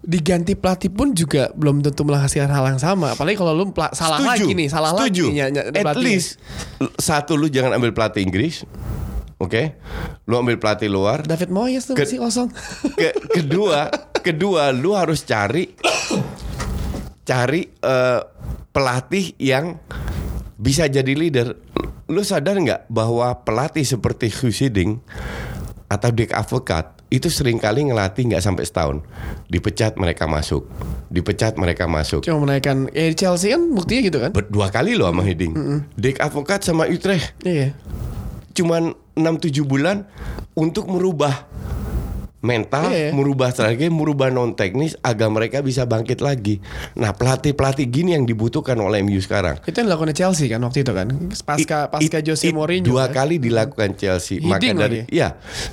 diganti 0.00 0.54
pelatih 0.54 0.88
pun 0.88 1.12
juga 1.12 1.50
belum 1.52 1.80
tentu 1.80 2.04
menghasilkan 2.04 2.48
hal 2.48 2.64
yang 2.70 2.80
sama. 2.80 3.12
Apalagi 3.12 3.36
kalau 3.36 3.52
lu 3.52 3.64
salah 3.92 4.20
Setuju. 4.20 4.28
lagi 4.30 4.50
nih, 4.54 4.68
salah 4.68 4.90
Setuju. 4.94 5.24
lagi. 5.28 5.40
ny- 5.52 5.52
ny- 5.52 5.84
At 5.84 5.98
least 5.98 6.40
satu 6.96 7.34
lu 7.34 7.48
jangan 7.48 7.76
ambil 7.76 7.92
pelatih 7.92 8.20
Inggris. 8.20 8.62
Oke. 9.36 9.76
Lu 10.24 10.38
ambil 10.38 10.56
pelatih 10.56 10.88
luar. 10.88 11.26
David 11.26 11.50
Moyes 11.50 11.84
tuh 11.84 11.98
Ke- 11.98 12.06
masih 12.06 12.22
kosong. 12.22 12.48
Ke- 12.94 13.12
kedua, 13.34 13.90
kedua 14.22 14.70
lu 14.70 14.94
harus 14.94 15.20
cari 15.20 15.74
cari 17.24 17.68
eh, 17.68 18.20
pelatih 18.70 19.36
yang 19.36 19.76
bisa 20.56 20.86
jadi 20.86 21.12
leader. 21.12 21.56
Lu 22.04 22.20
sadar 22.20 22.60
nggak 22.60 22.92
bahwa 22.92 23.32
pelatih 23.42 23.84
seperti 23.84 24.28
Hugh 24.28 24.52
Hiddink 24.52 25.00
atau 25.88 26.10
Dick 26.12 26.36
Advocat 26.36 26.92
itu 27.08 27.30
sering 27.30 27.56
kali 27.56 27.86
ngelatih 27.86 28.28
nggak 28.28 28.42
sampai 28.42 28.64
setahun. 28.66 29.00
Dipecat 29.48 29.96
mereka 29.96 30.28
masuk. 30.28 30.66
Dipecat 31.08 31.54
mereka 31.56 31.86
masuk. 31.86 32.26
Cuma 32.26 32.44
menaikkan 32.44 32.90
ya 32.90 33.08
di 33.08 33.16
Chelsea 33.16 33.54
kan 33.54 33.62
buktinya 33.70 34.02
gitu 34.04 34.18
kan. 34.20 34.30
Berdua 34.34 34.68
kali 34.68 34.98
loh 34.98 35.08
sama 35.08 35.22
Hiddink. 35.22 35.54
Dick 35.94 36.20
Advocat 36.20 36.60
sama 36.60 36.84
Utrecht 36.90 37.32
Iya. 37.40 37.72
cuman 38.54 38.94
6-7 39.18 39.66
bulan 39.66 40.06
untuk 40.54 40.86
merubah 40.86 41.46
mental, 42.44 42.86
Iya. 42.86 43.10
merubah 43.10 43.48
strategi, 43.48 43.88
merubah 43.88 44.28
non 44.28 44.52
teknis 44.52 44.92
agar 45.00 45.32
mereka 45.32 45.58
bisa 45.58 45.82
bangkit 45.82 46.20
lagi. 46.20 46.60
Nah, 46.94 47.10
pelatih-pelatih 47.10 47.88
gini 47.88 48.12
yang 48.12 48.22
dibutuhkan 48.22 48.76
oleh 48.76 49.00
MU 49.00 49.16
sekarang. 49.16 49.56
Itu 49.64 49.72
yang 49.74 49.88
dilakukan 49.88 50.12
Chelsea 50.12 50.46
kan 50.46 50.60
waktu 50.60 50.84
itu 50.84 50.92
kan. 50.92 51.08
Pasca 51.40 51.88
pasca 51.88 52.18
it- 52.20 52.22
Jose 52.22 52.44
it 52.44 52.54
Mourinho. 52.54 52.84
dua 52.84 53.08
kan. 53.08 53.24
kali 53.24 53.40
dilakukan 53.40 53.96
Chelsea. 53.96 54.38
Maka 54.38 54.60
Hiddink 54.60 54.76
dari 54.76 54.98
lagi. 55.00 55.10
ya, 55.10 55.28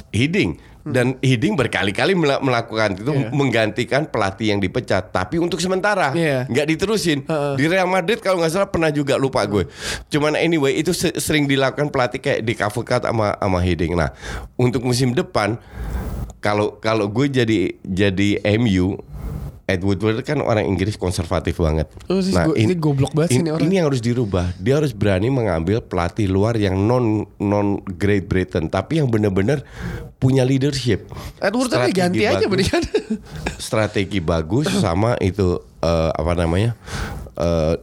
Hiddink 0.09 0.51
dan 0.81 1.13
Hiddink 1.19 1.53
berkali-kali 1.55 2.15
mela- 2.15 2.41
melakukan 2.41 2.97
itu 2.97 3.11
Iya. 3.11 3.29
menggantikan 3.29 4.01
pelatih 4.07 4.49
yang 4.49 4.57
dipecat, 4.57 5.11
tapi 5.11 5.37
untuk 5.37 5.59
sementara 5.59 6.09
Iya. 6.11 6.47
nggak 6.47 6.67
diterusin. 6.67 7.21
Heeh. 7.21 7.53
Di 7.53 7.65
Real 7.67 7.85
Madrid 7.85 8.17
kalau 8.17 8.39
nggak 8.39 8.49
salah 8.49 8.65
pernah 8.65 8.89
juga 8.89 9.13
lupa 9.13 9.43
gue. 9.43 9.69
Cuman 10.07 10.33
anyway 10.33 10.73
itu 10.73 10.89
se- 10.89 11.13
sering 11.15 11.45
dilakukan 11.45 11.91
pelatih 11.91 12.17
kayak 12.17 12.41
di 12.41 12.55
Advocat 12.55 13.03
sama 13.03 13.35
sama 13.35 13.59
Hiddink. 13.59 13.93
Nah, 13.93 14.09
untuk 14.55 14.81
musim 14.81 15.11
depan 15.11 15.59
kalau 16.41 16.75
kalau 16.77 17.05
gue 17.07 17.29
jadi 17.29 17.77
jadi 17.81 18.29
MU 18.57 18.97
Ed 19.69 19.87
Woodward 19.87 20.19
kan 20.27 20.43
orang 20.43 20.67
Inggris 20.67 20.99
konservatif 20.99 21.55
banget. 21.55 21.87
Oh, 22.11 22.19
go- 22.19 22.57
ini 22.59 22.75
goblok 22.75 23.15
banget 23.15 23.39
ini 23.39 23.55
orang. 23.55 23.63
Ini 23.63 23.73
yang 23.79 23.87
harus 23.87 24.03
dirubah. 24.03 24.51
Dia 24.59 24.83
harus 24.83 24.91
berani 24.91 25.31
mengambil 25.31 25.79
pelatih 25.79 26.27
luar 26.27 26.59
yang 26.59 26.75
non 26.75 27.23
non 27.39 27.79
Great 27.95 28.27
Britain, 28.27 28.67
tapi 28.67 28.99
yang 28.99 29.07
benar-benar 29.07 29.63
punya 30.19 30.43
leadership. 30.43 31.07
Edward 31.39 31.71
tadi 31.71 31.87
Strategi 31.87 31.95
ganti 31.95 32.23
aja 32.27 32.35
bagus. 32.35 32.51
mendingan. 32.51 32.83
Strategi 33.55 34.19
bagus 34.19 34.67
sama 34.75 35.15
itu 35.23 35.55
eh, 35.79 36.11
apa 36.11 36.33
namanya 36.35 36.75
eh, 37.37 37.75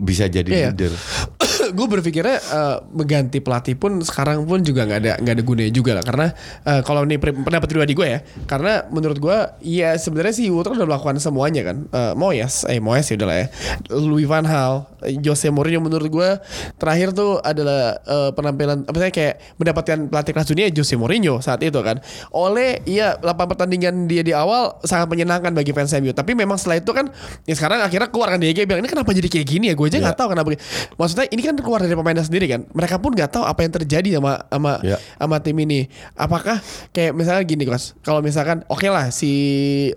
bisa 0.00 0.26
jadi 0.26 0.48
Iya. 0.50 0.68
leader. 0.72 0.92
gue 1.76 1.86
berpikirnya 1.86 2.36
eh, 2.40 2.76
mengganti 2.90 3.38
pelatih 3.38 3.76
pun 3.76 4.00
sekarang 4.00 4.42
pun 4.44 4.60
juga 4.60 4.88
nggak 4.88 5.00
ada 5.00 5.12
nggak 5.20 5.34
ada 5.38 5.44
gunanya 5.44 5.72
juga 5.72 5.90
lah. 6.00 6.04
Karena 6.04 6.26
eh, 6.66 6.80
kalau 6.82 7.04
ini 7.04 7.16
pendapat 7.20 7.68
pribadi 7.68 7.92
gue 7.94 8.06
ya 8.08 8.20
karena 8.44 8.84
menurut 8.90 9.18
gue 9.20 9.38
ya 9.62 9.94
sebenarnya 9.94 10.34
si 10.34 10.48
Woodward 10.50 10.80
udah 10.80 10.88
melakukan 10.88 11.16
semuanya 11.20 11.62
kan. 11.62 11.76
Eh, 11.88 12.12
Moyes 12.16 12.64
eh 12.66 12.80
Moyes 12.82 13.06
ya 13.08 13.16
udah 13.20 13.28
lah 13.28 13.38
ya. 13.40 13.46
Louis 13.94 14.26
van 14.26 14.44
Gaal 14.44 14.88
eh, 15.06 15.14
Jose 15.20 15.46
Mourinho 15.52 15.78
menurut 15.84 16.08
gue 16.08 16.30
terakhir 16.76 17.12
tuh 17.14 17.38
adalah 17.40 18.00
eh, 18.02 18.30
penampilan 18.34 18.88
apa 18.88 18.96
sih 18.98 19.12
kayak 19.14 19.34
mendapatkan 19.60 19.98
pelatih 20.10 20.32
kelas 20.34 20.48
dunia 20.48 20.66
Jose 20.72 20.96
Mourinho 20.96 21.38
saat 21.38 21.60
itu 21.62 21.78
kan. 21.84 22.00
Oleh 22.34 22.82
iya 22.88 23.14
8 23.20 23.36
pertandingan 23.46 24.08
dia 24.10 24.24
di 24.24 24.32
awal 24.34 24.80
sangat 24.82 25.06
menyenangkan 25.06 25.54
bagi 25.54 25.70
fans 25.70 25.92
MU 25.94 26.10
tapi 26.10 26.34
memang 26.34 26.58
setelah 26.58 26.80
itu 26.82 26.90
kan 26.90 27.06
ya 27.46 27.54
sekarang 27.54 27.84
akhirnya 27.84 28.08
keluar 28.10 28.34
kan. 28.34 28.40
Dia 28.42 28.66
bilang 28.66 28.82
ini 28.82 28.89
kenapa 28.90 29.10
jadi 29.10 29.28
kayak 29.28 29.46
gini 29.46 29.64
ya 29.70 29.74
gue 29.74 29.86
aja 29.86 29.98
nggak 29.98 30.16
tahu 30.16 30.28
kenapa 30.30 30.48
maksudnya 30.92 31.26
ini 31.28 31.40
kan 31.40 31.54
keluar 31.54 31.78
dari 31.78 31.94
pemainnya 31.94 32.20
sendiri 32.20 32.46
kan 32.46 32.60
mereka 32.70 32.96
pun 32.96 33.10
nggak 33.10 33.30
tahu 33.30 33.44
apa 33.44 33.60
yang 33.60 33.72
terjadi 33.72 34.18
sama 34.18 34.32
sama 34.44 34.72
Ya. 34.80 34.96
sama 35.14 35.36
tim 35.38 35.54
ini 35.56 35.86
apakah 36.14 36.58
kayak 36.90 37.12
misalnya 37.12 37.42
gini 37.42 37.62
guys 37.62 37.94
kalau 38.00 38.18
misalkan 38.18 38.66
oke 38.66 38.84
lah 38.84 39.08
si 39.08 39.30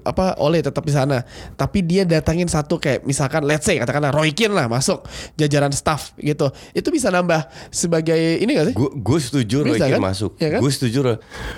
apa 0.01 0.37
Ole 0.37 0.59
tetap 0.59 0.83
di 0.83 0.91
sana 0.91 1.23
tapi 1.53 1.81
dia 1.81 2.03
datangin 2.03 2.45
satu 2.45 2.77
kayak 2.77 3.01
misalkan 3.01 3.41
let's 3.43 3.63
say 3.63 3.75
katakanlah 3.75 4.11
Roy 4.11 4.29
Keane 4.29 4.51
lah 4.51 4.67
masuk 4.67 5.01
jajaran 5.33 5.71
staff 5.71 6.13
gitu 6.15 6.51
itu 6.71 6.87
bisa 6.87 7.09
nambah 7.09 7.43
sebagai 7.69 8.13
ini 8.37 8.51
gak 8.53 8.67
sih 8.67 8.75
Gue 8.75 9.19
setuju 9.19 9.63
Roy 9.63 9.73
Bisa 9.73 9.87
Keane 9.87 9.95
kan? 9.95 10.03
masuk. 10.03 10.31
Iya 10.37 10.49
kan? 10.53 10.59
Gue 10.59 10.71
setuju. 10.71 10.99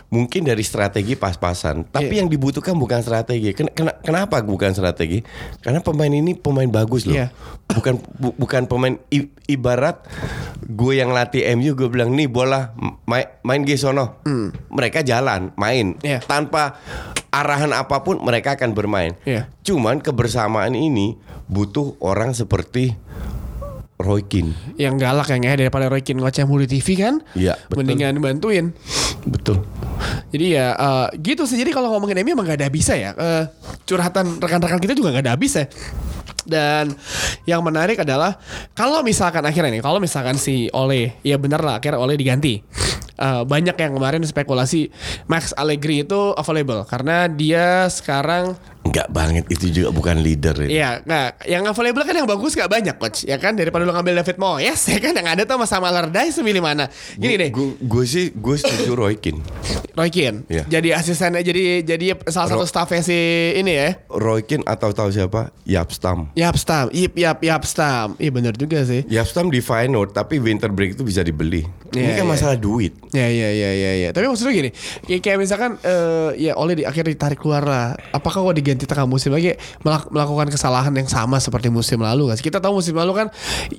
Mungkin 0.08 0.42
dari 0.44 0.62
strategi 0.62 1.14
pas-pasan. 1.14 1.86
Tapi 1.88 2.08
Iya. 2.08 2.22
yang 2.22 2.30
dibutuhkan 2.30 2.74
bukan 2.74 3.02
strategi. 3.02 3.52
Ken- 3.52 3.70
kena- 3.70 3.98
kenapa 4.00 4.40
bukan 4.40 4.72
strategi? 4.72 5.20
Karena 5.60 5.82
pemain 5.82 6.10
ini 6.10 6.34
pemain 6.34 6.68
bagus 6.68 7.04
loh. 7.04 7.18
Bukan 7.68 7.98
bu- 8.14 8.36
bukan 8.36 8.66
pemain 8.66 8.96
i- 9.10 9.30
ibarat 9.48 10.06
gue 10.62 10.94
yang 10.96 11.10
latih 11.10 11.44
MU 11.54 11.74
gue 11.74 11.88
bilang 11.88 12.10
nih 12.10 12.26
bola 12.26 12.72
main 13.04 13.28
main 13.42 13.62
ge 13.62 13.76
sono. 13.76 14.22
Mereka 14.70 15.02
jalan 15.02 15.52
main 15.56 15.94
Hmm. 15.94 16.06
Iya. 16.06 16.20
tanpa 16.22 16.80
arahan 17.30 17.72
apa 17.72 18.00
pun 18.02 18.20
mereka 18.20 18.54
akan 18.54 18.72
bermain. 18.72 19.14
Iya. 19.24 19.52
Cuman 19.62 20.00
kebersamaan 20.00 20.72
ini 20.72 21.18
butuh 21.46 22.00
orang 22.00 22.32
seperti 22.32 22.96
Roy 23.96 24.28
Keane. 24.28 24.52
yang 24.76 25.00
galak 25.00 25.32
yang 25.32 25.42
ngehe 25.44 25.68
daripada 25.68 25.88
Roy 25.88 26.04
Keane 26.04 26.20
ngoceh 26.20 26.44
mulu 26.44 26.68
di 26.68 26.80
TV 26.80 27.00
kan 27.00 27.24
Iya, 27.32 27.56
mendingan 27.72 28.20
bantuin 28.20 28.76
Betul. 29.26 29.66
Jadi 30.30 30.54
ya 30.54 30.78
eh, 30.78 31.08
gitu 31.18 31.50
sih. 31.50 31.58
Jadi 31.58 31.74
kalau 31.74 31.90
ngomongin 31.98 32.22
MU 32.22 32.38
emang 32.38 32.46
gak 32.46 32.62
ada 32.62 32.68
habisnya 32.70 32.96
ya. 32.96 33.12
Eh, 33.18 33.44
curhatan 33.90 34.38
rekan-rekan 34.38 34.78
kita 34.78 34.94
juga 34.94 35.10
gak 35.18 35.26
ada 35.26 35.34
habis 35.34 35.58
ya. 35.58 35.66
Dan 36.46 36.94
yang 37.50 37.66
menarik 37.66 38.06
adalah 38.06 38.38
kalau 38.78 39.02
misalkan 39.02 39.42
akhirnya 39.42 39.74
nih, 39.74 39.82
kalau 39.82 39.98
misalkan 39.98 40.38
si 40.38 40.70
Ole, 40.78 41.18
ya 41.26 41.42
bener 41.42 41.58
lah 41.58 41.82
akhirnya 41.82 41.98
Ole 41.98 42.14
diganti. 42.22 42.62
Eh, 43.16 43.44
banyak 43.48 43.80
yang 43.80 43.96
kemarin 43.96 44.20
spekulasi 44.22 44.92
Max 45.26 45.56
Allegri 45.56 46.04
itu 46.04 46.36
available 46.36 46.84
karena 46.84 47.32
dia 47.32 47.88
sekarang 47.88 48.60
Enggak 48.86 49.10
banget 49.10 49.50
itu 49.50 49.74
juga 49.74 49.90
bukan 49.90 50.22
leader 50.22 50.54
ya. 50.62 50.70
Iya, 50.70 50.90
nah, 51.04 51.34
yang 51.42 51.66
available 51.66 52.06
kan 52.06 52.14
yang 52.14 52.30
bagus 52.30 52.54
gak 52.54 52.70
banyak 52.70 52.94
coach, 52.96 53.26
ya 53.26 53.42
kan 53.42 53.58
daripada 53.58 53.82
lu 53.82 53.90
ngambil 53.90 54.22
David 54.22 54.38
Moyes, 54.38 54.78
ya 54.94 55.02
kan 55.02 55.10
yang 55.10 55.26
ada 55.26 55.42
tuh 55.42 55.58
sama 55.58 55.66
Sam 55.66 55.84
Allardyce 55.84 56.38
milih 56.46 56.62
mana? 56.62 56.86
Gini 57.18 57.34
deh, 57.34 57.50
Gue 57.82 58.06
sih 58.06 58.30
gue 58.30 58.56
setuju 58.56 58.94
Roy 58.94 59.18
Keane. 59.18 59.42
Roy 59.90 60.14
Keane, 60.14 60.46
Iya. 60.46 60.70
jadi 60.70 61.02
asistennya 61.02 61.42
jadi 61.42 61.82
jadi 61.82 62.14
salah 62.30 62.46
satu 62.46 62.62
staffnya 62.62 63.02
si 63.02 63.18
ini 63.58 63.74
ya, 63.74 63.90
Roy 64.06 64.46
Keane 64.46 64.62
atau 64.62 64.94
tahu 64.94 65.10
siapa? 65.10 65.50
Yap 65.66 65.90
Stam. 65.90 66.30
Yap 66.38 66.54
Stam, 66.54 66.94
Yip 66.94 67.18
Yap 67.18 67.42
Yap 67.42 67.66
Stam. 67.66 68.14
Iya 68.22 68.30
benar 68.30 68.54
juga 68.54 68.86
sih. 68.86 69.02
Yap 69.10 69.26
Stam 69.26 69.50
di 69.50 69.66
Feyenoord 69.66 70.14
tapi 70.14 70.38
winter 70.38 70.70
break 70.70 70.94
itu 70.94 71.02
bisa 71.02 71.26
dibeli. 71.26 71.66
Ini 71.90 71.98
Iya, 71.98 72.22
kan 72.22 72.26
iya. 72.28 72.32
masalah 72.38 72.58
duit. 72.60 72.94
Ya 73.14 73.28
ya 73.28 73.50
ya 73.50 73.70
ya 73.72 73.92
ya. 73.98 74.10
Tapi 74.10 74.26
maksudnya 74.26 74.52
gini, 74.52 74.70
kayak, 75.06 75.22
kayak 75.22 75.38
misalkan 75.38 75.72
eh, 75.80 76.50
ya 76.50 76.58
oleh 76.58 76.74
di 76.74 76.84
akhirnya 76.84 77.14
ditarik 77.14 77.38
keluar 77.38 77.62
lah. 77.62 77.94
Apakah 78.10 78.42
kok 78.42 78.56
diganti 78.56 78.84
tengah 78.84 79.06
musim 79.06 79.30
lagi 79.30 79.54
melak- 79.84 80.10
melakukan 80.10 80.50
kesalahan 80.50 80.90
yang 80.92 81.06
sama 81.06 81.38
seperti 81.38 81.70
musim 81.70 82.02
lalu 82.02 82.34
kan? 82.34 82.38
Kita 82.40 82.58
tahu 82.58 82.82
musim 82.82 82.98
lalu 82.98 83.14
kan, 83.14 83.28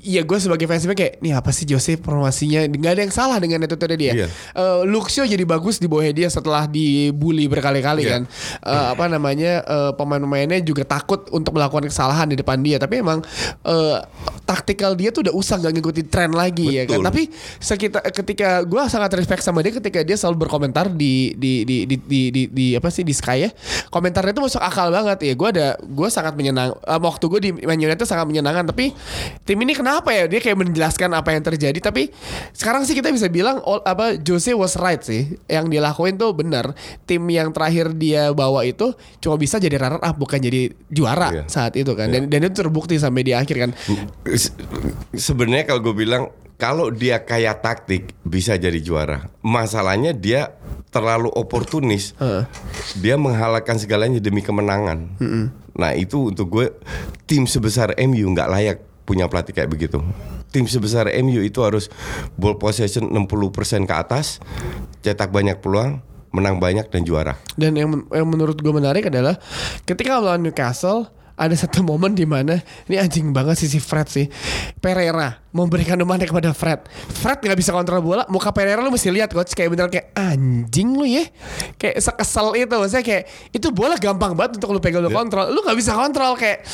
ya 0.00 0.22
gue 0.22 0.38
sebagai 0.38 0.64
fans 0.64 0.84
MU 0.84 0.94
kayak, 0.94 1.18
nih 1.18 1.34
apa 1.34 1.50
sih 1.50 1.66
Jose 1.66 1.98
formasinya? 1.98 2.64
Nggak 2.64 2.92
ada 2.92 3.02
yang 3.02 3.14
salah 3.14 3.36
dengan 3.36 3.60
itu 3.60 3.74
tadi 3.74 3.94
dia. 3.98 4.12
Iya. 4.14 4.26
Eh, 4.30 4.80
Luxio 4.86 5.26
jadi 5.26 5.42
bagus 5.42 5.76
di 5.76 5.90
bawah 5.90 6.06
dia 6.08 6.30
setelah 6.30 6.64
dibully 6.64 7.50
berkali-kali 7.50 8.02
Iya. 8.04 8.12
kan. 8.16 8.22
Eh, 8.62 8.86
apa 8.94 9.04
namanya 9.06 9.52
eh, 9.62 9.92
pemain-pemainnya 9.96 10.62
juga 10.62 10.86
takut 10.86 11.26
untuk 11.30 11.56
melakukan 11.56 11.88
kesalahan 11.88 12.30
di 12.30 12.36
depan 12.38 12.60
dia. 12.60 12.78
Tapi 12.78 13.00
emang 13.00 13.20
eh, 13.64 13.98
taktikal 14.44 14.94
dia 14.94 15.10
tuh 15.10 15.26
udah 15.26 15.34
usah 15.34 15.58
gak 15.58 15.74
ngikutin 15.74 16.06
tren 16.06 16.30
lagi 16.32 16.78
ya 16.78 16.84
kan. 16.86 17.02
Betul. 17.02 17.06
Tapi 17.10 17.22
sekitar 17.58 18.02
ketika 18.14 18.62
gue 18.62 18.82
sangat 18.86 19.10
respect 19.16 19.40
sama 19.40 19.60
dia 19.60 19.72
ketika 19.72 20.00
dia 20.00 20.14
selalu 20.14 20.44
berkomentar 20.44 20.86
di 20.88 21.32
di 21.34 21.64
di 21.64 21.76
di 21.84 21.96
di, 21.96 22.20
di, 22.28 22.42
di- 22.46 22.74
apa 22.74 22.88
sih 22.88 23.00
di 23.00 23.10
Sky 23.10 23.38
ya. 23.42 23.50
Komentarnya 23.88 24.30
itu 24.30 24.42
masuk 24.42 24.60
akal 24.60 24.88
banget. 24.88 25.18
Ya 25.22 25.32
gue 25.32 25.48
ada 25.50 25.66
gue 25.78 26.08
sangat 26.08 26.34
menyenang 26.34 26.76
eh, 26.76 27.00
waktu 27.00 27.24
gue 27.26 27.40
di 27.40 27.50
Man 27.56 27.76
United 27.76 28.04
sangat 28.04 28.26
menyenangkan 28.26 28.68
tapi 28.68 28.92
tim 29.42 29.56
ini 29.56 29.72
kenapa 29.72 30.10
ya? 30.10 30.24
Dia 30.26 30.38
kayak 30.38 30.58
menjelaskan 30.58 31.10
apa 31.10 31.32
yang 31.32 31.42
terjadi 31.42 31.78
tapi 31.80 32.12
sekarang 32.52 32.84
sih 32.84 32.92
kita 32.92 33.08
bisa 33.08 33.26
bilang 33.26 33.58
all, 33.62 33.80
apa 33.82 34.14
Jose 34.16 34.52
was 34.52 34.76
right 34.76 35.00
sih. 35.00 35.40
Yang 35.46 35.64
dia 35.70 35.80
lakuin 35.80 36.14
tuh 36.14 36.30
benar 36.30 36.76
tim 37.02 37.24
yang 37.26 37.50
terakhir 37.50 37.90
dia 37.92 38.30
bawa 38.30 38.62
itu 38.62 38.92
cuma 39.18 39.34
bisa 39.34 39.56
jadi 39.56 39.76
runner 39.76 39.98
up 39.98 40.14
bukan 40.14 40.38
jadi 40.38 40.68
juara 40.86 41.28
Iya. 41.32 41.44
saat 41.48 41.72
itu 41.74 41.90
kan. 41.92 42.06
Dan 42.06 42.28
dan 42.28 42.40
itu 42.42 42.54
terbukti 42.56 42.96
sampai 42.96 43.22
di 43.22 43.32
akhir 43.32 43.56
kan. 43.58 43.70
Se- 44.30 44.52
Sebenarnya 45.12 45.64
kalau 45.64 45.80
gue 45.82 45.94
bilang 45.96 46.28
kalau 46.56 46.88
dia 46.88 47.20
kayak 47.20 47.60
taktik 47.60 48.16
bisa 48.24 48.56
jadi 48.56 48.80
juara. 48.80 49.28
Masalahnya 49.40 50.16
dia 50.16 50.56
terlalu 50.88 51.28
oportunis. 51.28 52.16
Dia 52.96 53.20
menghalalkan 53.20 53.76
segalanya 53.76 54.16
demi 54.16 54.40
kemenangan. 54.40 55.20
Nah 55.76 55.92
itu 55.92 56.32
untuk 56.32 56.48
gue 56.48 56.66
tim 57.28 57.44
sebesar 57.44 57.92
MU 58.00 58.32
nggak 58.32 58.48
layak 58.48 58.78
punya 59.04 59.28
pelatih 59.28 59.52
kayak 59.52 59.68
begitu. 59.68 60.00
Tim 60.48 60.64
sebesar 60.64 61.12
MU 61.20 61.44
itu 61.44 61.60
harus 61.60 61.92
ball 62.34 62.56
possession 62.56 63.12
60% 63.12 63.84
ke 63.84 63.94
atas, 63.94 64.40
cetak 65.04 65.28
banyak 65.28 65.60
peluang, 65.60 66.00
menang 66.32 66.56
banyak 66.56 66.88
dan 66.88 67.04
juara. 67.04 67.36
Dan 67.60 67.76
yang, 67.76 67.92
men- 67.92 68.08
yang 68.08 68.24
menurut 68.24 68.56
gue 68.56 68.72
menarik 68.72 69.12
adalah 69.12 69.36
ketika 69.84 70.16
melawan 70.16 70.40
Newcastle 70.40 71.12
ada 71.36 71.52
satu 71.52 71.84
momen 71.84 72.16
di 72.16 72.24
mana 72.24 72.56
ini 72.88 72.96
anjing 72.96 73.28
banget 73.30 73.60
sih 73.60 73.68
si 73.68 73.76
Fred 73.76 74.08
sih. 74.08 74.26
Pereira 74.80 75.36
memberikan 75.52 75.96
umpannya 75.96 76.24
kepada 76.24 76.52
Fred. 76.52 76.84
Fred 77.12 77.44
nggak 77.44 77.56
bisa 77.56 77.76
kontrol 77.76 78.00
bola. 78.00 78.24
Muka 78.28 78.52
Pereira 78.52 78.80
lu 78.80 78.88
mesti 78.88 79.12
lihat 79.12 79.30
coach 79.30 79.52
kayak 79.52 79.68
bener 79.68 79.88
kayak 79.88 80.16
anjing 80.16 80.96
lu 80.96 81.04
ya. 81.04 81.24
Kayak 81.76 82.00
sekesel 82.02 82.56
itu 82.56 82.72
maksudnya 82.72 83.04
kayak 83.04 83.24
itu 83.52 83.68
bola 83.68 84.00
gampang 84.00 84.32
banget 84.32 84.56
untuk 84.56 84.72
lu 84.72 84.80
pegang 84.80 85.04
lu 85.04 85.12
kontrol. 85.12 85.48
Lu 85.52 85.60
nggak 85.60 85.76
bisa 85.76 85.92
kontrol 85.92 86.36
kayak 86.36 86.64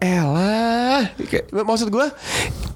elah. 0.00 1.04
Kayak, 1.28 1.52
maksud 1.52 1.88
gue 1.88 2.06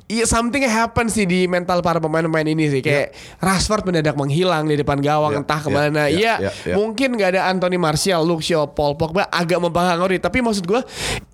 Iya 0.04 0.28
something 0.28 0.60
happen 0.68 1.08
sih 1.08 1.24
di 1.24 1.48
mental 1.48 1.80
para 1.80 1.96
pemain-pemain 1.96 2.44
ini 2.44 2.68
sih 2.68 2.84
kayak 2.84 3.16
Rashford 3.40 3.88
mendadak 3.88 4.12
menghilang 4.12 4.68
di 4.68 4.76
depan 4.76 5.00
gawang 5.00 5.32
Ya, 5.32 5.40
entah 5.40 5.56
ya, 5.56 5.64
ke 5.64 5.68
mana. 5.72 6.02
ya, 6.04 6.12
Iya, 6.12 6.34
ya, 6.44 6.50
ya. 6.52 6.74
mungkin 6.76 7.16
nggak 7.16 7.30
ada 7.32 7.40
Anthony 7.48 7.80
Martial, 7.80 8.20
Luke 8.20 8.44
Shaw, 8.44 8.68
Paul 8.68 9.00
Pogba 9.00 9.24
agak 9.32 9.56
mempengaruhi. 9.64 10.20
Tapi 10.20 10.44
maksud 10.44 10.68
gue 10.68 10.76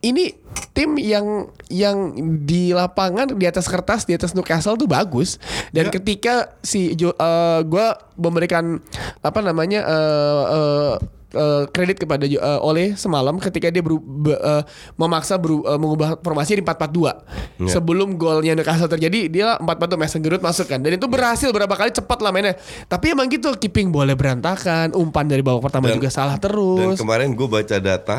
ini 0.01 0.33
tim 0.71 0.97
yang 0.97 1.27
yang 1.67 1.97
di 2.41 2.71
lapangan 2.71 3.31
di 3.31 3.45
atas 3.45 3.65
kertas 3.65 4.03
di 4.03 4.13
atas 4.13 4.33
Newcastle 4.33 4.75
tuh 4.75 4.87
bagus. 4.87 5.37
Dan 5.71 5.89
Ya. 5.89 5.93
ketika 5.93 6.35
si 6.61 6.95
Jo- 6.95 7.13
eh, 7.13 7.61
gue 7.63 7.87
memberikan 8.17 8.79
apa 9.21 9.41
namanya 9.41 9.81
eh, 9.83 10.45
eh, 10.49 10.93
eh, 11.31 11.63
kredit 11.69 11.97
kepada 11.99 12.25
Jo- 12.25 12.39
eh, 12.39 12.61
Ole 12.61 12.85
semalam 12.95 13.39
ketika 13.39 13.69
dia 13.69 13.79
beru- 13.79 14.03
be- 14.03 14.35
eh, 14.35 14.63
memaksa 14.97 15.37
beru- 15.37 15.63
eh, 15.63 15.77
mengubah 15.77 16.19
formasi 16.19 16.57
di 16.57 16.63
4-4-2 16.63 17.15
Ya. 17.61 17.71
sebelum 17.71 18.17
golnya 18.17 18.53
Newcastle 18.53 18.89
terjadi 18.89 19.29
dia 19.29 19.49
4-4-2 19.59 19.95
Mason 19.97 20.19
Greenwood 20.19 20.43
masuk 20.43 20.67
kan 20.67 20.79
dan 20.79 20.91
itu 20.93 21.07
berhasil 21.07 21.49
berapa 21.49 21.71
kali 21.71 21.93
cepat 21.93 22.19
lah 22.19 22.31
mainnya 22.31 22.59
tapi 22.85 23.11
emang 23.11 23.29
gitu 23.29 23.55
keeping 23.55 23.89
boleh 23.89 24.13
berantakan 24.13 24.91
umpan 24.93 25.25
dari 25.25 25.41
babak 25.41 25.63
pertama 25.63 25.87
Dan- 25.87 25.97
juga 25.97 26.11
salah 26.11 26.35
Dan 26.35 26.43
terus 26.43 26.97
kemarin 26.97 27.31
gue 27.31 27.47
baca 27.47 27.77
data 27.79 28.17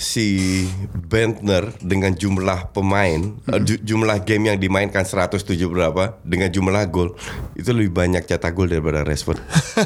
si 0.00 0.64
Bentner 0.96 1.76
dengan 1.76 2.16
jumlah 2.16 2.72
pemain 2.72 3.20
eh, 3.52 3.60
ju- 3.60 3.76
jumlah 3.84 4.24
game 4.24 4.48
yang 4.48 4.56
dimainkan 4.56 5.04
107 5.04 5.44
berapa 5.68 6.16
dengan 6.24 6.48
jumlah 6.48 6.88
gol 6.88 7.12
itu 7.52 7.68
lebih 7.68 7.92
banyak 7.92 8.24
cetak 8.24 8.56
gol 8.56 8.64
daripada 8.66 9.04
Rashford. 9.04 9.36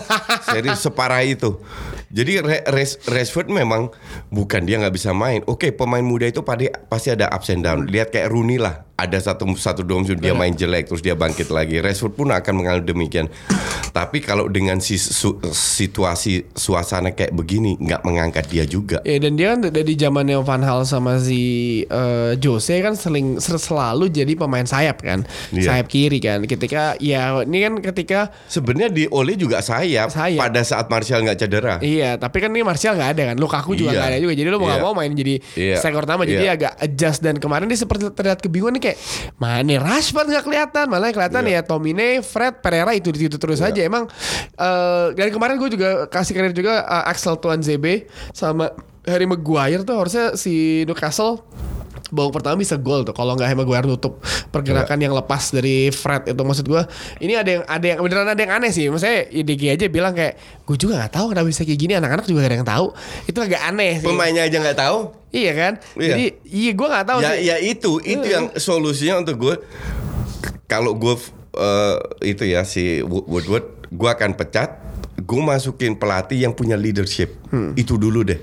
Serius 0.54 0.78
separah 0.80 1.26
itu. 1.26 1.58
Jadi 2.14 2.38
Rashford 3.04 3.50
memang 3.50 3.90
bukan 4.30 4.62
dia 4.62 4.78
nggak 4.78 4.94
bisa 4.94 5.10
main. 5.10 5.42
Oke, 5.44 5.74
pemain 5.74 5.98
muda 5.98 6.24
itu 6.24 6.40
pasti 6.40 6.70
pasti 6.86 7.08
ada 7.10 7.26
ups 7.28 7.50
and 7.50 7.62
down. 7.62 7.84
Lihat 7.84 8.08
kayak 8.08 8.30
Rooney 8.30 8.56
lah. 8.56 8.86
Ada 8.94 9.18
satu 9.18 9.50
satu 9.58 9.82
dua 9.82 9.98
musim 9.98 10.14
dia 10.14 10.30
main 10.30 10.54
jelek 10.54 10.86
terus 10.86 11.02
dia 11.02 11.18
bangkit 11.18 11.50
lagi. 11.50 11.82
Rashford 11.82 12.14
pun 12.14 12.30
akan 12.30 12.54
mengalami 12.54 12.86
demikian. 12.86 13.26
Tapi 13.90 14.22
kalau 14.22 14.46
dengan 14.46 14.78
si, 14.78 14.94
su- 14.94 15.34
situasi 15.50 16.46
suasana 16.52 17.10
kayak 17.10 17.34
begini 17.34 17.74
nggak 17.76 18.02
mengangkat 18.02 18.46
dia 18.46 18.62
juga. 18.64 19.02
Ya 19.02 19.18
dan 19.18 19.34
dia 19.34 19.50
kan 19.50 19.66
dari 19.66 19.94
zamannya 19.94 20.38
Van 20.40 20.62
Hal 20.62 20.86
sama 20.86 21.18
si 21.18 21.42
eh, 21.82 22.38
Jose 22.38 22.78
kan 22.78 22.94
seling 22.94 23.42
selalu 23.42 24.08
jadi 24.08 24.32
pemain 24.34 24.62
sayap 24.64 25.02
kan, 25.02 25.26
Iya. 25.50 25.74
sayap 25.74 25.86
kiri 25.88 26.18
kan. 26.18 26.46
Ketika 26.46 26.94
ya 26.98 27.42
ini 27.42 27.58
kan 27.60 27.74
ketika 27.82 28.20
Sebenarnya 28.46 28.90
di 28.90 29.04
Ole 29.08 29.34
juga 29.34 29.58
sayap, 29.58 30.10
Sayap. 30.10 30.38
pada 30.38 30.62
saat 30.62 30.86
Martial 30.86 31.22
nggak 31.22 31.38
cedera. 31.40 31.74
Iya, 31.80 32.03
tapi 32.16 32.36
kan 32.38 32.48
ini 32.48 32.60
Martial 32.60 32.94
nggak 32.94 33.10
ada 33.12 33.22
kan, 33.32 33.36
Lukaku 33.36 33.72
juga 33.72 33.90
Iya. 33.90 33.98
nggak 33.98 34.10
ada 34.10 34.18
juga. 34.20 34.34
Jadi 34.34 34.48
lu 34.48 34.56
mau 34.56 34.66
nggak 34.66 34.80
Iya. 34.80 34.86
mau 34.86 34.94
main 34.94 35.12
jadi 35.12 35.34
Iya. 35.54 35.76
striker 35.78 36.02
utama. 36.02 36.22
Jadi 36.24 36.44
Iya. 36.44 36.52
agak 36.54 36.72
adjust 36.78 37.20
dan 37.20 37.34
kemarin 37.36 37.66
dia 37.66 37.76
seperti 37.76 38.02
terlihat 38.10 38.38
kebingungan 38.38 38.74
nih 38.76 38.82
kayak 38.84 38.98
mana 39.36 39.60
nih 39.60 39.78
Rashford 39.78 40.26
nggak 40.26 40.44
kelihatan, 40.44 40.84
malah 40.86 41.06
yang 41.08 41.16
kelihatan 41.16 41.42
Iya. 41.44 41.58
ya 41.58 41.60
Tomine, 41.62 42.08
Fred, 42.20 42.54
Pereira 42.58 42.92
itu 42.92 43.08
di 43.08 43.18
situ 43.20 43.36
terus 43.36 43.60
aja. 43.60 43.80
Emang 43.80 44.04
eh 44.54 45.06
dari 45.12 45.30
kemarin 45.30 45.56
gue 45.56 45.70
juga 45.70 45.88
kasih 46.06 46.32
kredit 46.32 46.54
juga 46.54 46.82
eh, 46.82 47.10
Axel 47.10 47.36
Tuan 47.36 47.60
ZB 47.60 48.04
sama 48.30 48.70
Harry 49.04 49.28
Maguire 49.28 49.84
tuh 49.84 50.00
harusnya 50.00 50.32
si 50.34 50.84
Newcastle 50.84 51.44
babak 52.14 52.32
pertama 52.32 52.56
bisa 52.56 52.74
gol 52.74 53.02
tuh 53.02 53.10
kalau 53.10 53.34
nggak 53.34 53.50
Maguire 53.52 53.84
nutup 53.84 54.22
pergerakan 54.48 54.96
Iya. 54.96 55.04
yang 55.04 55.14
lepas 55.14 55.50
dari 55.50 55.90
Fred 55.90 56.24
itu 56.26 56.38
maksud 56.38 56.64
gue 56.64 56.82
ini 57.18 57.34
ada 57.34 57.50
yang 57.50 57.62
ada 57.64 57.82
yang 57.84 57.98
beneran 57.98 58.26
ada 58.26 58.38
yang 58.38 58.54
aneh 58.54 58.70
sih 58.70 58.86
maksudnya 58.86 59.26
IDG 59.26 59.62
aja 59.68 59.84
bilang 59.86 60.12
kayak 60.12 60.38
gue 60.62 60.76
juga 60.76 60.96
nggak 60.96 61.12
tahu 61.12 61.26
kenapa 61.28 61.46
bisa 61.46 61.62
kayak 61.62 61.76
gini 61.76 61.92
anak-anak 61.92 62.24
juga 62.24 62.38
gak 62.40 62.48
ada 62.48 62.56
yang 62.56 62.68
tahu 62.68 62.86
itu 63.24 63.38
agak 63.38 63.62
aneh 63.64 63.92
sih 63.96 64.06
Pemainnya 64.06 64.42
aja 64.42 64.56
nggak 64.56 64.78
tahu. 64.78 64.98
iya 65.28 65.52
kan 65.52 65.72
Iya. 65.94 66.08
jadi 66.08 66.24
iya 66.46 66.70
gue 66.72 66.86
nggak 66.88 67.06
tahu 67.06 67.18
ya, 67.18 67.28
sih 67.28 67.38
ya 67.42 67.56
itu 67.58 67.90
itu 68.00 68.22
yang 68.24 68.44
solusinya 68.54 69.18
untuk 69.18 69.36
gue. 69.36 69.54
Kalau 70.64 70.94
gue 70.94 71.14
eh, 71.54 71.96
itu 72.24 72.44
ya 72.44 72.62
si 72.62 72.98
Wo- 73.00 73.24
Woodward, 73.24 73.64
gue 73.88 74.08
akan 74.08 74.32
pecat. 74.32 74.80
Gue 75.16 75.40
masukin 75.40 75.94
pelatih 75.94 76.36
yang 76.38 76.52
punya 76.52 76.74
leadership. 76.74 77.38
Itu 77.74 77.94
dulu 77.94 78.24
deh. 78.24 78.40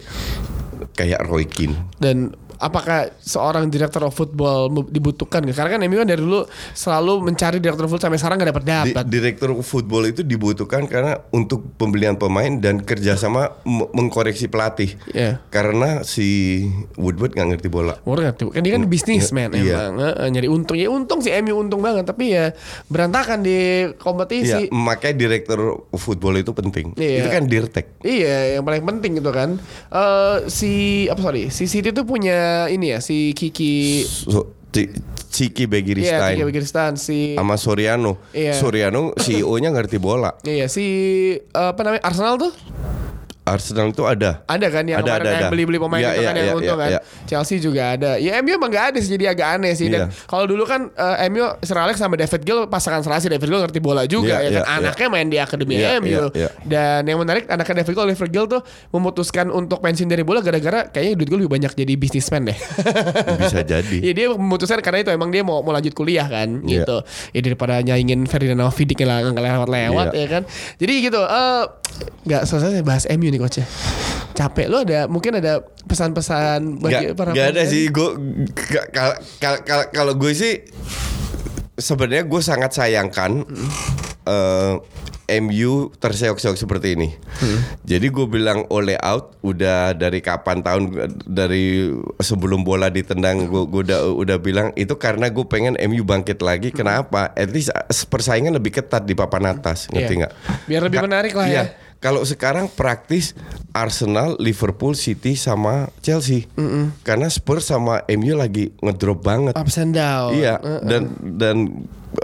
Kayak 0.92 1.24
Roy 1.24 1.46
Keane. 1.46 1.76
dan 1.98 2.34
apakah 2.62 3.10
seorang 3.18 3.66
direktur 3.68 4.06
of 4.06 4.14
football 4.14 4.70
dibutuhkan 4.86 5.42
karena 5.44 5.70
kan 5.72 5.82
MU 5.82 5.98
kan 5.98 6.08
dari 6.08 6.22
dulu 6.22 6.46
selalu 6.72 7.26
mencari 7.26 7.58
direktur 7.58 7.90
football 7.90 8.06
sampai 8.08 8.20
sekarang 8.22 8.38
nggak 8.38 8.50
dapat 8.54 8.64
Di- 8.64 8.72
dapat 8.94 9.06
direktur 9.10 9.50
football 9.60 10.04
itu 10.06 10.22
dibutuhkan 10.22 10.86
karena 10.86 11.18
untuk 11.32 11.74
pembelian 11.76 12.14
pemain 12.14 12.54
dan 12.54 12.78
kerjasama 12.80 13.58
mengkoreksi 13.66 14.46
pelatih. 14.46 14.94
Iya. 15.10 15.42
Karena 15.50 16.06
si 16.06 16.62
Woodward 16.96 17.34
nggak 17.34 17.48
ngerti 17.50 17.68
bola. 17.68 17.98
Murah 18.06 18.30
ngerti. 18.30 18.54
Kan 18.54 18.62
dia 18.62 18.74
kan 18.78 18.86
bisnismen 18.86 19.50
Iya. 19.52 19.90
emang 19.90 19.96
Heeh, 19.98 20.28
nyari 20.30 20.48
untung 20.48 20.78
ya 20.78 20.88
untung 20.88 21.20
sih 21.20 21.34
MU 21.42 21.58
untung 21.58 21.82
banget 21.82 22.06
tapi 22.06 22.30
ya 22.30 22.54
berantakan 22.86 23.42
di 23.42 23.58
kompetisi. 23.98 24.68
Iya, 24.68 24.70
makanya 24.70 25.16
direktur 25.18 25.60
football 25.98 26.38
itu 26.38 26.54
penting. 26.54 26.94
Iya. 26.94 27.26
Itu 27.26 27.30
kan 27.32 27.44
dirtek. 27.48 27.86
Iya, 28.06 28.60
yang 28.60 28.64
paling 28.64 28.86
penting 28.86 29.18
itu 29.18 29.32
kan. 29.32 29.58
Eh 29.90 30.38
si 30.46 30.72
apa 31.08 31.24
sorry, 31.24 31.50
si 31.50 31.66
City 31.66 31.90
tuh 31.90 32.04
punya 32.04 32.51
ini 32.68 32.92
ya, 32.92 33.00
si 33.00 33.32
Kiki 33.32 34.04
So, 34.04 34.52
Ci- 34.72 34.92
Ciki 35.32 35.64
Iya, 35.64 35.72
Begiristain 35.72 36.36
Kiki 36.36 36.44
Begiristan, 36.44 36.92
si 36.96 37.36
sama 37.36 37.56
Soriano. 37.56 38.20
Iya. 38.32 38.52
Soriano 38.54 39.16
CEO-nya 39.16 39.72
ngerti 39.76 39.96
bola. 39.96 40.36
Iya, 40.44 40.68
si 40.68 40.86
apa 41.52 41.80
namanya? 41.82 42.04
Arsenal 42.04 42.36
tuh 42.38 42.52
Arsenal 43.42 43.90
itu 43.90 44.06
ada. 44.06 44.46
ada 44.46 44.68
kan 44.70 44.86
yang 44.86 45.02
Ada, 45.02 45.18
kemarin 45.18 45.26
ada, 45.26 45.34
yang 45.34 45.50
beli-beli 45.50 45.78
pemain 45.82 45.98
Iya, 45.98 46.14
itu 46.14 46.22
kan 46.22 46.34
yang 46.38 46.46
iya, 46.46 46.54
untung 46.54 46.78
iya, 46.78 46.84
kan. 46.86 46.92
iya. 46.94 47.00
Chelsea 47.26 47.58
juga 47.58 47.82
ada. 47.98 48.12
Ya 48.22 48.38
MU 48.46 48.54
emang 48.54 48.70
gak 48.70 48.86
ada 48.94 48.98
sih 49.02 49.10
jadi 49.18 49.34
agak 49.34 49.48
aneh 49.58 49.74
sih 49.74 49.90
dan 49.90 50.14
kalau 50.30 50.46
dulu 50.46 50.62
kan 50.70 50.94
eh, 50.94 51.26
MU 51.34 51.42
Sir 51.66 51.74
Alex 51.82 51.98
sama 51.98 52.22
David 52.22 52.42
Gill 52.46 52.70
pasangan 52.70 53.02
serasi 53.02 53.34
David 53.34 53.50
Gill 53.50 53.62
ngerti 53.66 53.80
bola 53.82 54.06
juga 54.06 54.46
ya 54.46 54.62
kan 54.62 54.86
anaknya 54.86 55.08
main 55.10 55.28
di 55.34 55.38
akademi 55.42 55.82
MU. 55.82 56.30
Dan 56.70 57.02
yang 57.10 57.18
menarik 57.18 57.50
anaknya 57.50 57.82
David 57.82 57.94
Gill 57.98 58.06
Oliver 58.14 58.28
Gill 58.30 58.46
tuh 58.46 58.62
memutuskan 58.94 59.50
untuk 59.50 59.82
pensiun 59.82 60.06
dari 60.06 60.22
bola 60.22 60.46
gara-gara 60.46 60.86
kayaknya 60.94 61.18
duit 61.18 61.28
gue 61.34 61.38
lebih 61.42 61.52
banyak 61.58 61.74
jadi 61.74 61.94
bisnismen 61.98 62.46
deh. 62.46 62.58
Bisa 63.42 63.66
jadi. 63.66 63.98
Iya 64.06 64.14
dia 64.14 64.28
memutuskan 64.38 64.86
karena 64.86 65.02
itu 65.02 65.10
emang 65.10 65.34
dia 65.34 65.42
mau 65.42 65.66
mau 65.66 65.74
lanjut 65.74 65.98
kuliah 65.98 66.30
kan 66.30 66.62
gitu. 66.62 67.02
Ya 67.34 67.42
daripada 67.42 67.82
nyaingin 67.82 68.30
Ferdinand 68.30 68.70
Vidic 68.70 69.02
yang 69.02 69.34
lewat-lewat 69.34 70.14
ya 70.14 70.28
kan. 70.30 70.44
Jadi 70.78 70.94
gitu 71.10 71.26
eh 71.26 71.64
nggak 72.22 72.46
selesai 72.46 72.86
bahas 72.86 73.10
MU 73.10 73.31
nih 73.32 73.40
coach 73.40 73.64
Capek 74.32 74.68
lu 74.68 74.84
ada 74.84 75.08
mungkin 75.08 75.40
ada 75.40 75.64
pesan-pesan 75.88 76.80
bagi 76.80 77.12
Gak, 77.12 77.18
para 77.20 77.32
gak 77.36 77.50
ada 77.56 77.64
sih 77.68 77.92
gue 77.92 78.10
kalau 79.92 80.14
gue 80.16 80.32
sih 80.32 80.64
sebenarnya 81.76 82.24
gue 82.28 82.42
sangat 82.44 82.72
sayangkan 82.76 83.44
eh, 84.28 84.76
MU 85.40 85.96
terseok-seok 85.96 86.60
seperti 86.60 87.00
ini. 87.00 87.16
Jadi 87.88 88.12
gue 88.12 88.28
bilang 88.28 88.68
oleh 88.68 89.00
out 89.00 89.40
udah 89.40 89.96
dari 89.96 90.20
kapan 90.20 90.60
tahun 90.60 90.92
dari 91.24 91.88
sebelum 92.20 92.68
bola 92.68 92.92
ditendang 92.92 93.48
gue 93.48 93.64
gue 93.72 93.82
udah 93.88 94.12
udah 94.12 94.38
bilang 94.44 94.76
itu 94.76 94.92
karena 95.00 95.32
gue 95.32 95.46
pengen 95.48 95.80
MU 95.88 96.04
bangkit 96.04 96.44
lagi. 96.44 96.76
Kenapa? 96.76 97.32
At 97.32 97.48
least 97.56 97.72
eh, 97.72 97.88
persaingan 98.12 98.52
lebih 98.60 98.76
ketat 98.76 99.08
di 99.08 99.16
papan 99.16 99.56
atas, 99.56 99.88
ngerti 99.88 100.20
Iya. 100.20 100.20
nggak? 100.28 100.34
Biar 100.68 100.82
lebih 100.84 101.00
menarik 101.00 101.34
lah 101.38 101.48
iya. 101.48 101.64
ya. 101.64 101.66
Kalau 102.02 102.26
sekarang 102.26 102.66
praktis 102.68 103.38
Arsenal, 103.72 104.34
Liverpool, 104.36 104.98
City 104.98 105.38
sama 105.38 105.94
Chelsea. 106.02 106.50
Karena 107.02 107.30
Spurs 107.30 107.64
sama 107.64 108.02
MU 108.10 108.34
lagi 108.34 108.74
ngedrop 108.76 109.22
banget. 109.22 109.54
ups 109.54 109.78
and 109.78 109.94
down. 109.94 110.34
Iya, 110.34 110.58
Eh, 110.58 110.82
dan 110.82 111.02
dan 111.38 111.58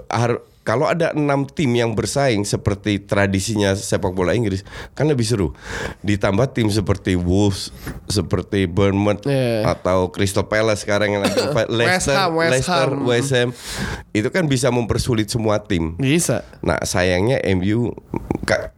har- 0.09 0.41
kalau 0.63 0.84
ada 0.84 1.13
enam 1.13 1.45
tim 1.45 1.71
yang 1.71 1.93
bersaing 1.93 2.43
seperti 2.43 2.99
tradisinya 2.99 3.71
sepak 3.71 4.11
bola 4.11 4.34
Inggris 4.34 4.65
kan 4.91 5.05
lebih 5.05 5.23
seru. 5.23 5.55
Ditambah 6.01 6.51
tim 6.51 6.67
seperti 6.67 7.15
Wolves, 7.15 7.71
seperti 8.05 8.67
Bournemouth 8.67 9.23
Iya. 9.23 9.63
atau 9.69 10.11
Crystal 10.11 10.43
Palace 10.43 10.84
sekarang 10.84 11.13
yang 11.13 11.23
lagi 11.23 11.38
Leicester, 11.71 12.17
Ham, 12.17 12.36
West 12.36 12.51
Leicester, 12.51 12.88
Ham. 12.91 13.05
West 13.05 13.32
Ham 13.32 13.49
itu 14.11 14.28
kan 14.28 14.43
bisa 14.43 14.67
mempersulit 14.67 15.30
semua 15.30 15.61
tim. 15.61 15.95
Bisa. 15.95 16.43
Nah 16.59 16.84
sayangnya 16.84 17.39
MU 17.47 17.95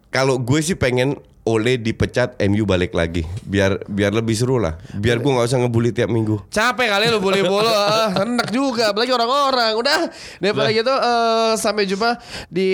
kalau 0.10 0.38
gue 0.41 0.60
sih 0.62 0.74
pengen 0.74 1.18
Ole 1.49 1.82
dipecat 1.82 2.38
MU 2.45 2.62
balik 2.62 2.93
lagi. 2.93 3.26
Biar 3.41 3.82
biar 3.89 4.14
lebih 4.14 4.38
seru 4.38 4.62
lah. 4.62 4.78
Biar 4.93 5.18
gue 5.18 5.32
nggak 5.34 5.49
usah 5.49 5.57
ngebully 5.57 5.89
tiap 5.89 6.05
minggu. 6.05 6.38
Capek 6.53 6.93
kali 6.93 7.10
lu 7.10 7.18
boleh 7.18 7.41
bola. 7.49 7.74
Ah, 7.74 8.10
Enak 8.22 8.53
juga 8.53 8.93
Apalagi 8.93 9.10
orang-orang. 9.10 9.74
Udah 9.74 10.14
Daripada 10.38 10.70
gitu 10.70 10.93
eh, 10.93 11.51
Sampai 11.57 11.89
jumpa 11.89 12.22
Di 12.53 12.70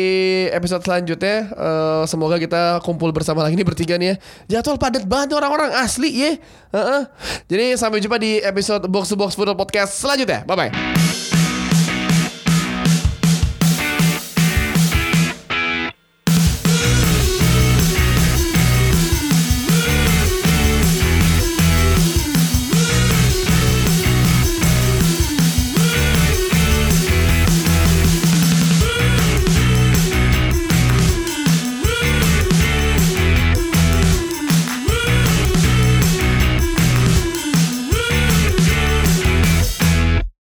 episode 0.51 0.83
selanjutnya. 0.83 1.55
Eh, 1.55 2.03
Semoga 2.09 2.35
kita 2.35 2.83
kumpul 2.83 3.15
bersama 3.15 3.47
lagi 3.47 3.55
nih 3.55 3.63
bertiga 3.63 3.95
nih 3.95 4.11
ya. 4.11 4.59
Jadwal 4.59 4.75
padat 4.75 5.07
banget 5.07 5.39
orang-orang 5.39 5.71
Asli 5.71 6.11
ya 6.11 6.35
Heeh. 6.75 7.01
Jadi 7.47 7.65
sampai 7.79 8.03
jumpa 8.03 8.19
di 8.19 8.43
episode 8.43 8.91
Box 8.91 9.07
to 9.07 9.15
Box 9.15 9.39
Football 9.39 9.55
Podcast 9.55 10.03
selanjutnya. 10.03 10.43
Bye-bye 10.43 11.24